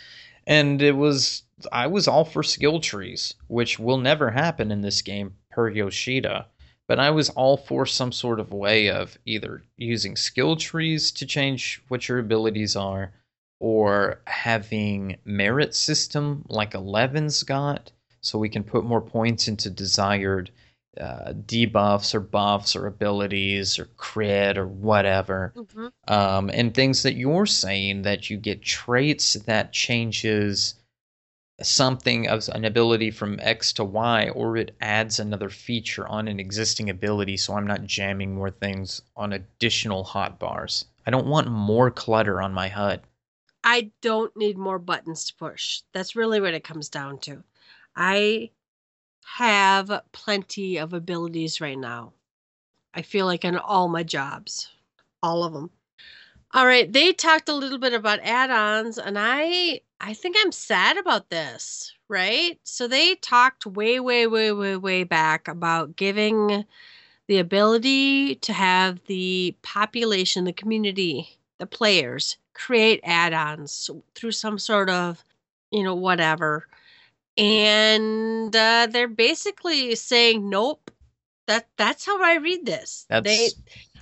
[0.46, 5.02] And it was I was all for skill trees, which will never happen in this
[5.02, 6.48] game per Yoshida.
[6.88, 11.26] But I was all for some sort of way of either using skill trees to
[11.26, 13.14] change what your abilities are,
[13.60, 17.92] or having merit system like Eleven's got,
[18.22, 20.52] so we can put more points into desired
[21.00, 25.54] uh, debuffs or buffs or abilities or crit or whatever.
[25.56, 25.92] Mhm.
[26.08, 30.76] Um, and things that you're saying that you get traits that changes
[31.62, 36.40] something of an ability from X to Y, or it adds another feature on an
[36.40, 40.86] existing ability, so I'm not jamming more things on additional hotbars.
[41.06, 43.02] I don't want more clutter on my HUD.
[43.64, 45.82] I don't need more buttons to push.
[45.92, 47.44] That's really what it comes down to.
[47.96, 48.52] I
[49.38, 52.14] have plenty of abilities right now.
[52.94, 54.70] I feel like in all my jobs,
[55.22, 55.70] all of them.
[56.54, 60.98] All right, they talked a little bit about add-ons and I I think I'm sad
[60.98, 62.60] about this, right?
[62.64, 66.66] So they talked way way way way way back about giving
[67.28, 74.90] the ability to have the population, the community, the players create add-ons through some sort
[74.90, 75.24] of,
[75.72, 76.68] you know, whatever.
[77.40, 80.92] And uh, they're basically saying, nope.
[81.48, 83.08] That that's how I read this.
[83.10, 83.50] That's They,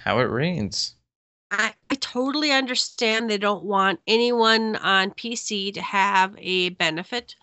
[0.04, 0.96] how it reads.
[1.50, 7.36] I, I totally understand they don't want anyone on PC to have a benefit,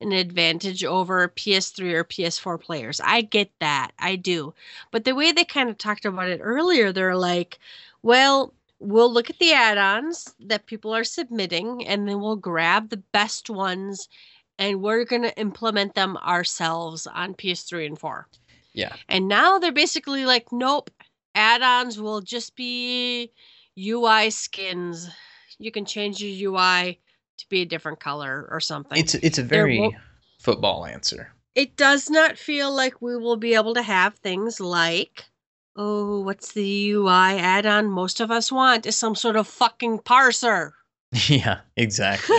[0.00, 2.98] an advantage over PS3 or PS4 players.
[3.04, 3.90] I get that.
[3.98, 4.54] I do.
[4.90, 7.58] But the way they kind of talked about it earlier, they're like,
[8.02, 12.88] well, we'll look at the add ons that people are submitting and then we'll grab
[12.88, 14.08] the best ones
[14.58, 18.28] and we're going to implement them ourselves on PS3 and 4.
[18.74, 18.94] Yeah.
[19.08, 20.90] And now they're basically like, nope,
[21.34, 23.30] add-ons will just be
[23.78, 25.10] UI skins.
[25.58, 27.00] You can change your UI
[27.38, 28.98] to be a different color or something.
[28.98, 29.96] It's it's a very
[30.38, 31.32] football answer.
[31.54, 35.24] it does not feel like we will be able to have things like
[35.76, 37.08] oh, what's the UI
[37.38, 40.72] add-on most of us want is some sort of fucking parser.
[41.28, 42.38] yeah, exactly.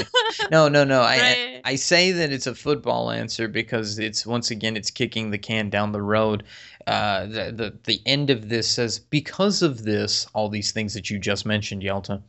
[0.52, 1.02] no, no, no.
[1.02, 1.62] I Right.
[1.64, 5.70] I say that it's a football answer because it's once again it's kicking the can
[5.70, 6.44] down the road.
[6.88, 11.10] Uh, the, the the end of this says because of this, all these things that
[11.12, 12.24] you just mentioned, Yelta,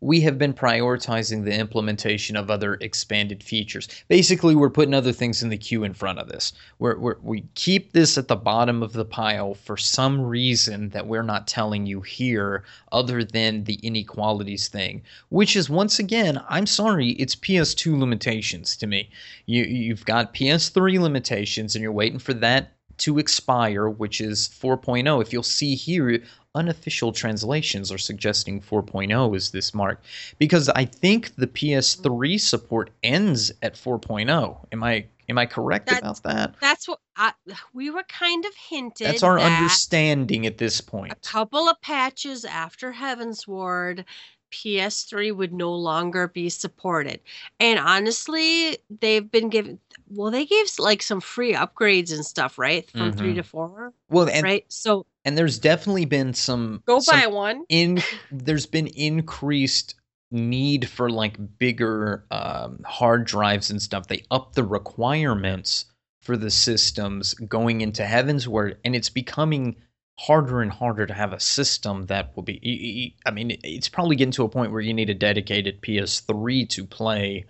[0.00, 3.88] we have been prioritizing the implementation of other expanded features.
[4.08, 6.52] Basically, we're putting other things in the queue in front of this.
[6.78, 11.06] We're, we're, we keep this at the bottom of the pile for some reason that
[11.06, 16.66] we're not telling you here, other than the inequalities thing, which is once again, I'm
[16.66, 19.10] sorry, it's PS2 limitations to me.
[19.46, 25.20] You you've got PS3 limitations, and you're waiting for that to expire, which is 4.0.
[25.20, 26.22] If you'll see here,
[26.56, 30.02] unofficial translations are suggesting 4.0 is this mark
[30.38, 34.66] because I think the PS3 support ends at 4.0.
[34.72, 36.54] Am I am I correct That's- about that?
[36.60, 37.32] That's what I,
[37.74, 39.06] we were kind of hinted.
[39.06, 41.12] That's our that understanding at this point.
[41.12, 44.04] A couple of patches after Heavensward,
[44.52, 47.20] PS3 would no longer be supported.
[47.60, 49.78] And honestly, they've been given
[50.08, 52.88] well, they gave like some free upgrades and stuff, right?
[52.92, 53.36] From 3 Mhm.
[53.36, 54.64] to 4, Well, and right?
[54.68, 57.64] So and there's definitely been some go some buy one.
[57.68, 59.96] in there's been increased
[60.30, 64.06] need for like bigger um, hard drives and stuff.
[64.06, 65.86] They up the requirements
[66.22, 69.76] for the systems going into heavens Heavensward, and it's becoming
[70.18, 73.14] harder and harder to have a system that will be.
[73.26, 76.84] I mean, it's probably getting to a point where you need a dedicated PS3 to
[76.84, 77.44] play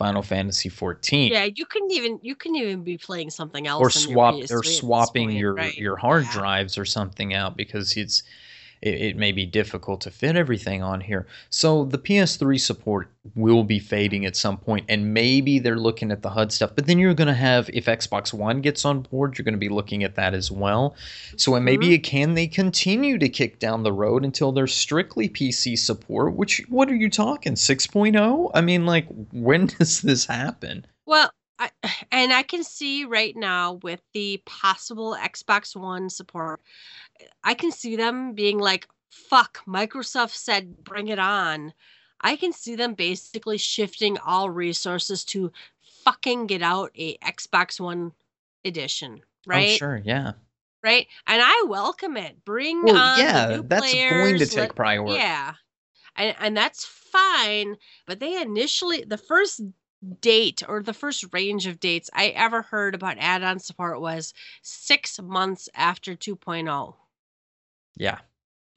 [0.00, 1.30] Final Fantasy 14.
[1.30, 5.26] Yeah, you couldn't even you couldn't even be playing something else or swap or swapping
[5.26, 5.76] point, your right?
[5.76, 6.32] your hard Yeah.
[6.32, 8.22] drives or something out because it's
[8.82, 11.26] it, it may be difficult to fit everything on here.
[11.50, 16.22] So the PS3 support will be fading at some point, and maybe they're looking at
[16.22, 16.72] the HUD stuff.
[16.74, 19.58] But then you're going to have if Xbox One gets on board, you're going to
[19.58, 20.94] be looking at that as well.
[21.36, 22.02] So and maybe Mhm.
[22.02, 26.34] can they continue to kick down the road until there's strictly PC support?
[26.34, 28.50] Which what are you talking 6.0?
[28.54, 30.86] I mean, like when does this happen?
[31.06, 31.70] Well, I,
[32.10, 36.60] and I can see right now with the possible Xbox One support,
[37.44, 41.72] I can see them being like, fuck, Microsoft said bring it on.
[42.20, 45.52] I can see them basically shifting all resources to
[46.04, 48.12] fucking get out a Xbox One
[48.64, 49.78] edition, Oh, right?
[49.78, 50.32] sure, yeah.
[50.82, 51.06] Right?
[51.26, 52.44] And I welcome it.
[52.44, 55.14] Bring Well, on yeah, new that's going to take let- priority.
[55.16, 55.54] yeah.
[56.16, 57.76] And and that's fine,
[58.06, 59.60] but they initially the first
[60.20, 64.32] date or the first range of dates I ever heard about add-on support was
[64.62, 66.94] 6 months after 2.0.
[68.00, 68.18] Yeah.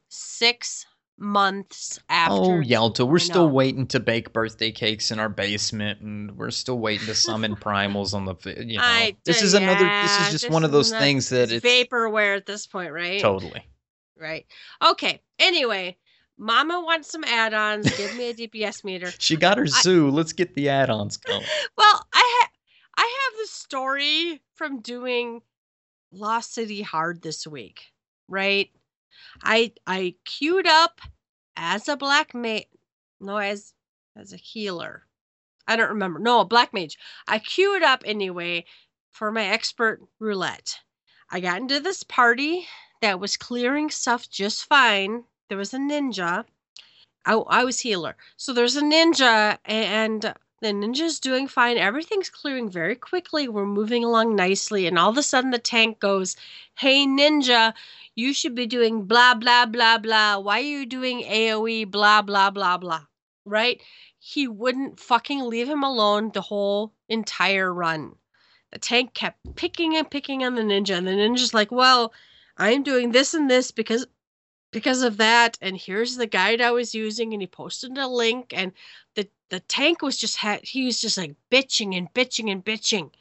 [0.09, 0.85] 6
[1.17, 3.53] months after Oh, Yelta, we're still 2.0.
[3.53, 8.13] waiting to bake birthday cakes in our basement, and we're still waiting to summon primals
[8.13, 8.35] on the.
[8.65, 9.85] You know, I this is another.
[10.01, 13.21] This is just this one of those things that it's vaporware at this point, right?
[13.21, 13.63] totally.
[14.17, 14.45] Right.
[14.85, 15.21] Okay.
[15.39, 15.97] Anyway,
[16.37, 17.95] Mama wants some add-ons.
[17.97, 19.11] Give me a DPS meter.
[19.19, 20.09] She got her Zu.
[20.09, 21.43] Let's get the add-ons going.
[21.77, 22.49] Well, I ha-
[22.97, 25.41] I have the story from doing
[26.11, 27.91] Lost City Hard this week,
[28.27, 28.69] right?
[29.41, 31.01] I I queued up
[31.55, 32.67] as a black mage,
[33.19, 33.73] no, as
[34.15, 35.05] as a healer.
[35.67, 36.19] I don't remember.
[36.19, 36.97] No, a black mage.
[37.27, 38.65] I queued up anyway
[39.11, 40.79] for my expert roulette.
[41.29, 42.67] I got into this party
[43.01, 45.23] that was clearing stuff just fine.
[45.49, 46.45] There was a ninja.
[47.25, 48.15] I, I was healer.
[48.37, 51.77] So there's a ninja, and the ninja's doing fine.
[51.77, 53.47] Everything's clearing very quickly.
[53.47, 54.87] We're moving along nicely.
[54.87, 56.35] And all of a sudden, the tank goes,
[56.75, 57.73] Hey, ninja,
[58.15, 60.37] you should be doing blah, blah, blah, blah.
[60.37, 63.05] Why are you doing AoE, blah, blah, blah, blah?
[63.45, 63.81] Right?
[64.19, 68.15] He wouldn't fucking leave him alone the whole entire run.
[68.71, 70.97] The tank kept picking and picking on the ninja.
[70.97, 72.13] And the ninja's like, Well,
[72.57, 74.05] I'm doing this and this because
[74.71, 78.51] because of that and here's the guide i was using and he posted a link
[78.53, 78.73] and
[79.15, 83.11] the the tank was just had he was just like bitching and bitching and bitching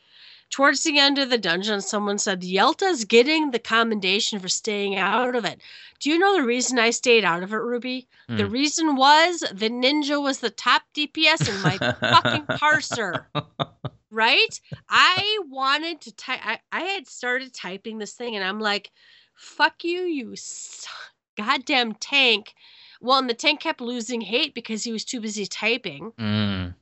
[0.53, 5.35] towards the end of the dungeon someone said yelta's getting the commendation for staying out
[5.35, 5.61] of it.
[5.99, 8.07] Do you know the reason i stayed out of it ruby?
[8.29, 8.53] The Hmm.
[8.53, 13.25] reason was the ninja was the top dps in my fucking parser
[14.11, 14.61] right?
[14.91, 18.91] I wanted to type I, I had started typing this thing and i'm like
[19.35, 20.35] fuck you you
[21.37, 22.55] goddamn tank.
[23.01, 26.13] Well and the tank kept losing hate because he was too busy typing.
[26.21, 26.75] Mm.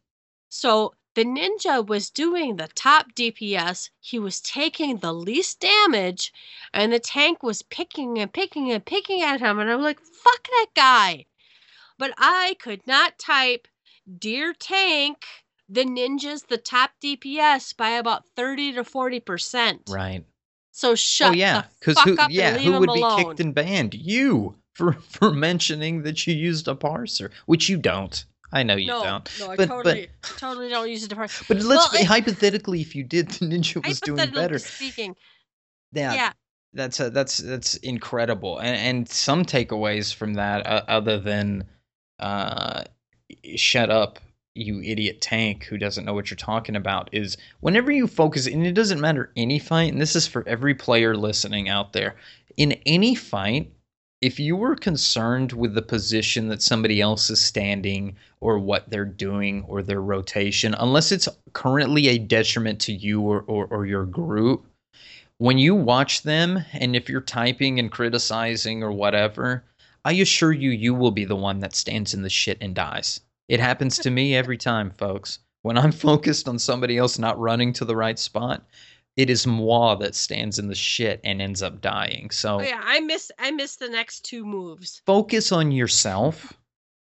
[0.49, 6.32] so the ninja was doing the top dps he was taking the least damage
[6.73, 10.45] and the tank was picking and picking and picking at him and i'm like fuck
[10.45, 11.24] that guy
[11.99, 13.66] but i could not type
[14.19, 15.24] dear tank
[15.69, 20.24] the ninja's the top dps by about 30 to 40 percent Right.
[20.73, 22.16] so oh, shut oh yeah, the because fuck who?
[22.19, 23.95] up Yeah, and leave who would be kicked and banned?
[23.95, 28.24] You for for mentioning that you used a parser, which you don't.
[28.52, 29.31] I know you no, don't.
[29.39, 31.16] no, I But- but- totally, totally don't use it to.
[31.48, 34.59] But let's Well, it- hypothetically, if you did, the ninja was doing better.
[34.59, 35.14] speaking,
[35.93, 36.32] Yeah, yeah,
[36.72, 41.64] that's a, that's that's incredible and and some takeaways from that uh, other than
[42.20, 42.85] uh
[43.56, 44.18] shut up
[44.55, 48.66] you idiot tank who doesn't know what you're talking about is whenever you focus and
[48.66, 52.16] it doesn't matter any fight and this is for every player listening out there
[52.56, 53.72] in any fight
[54.21, 59.05] if you were concerned with the position that somebody else is standing or what they're
[59.07, 64.05] doing or their rotation unless it's currently a detriment to you or, or, or your
[64.05, 64.67] group
[65.39, 69.65] when you watch them and if you're typing and criticizing or whatever
[70.05, 73.21] i assure you you will be the one that stands in the shit and dies.
[73.49, 75.39] It happens to me every time folks.
[75.63, 78.67] When i'm focused on somebody else not running to the right spot
[79.16, 82.81] it is moi that stands in the shit and ends up dying so oh, yeah.
[82.82, 85.03] I miss, I miss the next two moves.
[85.07, 86.53] focus on yourself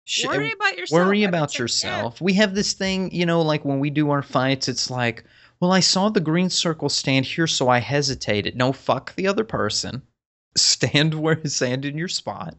[0.06, 1.06] Sh- eh, Worry about yourself.
[1.06, 1.96] worry about would say, yeah.
[1.98, 2.22] yourself.
[2.22, 5.24] We have this thing, you know, like when we do our fights, it's like,
[5.60, 8.56] well, I saw the green circle stand here, so I hesitated.
[8.56, 10.02] No, fuck the other person.
[10.58, 12.56] Stand where stand in your spot.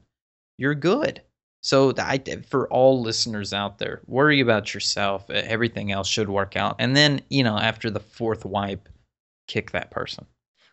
[0.57, 1.23] You're good.
[1.61, 5.29] So I, eh, for all listeners out there, worry about yourself.
[5.31, 6.77] E- Everything else should work out.
[6.79, 8.89] And then, you know, after the fourth wipe,
[9.47, 10.27] kick that person.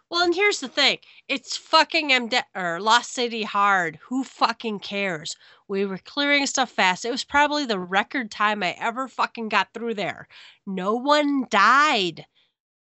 [0.10, 0.98] Well, and here's the thing:
[1.30, 3.98] it's fucking MD or Lost City hard.
[4.04, 5.36] Who fucking cares?
[5.70, 7.06] We were clearing stuff fast.
[7.06, 10.28] It was probably the record time I ever fucking got through there.
[10.68, 12.26] No one died.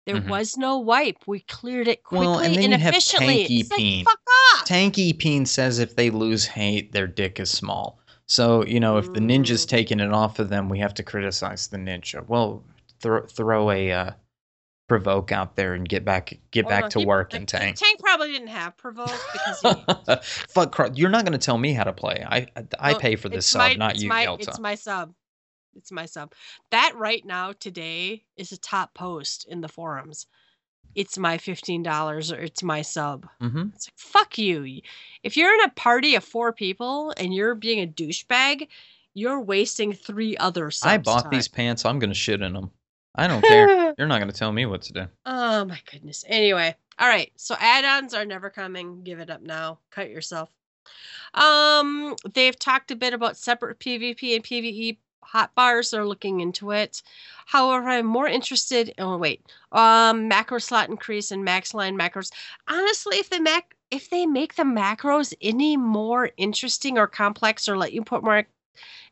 [0.05, 0.27] There Mhm.
[0.27, 1.25] was no wipe.
[1.27, 3.45] We cleared it quickly Well, and then and you have efficiently.
[3.47, 4.03] Tanky It's like, Peen.
[4.05, 4.19] fuck
[4.55, 4.67] off.
[4.67, 7.99] Tanky Peen says if they lose hate, their dick is small.
[8.25, 9.69] So, you know, if the ninja's Mm.
[9.69, 12.27] taking it off of them, we have to criticize the ninja.
[12.27, 12.63] Well,
[12.99, 14.11] throw throw a uh,
[14.91, 17.77] provoke out there and get back get Oh, back to he- work and Tank.
[17.77, 20.15] Tank probably didn't have provoke because he.
[20.49, 22.25] Fuck, you're not going to tell me how to play.
[22.27, 24.47] I I, I pay for this sub, my- not it's you, my, Yelta.
[24.49, 25.13] It's my sub.
[25.77, 26.33] It's my sub.
[26.71, 30.27] That right now today is a top post in the forums.
[30.93, 33.25] It's my fifteen dollars or it's my sub.
[33.39, 34.81] hmm It's like fuck you.
[35.23, 38.67] If you're in a party of four people and you're being a douchebag,
[39.13, 40.91] you're wasting three other subs.
[40.91, 41.31] I bought time.
[41.31, 41.85] these pants.
[41.85, 42.71] I'm going to shit in them.
[43.15, 43.93] I don't care.
[43.97, 45.07] You're not going to tell me what to do.
[45.25, 46.23] Oh my goodness.
[46.27, 47.31] Anyway, all right.
[47.35, 49.03] So add-ons are never coming.
[49.03, 49.79] Give it up now.
[49.89, 50.49] Cut yourself.
[51.33, 55.91] Um, they've talked a bit about separate PvP and PvE hot bars.
[55.91, 57.01] They're looking into it.
[57.45, 58.93] However, I'm more interested.
[58.97, 62.31] Oh wait, um, macro slot increase and max line macros.
[62.67, 67.77] Honestly, if the mac if they make the macros any more interesting or complex or
[67.77, 68.45] let you put more,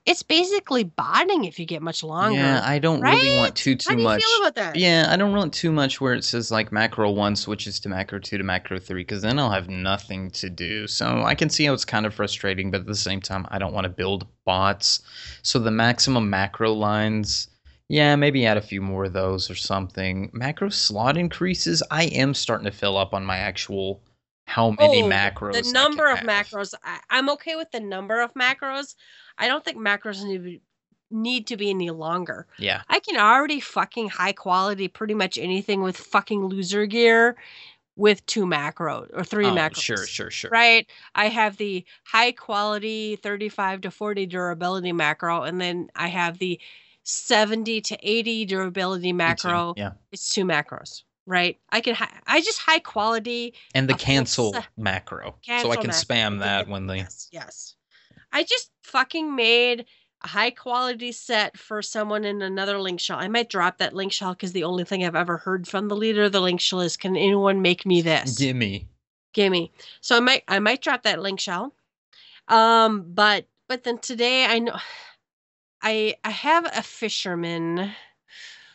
[0.09, 2.35] it's basically botting if you get much longer.
[2.39, 4.23] Yeah, I don't really want too too How do you much.
[4.23, 4.75] feel about that?
[4.75, 8.17] Yeah, I don't want too much where it says like macro one switches to macro
[8.19, 10.87] two to macro three because then I'll have nothing to do.
[10.87, 13.59] So I can see how it's kind of frustrating, but at the same time, I
[13.59, 15.01] don't want to build bots.
[15.43, 17.47] So the maximum macro lines,
[17.87, 20.31] yeah, maybe add a few more of those or something.
[20.33, 24.01] Macro slot increases, I am starting to fill up on my actual
[24.45, 25.63] how many Oh, macros.
[25.63, 26.27] The number of have.
[26.27, 26.73] macros.
[26.83, 28.95] I, I'm okay with the number of macros.
[29.39, 30.61] I don't think macros need to be,
[31.09, 32.45] need to be any longer.
[32.59, 37.35] Yeah, I can already fucking high quality pretty much anything with fucking loser gear
[37.99, 39.81] with two macros or three oh, macros.
[39.81, 40.49] sure, sure, sure.
[40.49, 40.89] Right.
[41.13, 46.59] I have the high quality 35 to 40 durability macro, and then I have the
[47.03, 49.73] 70 to 80 durability macro.
[49.75, 51.03] Yeah, It's two macros.
[51.25, 51.59] Right.
[51.69, 51.93] I can.
[51.93, 55.91] Hi- I just high quality and the cancel macro, so I can macro.
[55.91, 57.75] spam that when the Yes, yes.
[58.31, 59.85] I just fucking made
[60.23, 63.17] a high quality set for someone in another link shell.
[63.19, 65.95] I might drop that link shell because the only thing I've ever heard from the
[65.95, 68.37] leader of the link shell is, "Can anyone make me this?
[68.37, 68.87] gimme.
[69.33, 71.73] Gimme." So I might, I might drop that link shell.
[72.47, 74.75] Um, but but then today I know,
[75.81, 77.91] I I have a fisherman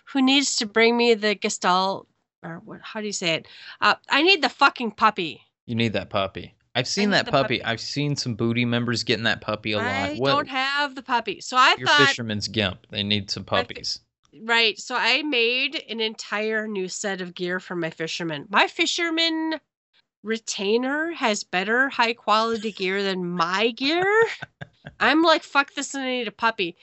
[0.06, 2.06] who needs to bring me the gestalt
[2.44, 2.80] or what?
[2.82, 3.48] How do you say it?
[3.80, 5.42] Uh, I need the fucking puppy.
[5.66, 6.54] You need that puppy.
[6.74, 7.58] I've seen that puppy.
[7.58, 7.64] puppy.
[7.64, 9.86] I've seen some booty members getting that puppy a lot.
[9.86, 11.40] I What don't have the puppy.
[11.40, 12.86] So I your thought fisherman's gimp?
[12.90, 14.00] They need some puppies.
[14.42, 14.78] right.
[14.78, 18.46] So I made an entire new set of gear for my fisherman.
[18.50, 19.60] My fisherman
[20.24, 24.04] retainer has better high quality gear than my gear.
[25.00, 26.76] I'm like, fuck this and I need a puppy.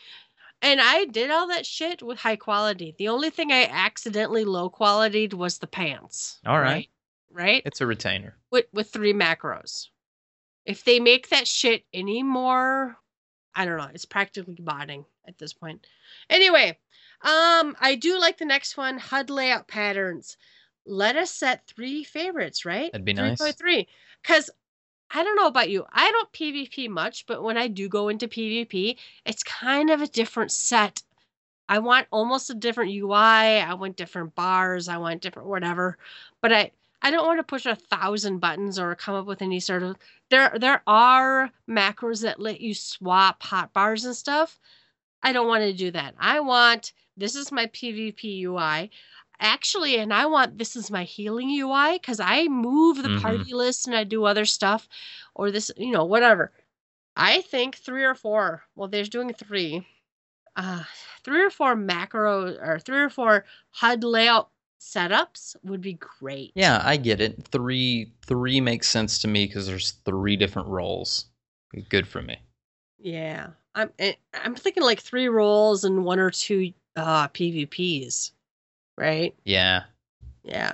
[0.61, 2.93] And I did all that shit with high quality.
[2.97, 6.39] The only thing I accidentally low quality was the pants.
[6.45, 6.71] All right.
[6.71, 6.89] Right?
[7.65, 8.37] It's a retainer.
[8.51, 9.87] with with three macros.
[10.65, 12.97] If they make that shit anymore,
[13.55, 13.89] I don't know.
[13.93, 15.85] It's practically botting at this point.
[16.29, 16.77] Anyway,
[17.21, 20.37] um, I do like the next one, HUD layout patterns.
[20.85, 22.91] Let us set three favorites, right?
[22.91, 23.41] That'd be nice.
[23.41, 23.87] 3.3.
[24.21, 24.49] Because
[25.13, 25.85] I don't know about you.
[25.91, 30.07] I don't PvP much, but when I do go into PvP, it's kind of a
[30.07, 31.03] different set.
[31.69, 33.13] I want almost a different UI.
[33.13, 34.87] I want different bars.
[34.87, 35.97] I want different whatever.
[36.41, 36.71] But I
[37.01, 39.97] I don't want to push a thousand buttons or come up with any sort of
[40.29, 44.59] there there are macros that let you swap hotbars and stuff.
[45.23, 46.15] I don't want to do that.
[46.19, 48.89] I want this is my PvP UI.
[49.39, 53.21] Actually, and I want this is my healing UI because I move the Mhm.
[53.21, 54.87] party list and I do other stuff
[55.35, 56.51] or this, you know, whatever.
[57.15, 58.63] I think three or four.
[58.75, 59.87] Well, there's doing three.
[60.55, 60.83] Uh,
[61.23, 64.49] three or four macro or three or four HUD layout
[64.81, 66.51] setups would be great.
[66.55, 67.47] Yeah, I get it.
[67.47, 71.25] Three three makes sense to me because there's three different roles.
[71.89, 72.37] Good for me.
[72.99, 73.47] Yeah.
[73.75, 78.31] I'm eh, I'm thinking like three roles and one or two uh PvPs.
[78.97, 79.35] Right?
[79.45, 79.83] Yeah.
[80.43, 80.73] Yeah.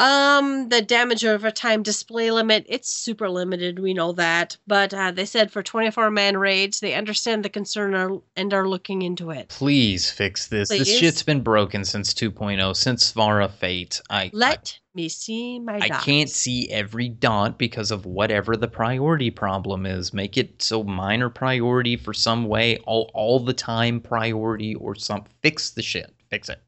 [0.00, 4.56] Um, the damage over time display limit, it's super limited, we know that.
[4.66, 8.68] But uh, they said for 24 man raids, they understand the concern are, and are
[8.68, 9.48] looking into it.
[9.48, 10.68] Please fix this.
[10.68, 14.00] This shit's been broken since 2.0, since Svara Fate.
[14.08, 16.04] I I, Let me see my I dots.
[16.04, 20.12] can't see every dot because of whatever the priority problem is.
[20.12, 25.24] Make it so minor priority for some way, all all the time priority or some
[25.42, 26.14] fix the shit.
[26.28, 26.60] Fix it.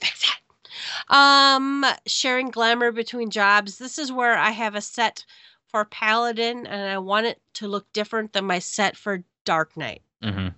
[0.00, 0.41] Fix it.
[1.08, 3.78] Um, sharing glamour between jobs.
[3.78, 5.24] This is where I have a set
[5.68, 10.02] for Paladin, and I want it to look different than my set for Dark Knight.
[10.22, 10.48] hmm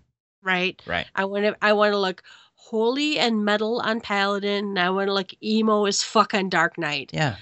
[0.42, 0.80] Right?
[0.86, 1.06] Right.
[1.14, 1.56] I want to.
[1.62, 2.22] I want to look
[2.54, 6.76] holy and metal on Paladin, and I want to look emo as fuck on Dark
[6.78, 7.10] Knight.
[7.12, 7.36] Yeah.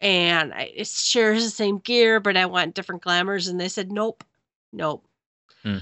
[0.00, 3.48] And I, it shares the same gear, but I want different glamours.
[3.48, 4.24] And they said, nope,
[4.72, 5.06] nope.
[5.62, 5.78] Hmm.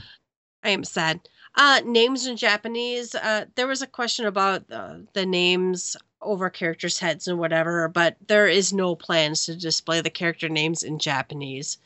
[0.63, 1.21] I am sad.
[1.57, 3.15] Uh, names in Japanese.
[3.15, 8.17] Uh, there was a question about uh, the names over characters' heads and whatever, but
[8.27, 11.79] there is no plans to display the character names in Japanese.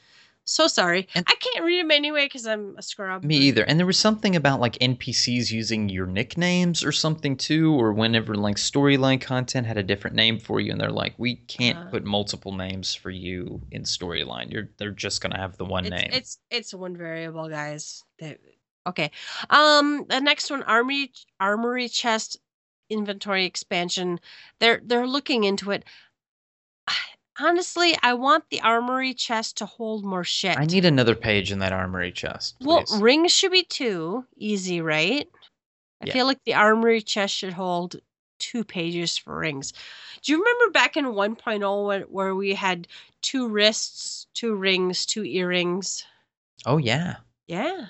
[0.44, 1.06] So sorry.
[1.14, 3.22] And- I can't read them anyway because I'm a scrub.
[3.22, 3.64] Me either.
[3.64, 8.34] And there was something about like NPCs using your nicknames or something too, or whenever
[8.34, 11.90] like storyline content had a different name for you, and they're like, we can't Uh.
[11.90, 14.50] put multiple names for you in storyline.
[14.50, 16.10] You're they're just gonna have the one it's, name.
[16.14, 18.02] It's it's one variable, guys.
[18.18, 18.38] They-
[18.86, 19.10] okay.
[19.50, 22.38] Um, the next one, armory armory chest
[22.90, 24.20] inventory expansion.
[24.60, 25.84] They're they're looking into it.
[27.40, 30.58] Honestly, I want the armory chest to hold more shit.
[30.58, 32.56] I need another page in that armory chest.
[32.60, 35.28] well, rings should be two, easy, right?
[36.02, 36.12] I Yeah.
[36.14, 37.96] feel like the armory chest should hold
[38.40, 39.72] two pages for rings.
[40.22, 42.88] Do you remember back in 1.0 where, where we had
[43.22, 46.04] two wrists, two rings, two earrings?
[46.66, 47.16] oh yeah.
[47.46, 47.86] Yeah.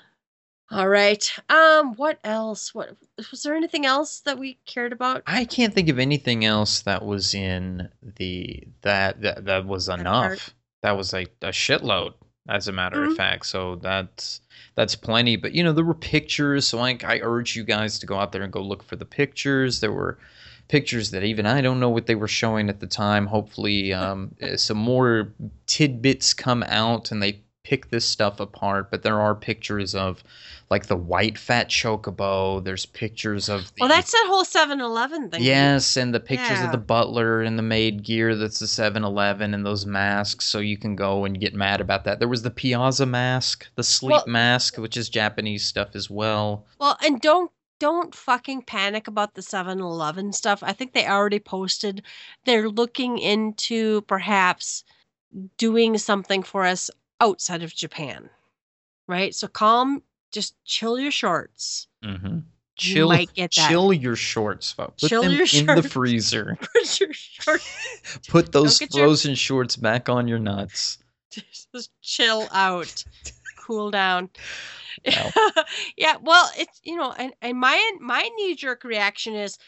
[0.71, 1.31] All right.
[1.49, 2.75] Um, what else?
[2.75, 2.95] What
[3.31, 5.23] was there anything else that we cared about?
[5.25, 10.27] I can't think of anything else that was in the that that, that was enough.
[10.27, 10.53] part.
[10.83, 12.13] That was like a shitload,
[12.47, 13.11] as a matter Mhm.
[13.11, 13.47] of fact.
[13.47, 14.41] So that's
[14.75, 15.37] that's plenty.
[15.37, 16.67] But you know, there were pictures.
[16.67, 19.05] So like, I urge you guys to go out there and go look for the
[19.05, 19.79] pictures.
[19.79, 20.19] There were
[20.67, 23.25] pictures that even I don't know what they were showing at the time.
[23.25, 25.33] Hopefully, um, eh, some more
[25.65, 28.89] tidbits come out and they pick this stuff apart.
[28.89, 30.23] But there are pictures of
[30.71, 32.63] like the white fat chocobo.
[32.63, 35.43] There's pictures of the Well, that's that whole 7-Eleven thing.
[35.43, 36.65] Yes, and the pictures Yeah.
[36.65, 40.77] of the butler and the maid gear that's the 7-Eleven and those masks, so you
[40.77, 42.19] can go and get mad about that.
[42.19, 46.65] There was the Piazza mask, the sleep Well- mask, which is Japanese stuff as well.
[46.79, 50.61] Well, and don't don't fucking panic about the 7-Eleven stuff.
[50.61, 52.01] I think they already posted.
[52.43, 54.83] They're looking into perhaps
[55.57, 58.29] doing something for us outside of Japan.
[59.07, 59.33] Right?
[59.33, 61.87] So calm, just chill your shorts.
[62.03, 62.39] Mm-hmm.
[62.75, 63.67] Chill, might get that.
[63.69, 65.01] chill your shorts, folks.
[65.01, 66.57] Put Chill them in the freezer.
[66.73, 67.69] Put your shorts
[68.29, 70.97] Put those get your- frozen shorts back on your nuts.
[71.73, 73.03] just chill out
[73.59, 74.29] cool down
[75.05, 75.29] Wow.
[75.95, 79.59] yeah well it's you know and, and my my knee-jerk reaction is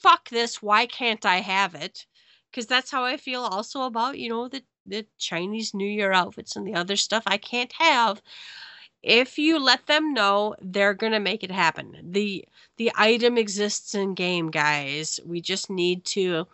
[0.00, 2.06] fuck this why can't i have it
[2.50, 6.56] because that's how i feel also about you know the the chinese new year outfits
[6.56, 8.22] and the other stuff i can't have
[9.02, 12.44] if you let them know they're gonna make it happen the
[12.76, 16.46] the item exists in game guys we just need to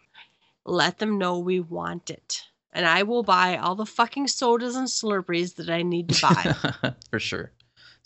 [0.64, 2.42] let them know we want it
[2.72, 6.94] and i will buy all the fucking sodas and slurpees that i need to buy
[7.10, 7.52] For sure.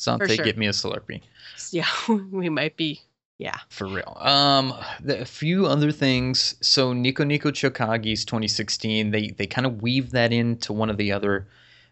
[0.01, 0.45] Sante, sure.
[0.47, 1.21] get me a Slurpee.
[1.73, 3.03] yeah we might be
[3.41, 4.17] yeah For real.
[4.21, 6.55] Um, the, a few other things.
[6.61, 9.11] So Nico Nico Chokaigi's 2016.
[9.11, 11.49] They they kind of weave that into one of the other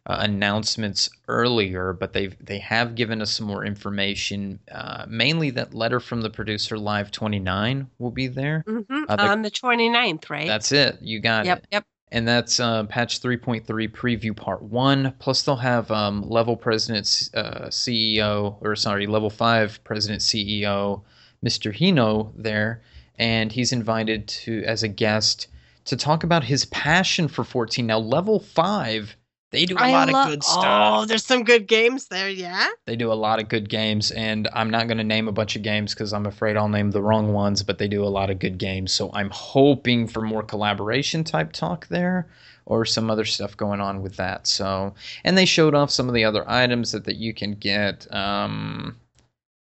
[0.06, 4.58] uh, announcements earlier, but they they have given us some more information.
[4.70, 8.62] Uh, mainly that letter from the producer Live 29 will be there.
[8.66, 10.98] hmm Uh, the- on the 29th right That's it.
[11.00, 11.66] You got yep it.
[11.72, 15.14] yep And that's uh, patch 3.3 preview part one.
[15.18, 21.02] Plus, they'll have um, level president uh, CEO, or sorry, level five president CEO,
[21.44, 21.72] Mr.
[21.74, 22.82] Hino there,
[23.18, 25.46] and he's invited to as a guest
[25.84, 27.86] to talk about his passion for 14.
[27.86, 29.16] Now, level five,
[29.50, 30.64] they do a I lot lo- of good stuff.
[30.66, 34.46] oh there's some good games there yeah They do a lot of good games, and
[34.52, 37.02] I'm not going to name a bunch of games because I'm afraid I'll name the
[37.02, 38.92] wrong ones, but they do a lot of good games.
[38.92, 42.28] So I'm hoping for more collaboration type talk there
[42.66, 44.46] or some other stuff going on with that.
[44.46, 44.94] So,
[45.24, 48.06] and they showed off some of the other items that, that you can get.
[48.14, 48.98] Um,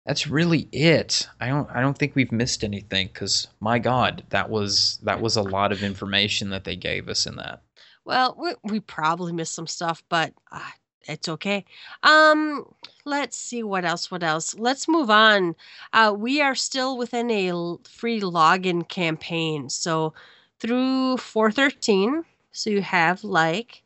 [0.07, 1.27] that's really it.
[1.39, 5.35] I don't I don't think we've missed anything cuz my god, that was that was
[5.35, 7.61] a lot of information that they gave us in that.
[8.05, 10.61] Well, we, we probably missed some stuff, but uh,
[11.09, 11.65] it's okay.
[12.03, 12.65] Um,
[13.03, 14.09] let's see what else.
[14.09, 14.55] What else?
[14.55, 15.55] Let's move on.
[15.91, 17.51] Uh, we are still within a
[17.83, 20.13] free login campaign, so
[20.59, 22.23] through 413.
[22.51, 23.83] So you have like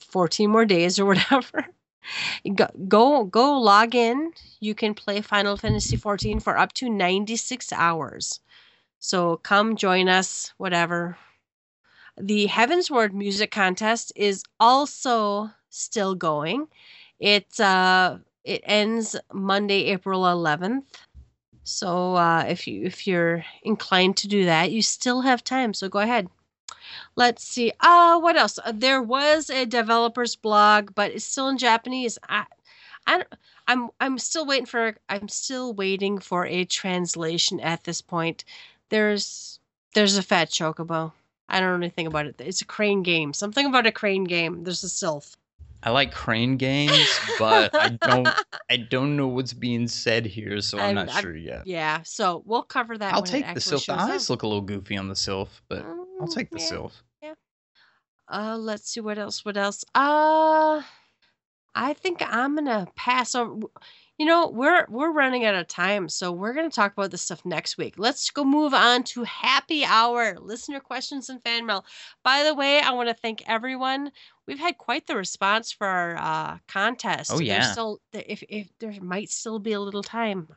[0.00, 1.68] 14 more days or whatever.
[2.88, 4.32] Go, go log in.
[4.60, 8.40] You can play Final Fantasy 14 for up to 96 hours.
[8.98, 11.18] So come join us, whatever.
[12.20, 16.68] The Heavensward Music Contest is also still going.
[17.18, 20.84] It's uh, it ends Monday, April 11th.
[21.64, 25.74] So uh, if you if you're inclined to do that, you still have time.
[25.74, 26.28] So go ahead.
[27.16, 27.72] Let's see.
[27.80, 28.58] Uh, what else?
[28.64, 32.18] Uh, there was a developer's blog, but it's still in Japanese.
[32.28, 32.44] I,
[33.06, 33.34] I, don't-
[33.68, 38.44] I'm I'm still waiting for I'm still waiting for a translation at this point.
[38.88, 39.60] There's
[39.94, 41.12] there's a fat chocobo.
[41.48, 42.36] I don't know anything about it.
[42.40, 43.32] It's a crane game.
[43.34, 44.64] Something about a crane game.
[44.64, 45.36] There's a sylph.
[45.84, 47.08] I like crane games,
[47.38, 48.28] but I don't
[48.70, 51.66] I don't know what's being said here, so I'm, I'm- not I'm- sure yet.
[51.66, 53.14] Yeah, so we'll cover that.
[53.14, 53.86] I'll take the sylph.
[53.86, 54.30] The eyes up.
[54.30, 55.84] look a little goofy on the sylph, but
[56.22, 56.68] I'll Mm, take the yeah.
[56.68, 57.04] sylph.
[58.28, 59.44] Uh, let's see what else.
[59.44, 59.84] What else?
[59.94, 60.82] Uh,
[61.74, 63.62] I think I'm gonna pass on.
[64.18, 67.44] You know, we're we're running out of time, so we're gonna talk about this stuff
[67.44, 67.94] next week.
[67.98, 71.84] Let's go move on to happy hour, listener questions and fan mail.
[72.24, 74.12] By the way, I want to thank everyone.
[74.46, 77.32] We've had quite the response for our uh, contest.
[77.32, 77.72] Oh, There's yeah.
[77.72, 80.48] still if if there might still be a little time.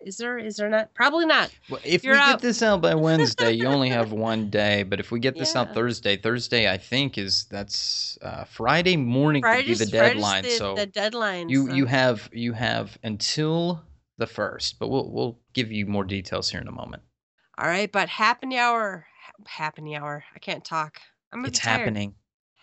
[0.00, 0.38] Is there?
[0.38, 0.94] Is there not?
[0.94, 1.50] Probably not.
[1.68, 2.30] Well, if You're we out.
[2.34, 4.84] get this out by Wednesday, you only have one day.
[4.84, 5.62] But if we get this Yeah.
[5.62, 10.42] out Thursday, Thursday I think is that's uh, Friday morning would be the Friday's deadline.
[10.44, 11.48] the, so the deadline.
[11.48, 13.82] you so- you have you have until
[14.18, 17.02] the first, but we'll we'll give you more details here in a moment.
[17.58, 19.06] All right, but happy hour,
[19.46, 20.22] happy hour.
[20.34, 21.00] I can't talk.
[21.32, 21.80] I'm It's tired.
[21.80, 22.14] happening.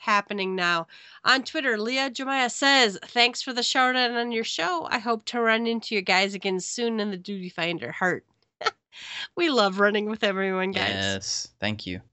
[0.05, 0.85] Happening now.
[1.23, 4.87] On Twitter, Leah Jemiah says, "Thanks for the shout out on your show.
[4.91, 8.23] I hope to run into you guys again soon in the Duty Finder Heart.
[9.35, 10.89] we love running with everyone, guys.
[10.89, 12.01] Yes, thank you.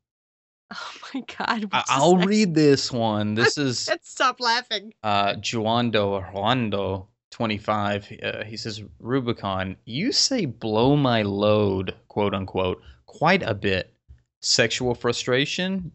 [0.75, 1.69] Oh my God.
[1.71, 3.35] I- I'll next- read this one.
[3.35, 4.95] This is Let's stop laughing.
[5.03, 7.09] uh, Juando Juando.
[7.31, 13.95] 25 uh, he says rubicon you say blow my load quote unquote quite a bit
[14.43, 15.91] sexual frustration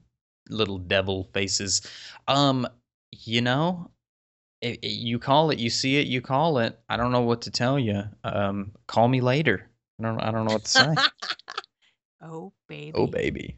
[0.49, 1.81] little devil faces
[2.27, 2.67] um
[3.11, 3.89] you know
[4.63, 7.41] i i- you call it you see it you call it i don't know what
[7.41, 9.69] to tell you um call me later
[9.99, 10.95] i don't i don't know what to say
[12.21, 12.91] oh baby.
[12.95, 13.57] oh baby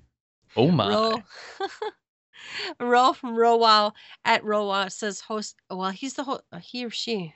[0.58, 1.22] oh my Roll.
[2.80, 3.94] Roll from Rowow
[4.26, 5.56] at Rowow says host.
[5.70, 6.44] Well, he's the host.
[6.62, 7.34] He or she.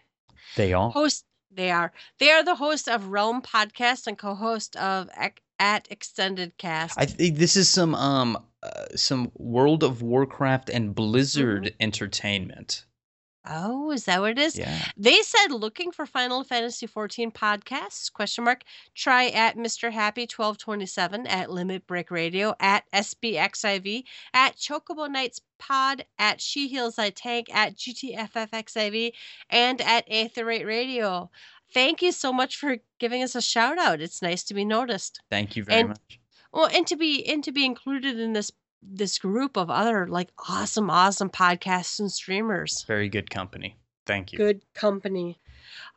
[0.55, 5.09] they are host they are they are the host of realm podcast and co-host of
[5.17, 10.69] Ec- at extended cast I think this is some um uh, some World of Warcraft
[10.69, 11.75] and Blizzard Mm-hmm.
[11.81, 12.85] entertainment.
[13.45, 14.73] oh is that what it is Yeah.
[14.95, 18.61] they said looking for final fantasy 14 podcasts question mark
[18.95, 24.03] try at mr happy 1227 at limit break radio at sbxiv
[24.33, 29.11] at chocobo nights pod at she heals i tank at gtffxiv
[29.49, 31.29] and at aetherate radio
[31.73, 35.19] thank you so much for giving us a shout out it's nice to be noticed
[35.29, 36.19] Thank you very And- much.
[36.53, 38.51] Well, and to be and to be included in this
[38.81, 42.83] this group of other like awesome, awesome podcasts and streamers.
[42.87, 43.77] Very good company.
[44.05, 44.37] Thank you.
[44.37, 45.39] Good company.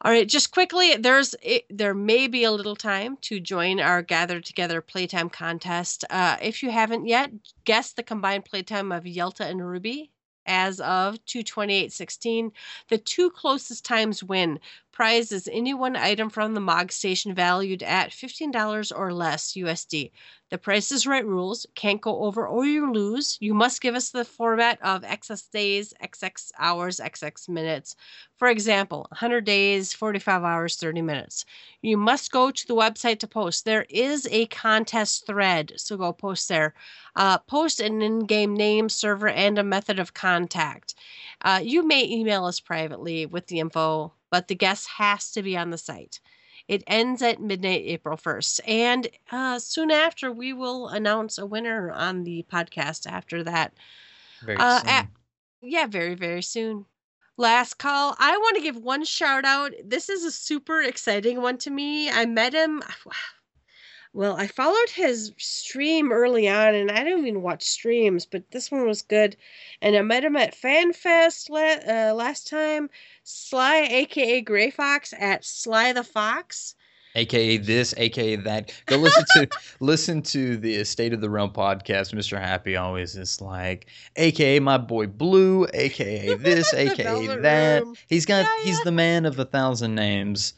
[0.03, 4.01] All right, just quickly, there's it, there may be a little time to join our
[4.01, 6.05] Gather Together Playtime contest.
[6.09, 7.31] Uh, if you haven't yet,
[7.65, 10.13] guess the combined playtime of Yelta and Ruby
[10.47, 12.53] as of 228.16.
[12.89, 14.61] The two closest times win.
[14.97, 20.11] Prize is any one item from the MOG station valued at $15 or less USD.
[20.49, 21.67] The price is right rules.
[21.75, 23.37] Can't go over or you lose.
[23.39, 27.95] You must give us the format of XS days, XX hours, XX minutes.
[28.39, 31.45] For example, 100 days, 45 hours, 30 minutes.
[31.83, 33.67] You must go to the website to post.
[33.67, 36.73] There is a contest thread, so go post there.
[37.15, 40.95] Uh, post an in game name, server, and a method of contact.
[41.43, 45.57] Uh, you may email us privately with the info, but the guest has to be
[45.57, 46.21] on the site.
[46.69, 48.61] It ends at midnight, April 1st.
[48.67, 53.73] And uh, soon after, we will announce a winner on the podcast after that.
[54.45, 54.89] Very Uh, soon.
[54.89, 55.09] at-
[55.63, 56.87] Yeah, very, very soon.
[57.39, 58.17] Last call.
[58.19, 59.73] I want to give one shout out.
[59.85, 62.11] This is a super exciting one to me.
[62.11, 62.83] I met him.
[64.17, 68.71] Well, I followed his stream early on, and I don't even watch streams, but this
[68.71, 69.37] one was good.
[69.83, 72.89] And I met him at FanFest la- uh, last time.
[73.25, 76.75] Sly, aka Gray Fox, at Sly the Fox.
[77.15, 78.73] AKA this, AKA that.
[78.87, 79.49] Go listen to
[79.81, 82.15] listen to the State of the Realm podcast.
[82.15, 82.41] Mr.
[82.41, 83.87] Happy always is like,
[84.17, 87.83] AKA my boy Blue, AKA this, AKA that.
[87.83, 87.95] Room.
[88.09, 88.85] He's got Yeah, he's yeah.
[88.85, 90.55] the man of a thousand names.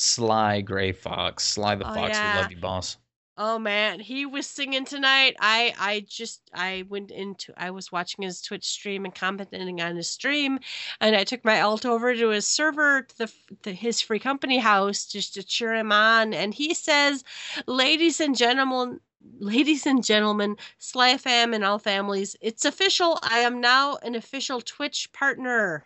[0.00, 2.10] Sly Gray Fox, Sly the Oh, Fox.
[2.16, 2.36] yeah.
[2.36, 2.96] We love you, boss.
[3.42, 5.34] Oh man, he was singing tonight.
[5.40, 9.96] I I just I went into I was watching his Twitch stream and commenting on
[9.96, 10.58] his stream,
[11.00, 13.32] and I took my alt over to his server to the,
[13.62, 16.34] to his free company house just to cheer him on.
[16.34, 17.24] And he says,
[17.66, 19.00] "Ladies and gentlemen."
[19.38, 23.18] Ladies and gentlemen, Sly fam and all families, it's official.
[23.22, 25.84] I am now an official Twitch partner.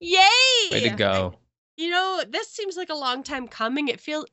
[0.00, 0.18] Yay!
[0.72, 1.34] Way to go.
[1.80, 3.88] You know, this seems like a long time coming.
[3.88, 4.26] It feels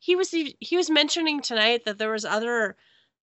[0.00, 2.76] he was he was mentioning tonight that there was other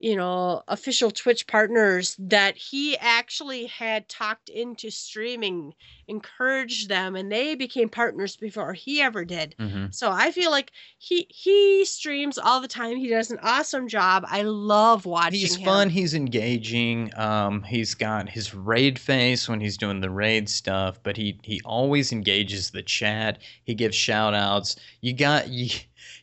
[0.01, 5.73] you know official twitch partners that he actually had talked into streaming
[6.07, 10.71] encouraged them and they became partners before he ever did hmm so i feel like
[10.97, 15.55] he he streams all the time he does an awesome job i love watching He's
[15.55, 15.65] him.
[15.65, 15.89] fun.
[15.89, 17.11] He's engaging.
[17.15, 21.61] Um, he's got his raid face when he's doing the raid stuff, but he he
[21.63, 23.39] always engages the chat.
[23.63, 24.75] He gives shout outs.
[25.01, 25.69] You got you.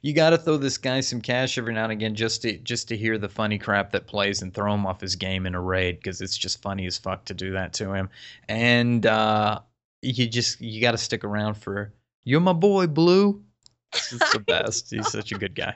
[0.02, 2.88] You got to throw this guy some cash every now and again just to just
[2.88, 5.60] to hear the funny crap that plays and throw him off his game in a
[5.60, 8.08] raid because it's just funny as fuck to do that to him.
[8.48, 9.60] And uh,
[10.02, 11.92] you just you got to stick around for
[12.24, 13.42] you're my boy Blue.
[13.94, 14.90] It's the best.
[14.90, 15.74] He's such a good guy.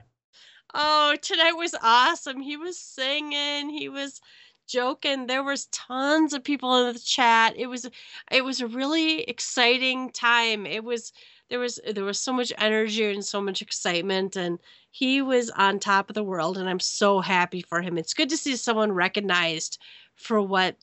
[0.75, 2.41] Oh, tonight was awesome.
[2.41, 4.21] He was singing, he was
[4.69, 5.27] joking.
[5.27, 7.55] There was tons of people in the chat.
[7.57, 7.89] It was
[8.31, 10.67] it was a really exciting time.
[10.67, 11.13] It was
[11.53, 14.59] there was there was so much energy and so much excitement and
[14.91, 17.99] he was on top of the world and I'm so happy for him.
[17.99, 19.79] It's good to see someone recognized
[20.15, 20.77] for what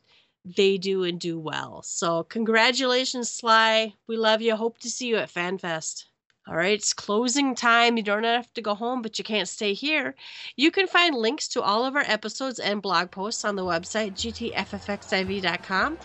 [0.46, 1.82] they do and do well.
[1.82, 3.96] So congratulations Sly.
[4.06, 4.56] We love you.
[4.56, 6.06] Hope to see you at FanFest.
[6.48, 7.98] All right, it's closing time.
[7.98, 10.16] You don't have to go home, but you can't stay here.
[10.56, 14.14] You can find links to all of our episodes and blog posts on the website
[14.14, 15.98] gtffxiv.com.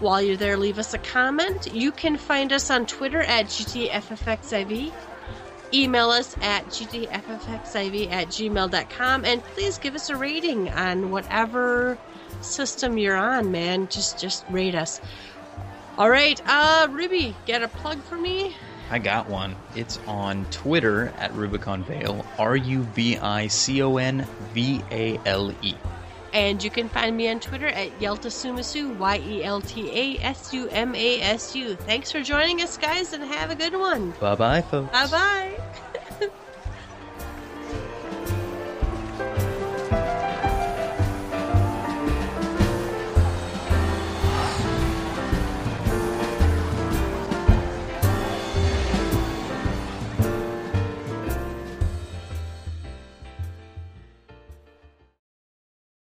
[0.00, 1.72] While you're there, leave us a comment.
[1.72, 4.92] You can find us on Twitter at gtffxiv.
[5.74, 11.96] Email us at gtffxiv at gmail.com and please give us a rating on whatever
[12.40, 13.88] system you're on, man.
[13.88, 15.00] Just just rate us.
[15.96, 18.56] All right, uh, Ruby, get a plug for me?
[18.90, 19.56] I got one.
[19.74, 25.18] It's on Twitter at Rubicon Vale, R U B I C O N V A
[25.24, 25.74] L E.
[26.32, 30.24] And you can find me on Twitter at Yelta Sumasu, Y E L T A
[30.24, 31.74] S U M A S U.
[31.74, 34.12] Thanks for joining us, guys, and have a good one.
[34.20, 34.92] Bye bye, folks.
[34.92, 35.58] Bye bye.